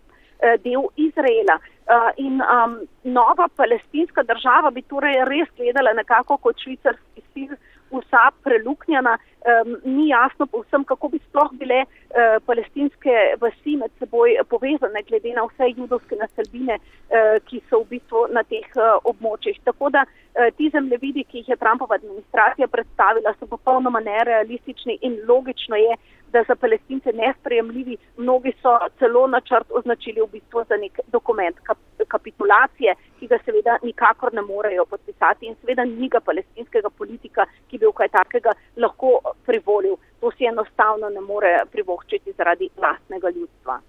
del 0.65 0.91
Izraela. 0.97 1.59
Uh, 1.87 2.11
in 2.17 2.43
um, 2.43 2.81
nova 3.05 3.47
palestinska 3.57 4.23
država 4.23 4.71
bi 4.75 4.83
torej 4.83 5.21
res 5.29 5.49
gledala 5.57 5.93
nekako 5.95 6.37
kot 6.37 6.59
švicarski 6.59 7.23
sir, 7.31 7.53
vsa 7.95 8.31
preluknjena. 8.43 9.19
Um, 9.47 9.77
ni 9.85 10.09
jasno 10.09 10.47
povsem, 10.51 10.83
kako 10.85 11.09
bi 11.09 11.21
sploh 11.29 11.53
bile 11.61 11.85
uh, 11.85 12.43
palestinske 12.47 13.15
vasi 13.41 13.77
med 13.79 13.95
seboj 14.01 14.35
povezane, 14.51 15.05
glede 15.07 15.37
na 15.37 15.47
vse 15.47 15.71
judovske 15.77 16.19
naselbine, 16.19 16.81
uh, 16.81 17.37
ki 17.47 17.63
so 17.71 17.85
v 17.85 17.95
bistvu 17.95 18.27
na 18.35 18.43
teh 18.51 18.67
uh, 18.75 18.99
območjih. 19.07 19.63
Tako 19.71 19.95
da 19.95 20.03
uh, 20.03 20.26
ti 20.57 20.71
zemljevidi, 20.73 21.25
ki 21.25 21.39
jih 21.39 21.49
je 21.49 21.57
Trumpova 21.57 21.95
administracija 21.95 22.69
predstavila, 22.69 23.35
so 23.39 23.47
popolnoma 23.47 24.01
nerealistični 24.01 24.99
in 25.03 25.19
logično 25.29 25.77
je, 25.77 25.97
da 26.33 26.45
za 26.49 26.55
palestince 26.55 27.11
nesprejemljivi. 27.13 27.97
Mnogi 28.17 28.53
so 28.63 28.79
celo 28.99 29.27
načrt 29.27 29.67
označili 29.71 30.21
v 30.21 30.27
bistvu 30.33 30.65
za 30.69 30.77
nek 30.77 31.01
dokument 31.07 31.57
kap 31.63 31.79
kapitulacije, 32.09 32.95
ki 33.19 33.27
ga 33.27 33.39
seveda 33.45 33.79
nikakor 33.83 34.35
ne 34.35 34.43
morejo 34.43 34.85
podpisati 34.85 35.47
in 35.47 35.55
seveda 35.61 35.85
ni 35.85 36.09
ga 36.09 36.21
palestinskega 36.21 36.91
politika, 36.91 37.47
ki 37.71 37.79
bi 37.79 37.87
v 37.87 37.93
kaj 37.93 38.09
takega 38.09 38.53
lahko 38.77 39.21
privolil. 39.47 39.97
To 40.21 40.31
si 40.37 40.45
enostavno 40.45 41.09
ne 41.09 41.21
more 41.21 41.53
privoščiti 41.73 42.33
zaradi 42.39 42.69
lastnega 42.83 43.31
ljudstva. 43.31 43.81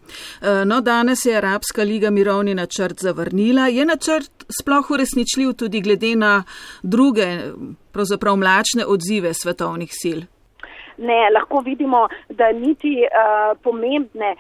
E, 0.41 0.66
no, 0.66 0.82
danes 0.82 1.26
je 1.26 1.38
Arabska 1.38 1.84
liga 1.84 2.10
mirovni 2.10 2.56
načrt 2.56 3.00
zavrnila. 3.00 3.68
Je 3.68 3.86
načrt 3.86 4.36
sploh 4.62 4.91
uresničljiv 4.91 5.54
tudi 5.54 5.82
glede 5.82 6.16
na 6.16 6.43
druge, 6.84 7.28
pravzaprav 7.91 8.36
mlačne 8.36 8.86
odzive 8.86 9.34
svetovnih 9.34 9.91
sil? 10.02 10.20
Ne, 10.98 11.30
lahko 11.34 11.60
vidimo, 11.62 12.08
da 12.30 12.52
niti 12.52 12.93
uh, 13.06 13.58
pomembne 13.64 14.32
uh, 14.34 14.39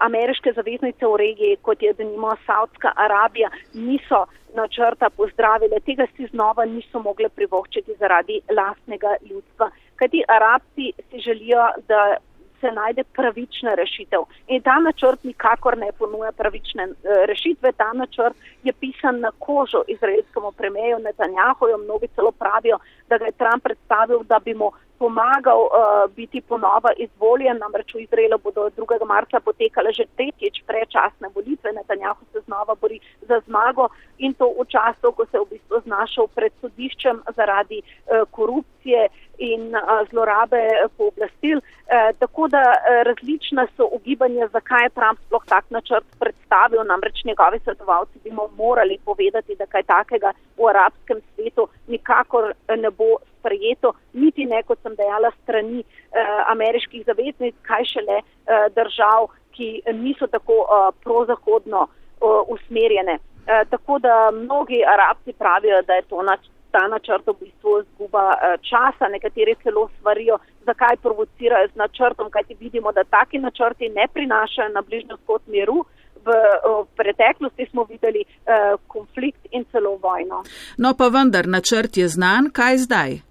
ameriške 0.00 0.52
zaveznice 0.56 1.06
v 1.06 1.16
regiji, 1.20 1.58
kot 1.62 1.82
je 1.82 1.92
denimo 1.92 2.32
Saudska 2.46 2.92
Arabija, 2.96 3.50
niso 3.74 4.24
načrta 4.56 5.10
pozdravile. 5.10 5.80
Tega 5.84 6.06
si 6.16 6.26
znova 6.32 6.64
niso 6.64 7.02
mogle 7.04 7.28
privoščiti 7.28 7.98
zaradi 8.00 8.40
lastnega 8.56 9.18
ljudstva. 9.30 9.70
Kajti 10.00 10.22
Arabci 10.28 10.92
si 11.10 11.20
želijo, 11.20 11.68
da 11.88 12.16
se 12.60 12.72
najde 12.72 13.04
pravična 13.04 13.74
rešitev. 13.74 14.20
In 14.46 14.62
ta 14.62 14.80
načrt 14.80 15.24
nikakor 15.24 15.78
ne 15.78 15.92
ponuja 15.98 16.32
pravične 16.32 16.84
uh, 16.86 16.94
rešitve. 17.26 17.72
Ta 17.72 17.92
načrt 17.92 18.36
je 18.62 18.72
pisan 18.72 19.20
na 19.20 19.30
kožo 19.38 19.82
izraelskemu 19.88 20.52
premijeju 20.52 20.98
Netanjahoju. 20.98 21.78
Mnogi 21.78 22.08
celo 22.14 22.32
pravijo, 22.32 22.78
da 23.08 23.18
ga 23.18 23.24
je 23.24 23.32
Trump 23.32 23.62
predstavil, 23.64 24.22
da 24.22 24.38
bi 24.44 24.54
mu 24.54 24.70
pomagal 24.98 25.60
uh, 25.66 25.70
biti 26.16 26.40
ponova 26.40 26.90
izvoljen, 26.96 27.58
namreč 27.58 27.94
v 27.94 28.02
Izraelu 28.02 28.38
bodo 28.38 28.68
2. 28.76 29.06
marca 29.06 29.40
potekale 29.40 29.92
že 29.92 30.04
tretjič 30.16 30.62
prečasne 30.66 31.28
volitve, 31.34 31.72
Netanjahu 31.72 32.24
se 32.32 32.40
znova 32.46 32.74
bori 32.74 33.00
za 33.28 33.40
zmago 33.46 33.88
in 34.18 34.34
to 34.34 34.50
v 34.58 34.66
času, 34.66 35.12
ko 35.12 35.26
se 35.26 35.36
je 35.36 35.40
v 35.40 35.50
bistvu 35.50 35.80
znašel 35.86 36.26
pred 36.34 36.52
sodiščem 36.60 37.22
zaradi 37.36 37.82
uh, 37.82 38.26
korupcije 38.30 39.08
in 39.38 39.70
uh, 39.74 40.02
zlorabe 40.10 40.62
pooblastil. 40.96 41.58
Uh, 41.58 42.10
tako 42.18 42.48
da 42.48 42.62
uh, 42.74 43.02
različna 43.08 43.66
so 43.76 43.88
ugibanja, 43.92 44.48
zakaj 44.52 44.84
je 44.84 44.94
Trump 44.98 45.18
sploh 45.26 45.44
tak 45.46 45.70
načrt 45.70 46.06
predstavil, 46.18 46.84
namreč 46.84 47.24
njegovi 47.24 47.58
svetovalci 47.64 48.18
bi 48.24 48.30
mu 48.30 48.50
morali 48.56 48.98
povedati, 49.04 49.54
da 49.54 49.66
kaj 49.66 49.82
takega 49.82 50.32
v 50.58 50.68
arabskem 50.74 51.20
svetu 51.34 51.68
nikakor 51.86 52.52
ne 52.76 52.90
bo 52.90 53.16
sprejeto, 53.48 53.94
niti 54.12 54.44
ne, 54.44 54.62
kot 54.62 54.78
sem 54.82 54.94
dejala, 54.96 55.30
strani 55.42 55.80
eh, 55.80 56.52
ameriških 56.52 57.04
zaveznic, 57.06 57.54
kaj 57.62 57.84
šele 57.84 58.20
eh, 58.20 58.68
držav, 58.76 59.30
ki 59.56 59.82
niso 59.94 60.26
tako 60.26 60.66
eh, 60.66 60.90
prozahodno 61.04 61.88
eh, 61.88 62.24
usmerjene. 62.48 63.18
Eh, 63.48 63.64
tako 63.70 63.98
da 63.98 64.30
mnogi 64.32 64.84
arabci 64.84 65.32
pravijo, 65.32 65.82
da 65.82 65.94
je 65.94 66.02
nač 66.24 66.40
ta 66.70 66.88
načrt 66.88 67.26
v 67.26 67.34
bistvu 67.40 67.82
zguba 67.94 68.26
eh, 68.32 68.56
časa, 68.60 69.08
nekateri 69.08 69.54
celo 69.62 69.88
svarijo, 70.00 70.38
zakaj 70.66 70.96
provocirajo 71.02 71.68
z 71.72 71.76
načrtom, 71.76 72.30
kajti 72.30 72.56
vidimo, 72.60 72.92
da 72.92 73.04
taki 73.04 73.38
načrti 73.38 73.88
ne 73.88 74.08
prinašajo 74.12 74.68
na 74.74 74.82
bližnjo 74.82 75.16
skot 75.24 75.42
miru. 75.46 75.84
V, 76.18 76.34
v 76.34 76.84
preteklosti 76.96 77.66
smo 77.70 77.84
videli 77.88 78.24
uh, 78.26 78.74
konflikt 78.86 79.46
in 79.50 79.64
celo 79.72 79.96
vojno. 80.02 80.42
No, 80.76 80.92
pa 80.98 81.08
vendar, 81.08 81.46
načrt 81.46 81.96
je 81.96 82.08
znan, 82.08 82.50
kaj 82.52 82.76
zdaj? 82.84 83.27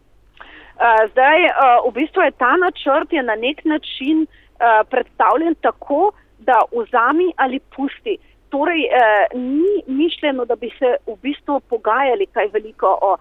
Uh, 0.77 1.09
zdaj, 1.11 1.39
uh, 1.45 1.89
v 1.89 1.93
bistvu 1.97 2.21
je 2.21 2.31
ta 2.37 2.53
načrt 2.57 3.09
je 3.13 3.23
na 3.23 3.35
nek 3.35 3.65
način 3.65 4.27
uh, 4.29 4.85
predstavljen 4.89 5.55
tako, 5.55 6.11
da 6.39 6.61
vzami 6.71 7.33
ali 7.35 7.59
pusti. 7.75 8.17
Torej, 8.49 8.85
uh, 8.85 9.25
ni 9.33 9.81
mišljeno, 9.87 10.45
da 10.45 10.55
bi 10.55 10.69
se 10.79 10.95
v 11.07 11.15
bistvu 11.21 11.59
pogajali 11.69 12.25
kaj 12.25 12.47
veliko 12.53 12.93
o 13.01 13.11
uh, 13.13 13.19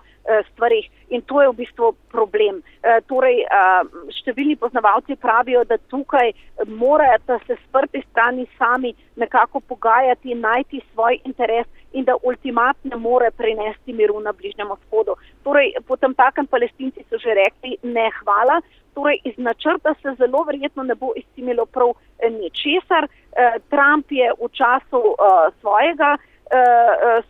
stvarih 0.53 0.85
in 1.09 1.23
to 1.23 1.41
je 1.43 1.49
v 1.49 1.57
bistvu 1.57 1.95
problem. 2.13 2.61
Uh, 2.61 3.01
torej, 3.09 3.41
uh, 3.49 3.89
številni 4.21 4.61
poznavalci 4.61 5.17
pravijo, 5.17 5.65
da 5.65 5.81
tukaj 5.89 6.37
morajo 6.69 7.41
se 7.47 7.57
sprti 7.65 8.05
strani 8.11 8.45
sami 8.59 8.93
nekako 9.17 9.61
pogajati, 9.61 10.35
najti 10.35 10.85
svoj 10.93 11.21
interes 11.25 11.67
in 11.97 12.05
da 12.05 12.17
ultimat 12.23 12.77
ne 12.85 12.97
more 12.97 13.31
prinesti 13.31 13.93
miru 13.93 14.21
na 14.21 14.33
Bližnjem 14.33 14.69
vzhodu. 14.69 15.17
Torej, 15.45 15.73
potem 15.89 16.15
takem 16.15 16.47
palestinci 16.47 17.05
so 17.09 17.19
že 17.19 17.35
rekli 17.35 17.79
ne 17.83 18.11
hvala, 18.21 18.61
torej 18.95 19.21
iz 19.25 19.37
načrta 19.39 19.95
se 20.03 20.15
zelo 20.19 20.45
verjetno 20.45 20.83
ne 20.83 20.95
bo 20.95 21.13
izcimilo 21.17 21.67
prav 21.67 21.91
eh, 21.93 22.31
ničesar. 22.31 23.09
Eh, 23.09 23.59
Trump 23.73 24.13
je 24.13 24.33
v 24.41 24.49
času 24.53 25.01
uh, 25.13 25.53
svojega 25.61 26.17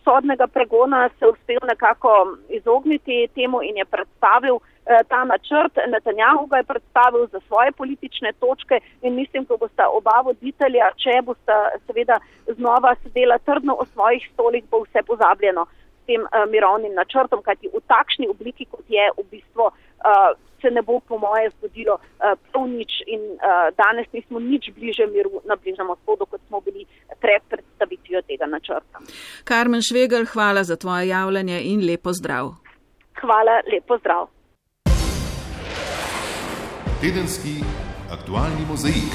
sodnega 0.03 0.47
pregona 0.47 1.09
se 1.19 1.25
uspel 1.25 1.57
nekako 1.67 2.37
izogniti 2.49 3.27
temu 3.35 3.63
in 3.63 3.77
je 3.77 3.85
predstavil 3.85 4.59
ta 5.07 5.23
načrt. 5.23 5.79
Netanjahu 5.87 6.45
ga 6.45 6.57
je 6.57 6.63
predstavil 6.63 7.27
za 7.31 7.39
svoje 7.47 7.71
politične 7.71 8.31
točke 8.39 8.79
in 9.01 9.15
mislim, 9.15 9.45
ko 9.45 9.57
bosta 9.57 9.89
oba 9.89 10.21
voditelja, 10.25 10.91
če 11.03 11.21
bosta 11.25 11.57
seveda 11.87 12.19
znova 12.55 12.95
sedela 13.03 13.37
trdno 13.37 13.75
o 13.79 13.85
svojih 13.85 14.29
stolih, 14.33 14.63
bo 14.71 14.83
vse 14.85 15.03
pozabljeno 15.07 15.65
s 16.01 16.05
tem 16.07 16.21
uh, 16.21 16.45
mirovnim 16.51 16.93
načrtom, 16.95 17.41
kajti 17.43 17.71
v 17.73 17.83
takšni 17.87 18.29
obliki, 18.31 18.65
kot 18.65 18.85
je 18.87 19.09
v 19.17 19.23
bistvu. 19.31 19.67
Uh, 19.67 20.35
se 20.61 20.71
ne 20.71 20.81
bo, 20.81 20.99
po 20.99 21.17
moje, 21.17 21.49
zgodilo 21.57 21.93
uh, 21.93 22.33
prav 22.51 22.65
nič 22.67 23.01
in 23.05 23.21
uh, 23.37 23.69
danes 23.77 24.07
nismo 24.13 24.39
nič 24.39 24.71
bliže 24.75 25.05
miru 25.05 25.41
na 25.45 25.55
Bližnjem 25.55 25.91
vzhodu, 25.93 26.25
kot 26.25 26.41
smo 26.47 26.61
bili 26.61 26.85
pred 27.21 27.41
predstavitvijo 27.49 28.21
tega 28.21 28.45
načrta. 28.45 29.03
Karmen 29.43 29.81
Švegel, 29.81 30.25
hvala 30.25 30.63
za 30.63 30.75
tvoje 30.75 31.07
javljanje 31.07 31.61
in 31.63 31.85
lepo 31.85 32.13
zdrav. 32.13 32.55
Hvala, 33.21 33.61
lepo 33.73 33.97
zdrav. 33.97 34.36
Tedenski 37.01 37.61
aktualni 38.09 38.65
mozaik. 38.69 39.13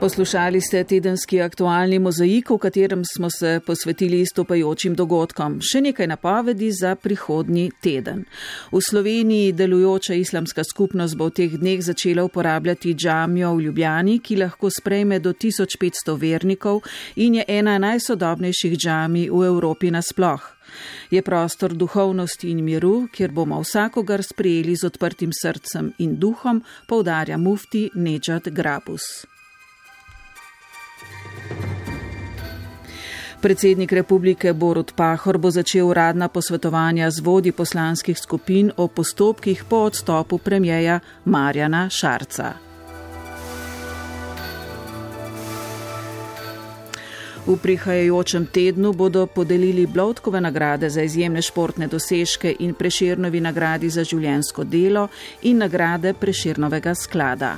Poslušali 0.00 0.60
ste 0.60 0.84
tedenski 0.84 1.42
aktualni 1.42 1.98
mozaik, 1.98 2.50
v 2.50 2.58
katerem 2.58 3.02
smo 3.04 3.28
se 3.30 3.60
posvetili 3.66 4.20
istopajočim 4.20 4.94
dogodkom. 4.94 5.58
Še 5.60 5.82
nekaj 5.84 6.08
napovedi 6.08 6.70
za 6.72 6.94
prihodnji 6.96 7.66
teden. 7.84 8.24
V 8.72 8.80
Sloveniji 8.80 9.52
delujoča 9.52 10.14
islamska 10.16 10.64
skupnost 10.64 11.18
bo 11.20 11.28
v 11.28 11.36
teh 11.36 11.58
dneh 11.60 11.82
začela 11.84 12.24
uporabljati 12.24 12.94
džamijo 12.94 13.52
v 13.58 13.66
Ljubljani, 13.66 14.18
ki 14.24 14.40
lahko 14.40 14.70
sprejme 14.72 15.20
do 15.20 15.36
1500 15.36 16.16
vernikov 16.16 16.80
in 17.16 17.34
je 17.34 17.44
ena 17.48 17.76
najsodobnejših 17.78 18.78
džami 18.80 19.28
v 19.28 19.44
Evropi 19.52 19.92
nasploh. 19.92 20.59
Je 21.10 21.22
prostor 21.22 21.72
duhovnosti 21.72 22.50
in 22.50 22.64
miru, 22.64 23.08
kjer 23.12 23.30
bomo 23.30 23.60
vsakogar 23.60 24.22
sprejeli 24.22 24.76
z 24.76 24.86
odprtim 24.86 25.30
srcem 25.32 25.92
in 25.98 26.16
duhom, 26.16 26.62
poudarja 26.86 27.38
mufti 27.38 27.90
Neđat 27.94 28.48
Grabus. 28.48 29.02
Predsednik 33.40 33.92
republike 33.92 34.52
Borut 34.52 34.92
Pahor 34.96 35.38
bo 35.38 35.50
začel 35.50 35.88
uradna 35.88 36.28
posvetovanja 36.28 37.10
z 37.10 37.20
vodi 37.24 37.52
poslanskih 37.52 38.18
skupin 38.18 38.72
o 38.76 38.88
postopkih 38.88 39.64
po 39.64 39.76
odstopu 39.76 40.38
premjeja 40.38 41.00
Marjana 41.24 41.88
Šarca. 41.88 42.69
V 47.46 47.56
prihajajočem 47.56 48.46
tednu 48.46 48.92
bodo 48.92 49.26
podelili 49.26 49.86
Blotkove 49.86 50.40
nagrade 50.40 50.90
za 50.90 51.02
izjemne 51.02 51.42
športne 51.42 51.86
dosežke 51.86 52.54
in 52.58 52.74
preširnovi 52.74 53.40
nagradi 53.40 53.88
za 53.88 54.04
življensko 54.04 54.64
delo 54.64 55.08
in 55.42 55.58
nagrade 55.58 56.12
preširnovega 56.14 56.94
sklada. 56.94 57.56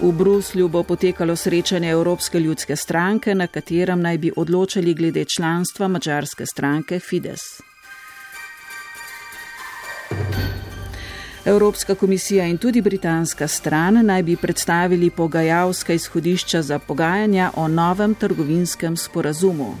V 0.00 0.12
Bruslju 0.12 0.68
bo 0.68 0.82
potekalo 0.82 1.36
srečanje 1.36 1.90
Evropske 1.90 2.40
ljudske 2.40 2.76
stranke, 2.76 3.34
na 3.34 3.46
katerem 3.46 4.00
naj 4.00 4.18
bi 4.18 4.32
odločali 4.36 4.94
glede 4.94 5.24
članstva 5.24 5.88
mačarske 5.88 6.46
stranke 6.46 7.00
Fides. 7.00 7.40
Evropska 11.48 11.94
komisija 11.94 12.44
in 12.44 12.58
tudi 12.58 12.80
britanska 12.80 13.48
stran 13.48 14.06
naj 14.06 14.22
bi 14.22 14.36
predstavili 14.36 15.10
pogajalska 15.10 15.92
izhodišča 15.92 16.62
za 16.62 16.78
pogajanja 16.78 17.50
o 17.56 17.68
novem 17.68 18.14
trgovinskem 18.14 18.96
sporazumu. 18.96 19.74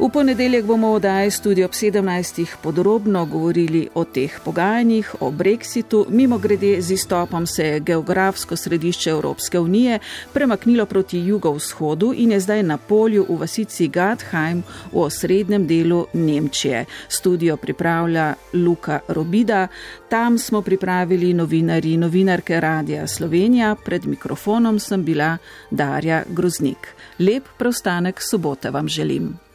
V 0.00 0.08
ponedeljek 0.08 0.64
bomo 0.64 0.90
v 0.90 0.94
oddaji 0.96 1.30
studio 1.30 1.66
ob 1.66 1.72
17. 1.72 2.46
podrobno 2.62 3.26
govorili 3.26 3.88
o 3.94 4.04
teh 4.04 4.32
pogajanjih, 4.44 5.16
o 5.20 5.30
brexitu. 5.30 6.06
Mimo 6.08 6.38
grede 6.38 6.80
z 6.80 6.90
izstopom 6.92 7.46
se 7.46 7.66
je 7.66 7.80
geografsko 7.80 8.56
središče 8.56 9.10
Evropske 9.10 9.58
unije 9.58 9.98
premaknilo 10.32 10.86
proti 10.86 11.18
jugovzhodu 11.18 12.14
in 12.16 12.32
je 12.32 12.40
zdaj 12.40 12.62
na 12.62 12.78
polju 12.78 13.26
v 13.28 13.36
vasici 13.36 13.88
Gadheim 13.88 14.62
v 14.92 14.98
osrednjem 14.98 15.66
delu 15.66 16.06
Nemčije. 16.12 16.84
Studio 17.08 17.56
pripravlja 17.56 18.34
Luka 18.52 19.00
Robida. 19.08 19.68
Tam 20.08 20.38
smo 20.38 20.62
pripravili 20.62 21.34
novinari 21.34 21.92
in 21.92 22.00
novinarke 22.00 22.60
Radia 22.60 23.06
Slovenija. 23.06 23.76
Pred 23.84 24.06
mikrofonom 24.06 24.78
sem 24.78 25.04
bila 25.04 25.36
Darja 25.70 26.24
Groznik. 26.28 26.88
Lep 27.18 27.44
preostanek 27.58 28.22
sobote 28.22 28.70
vam 28.70 28.88
želim. 28.88 29.49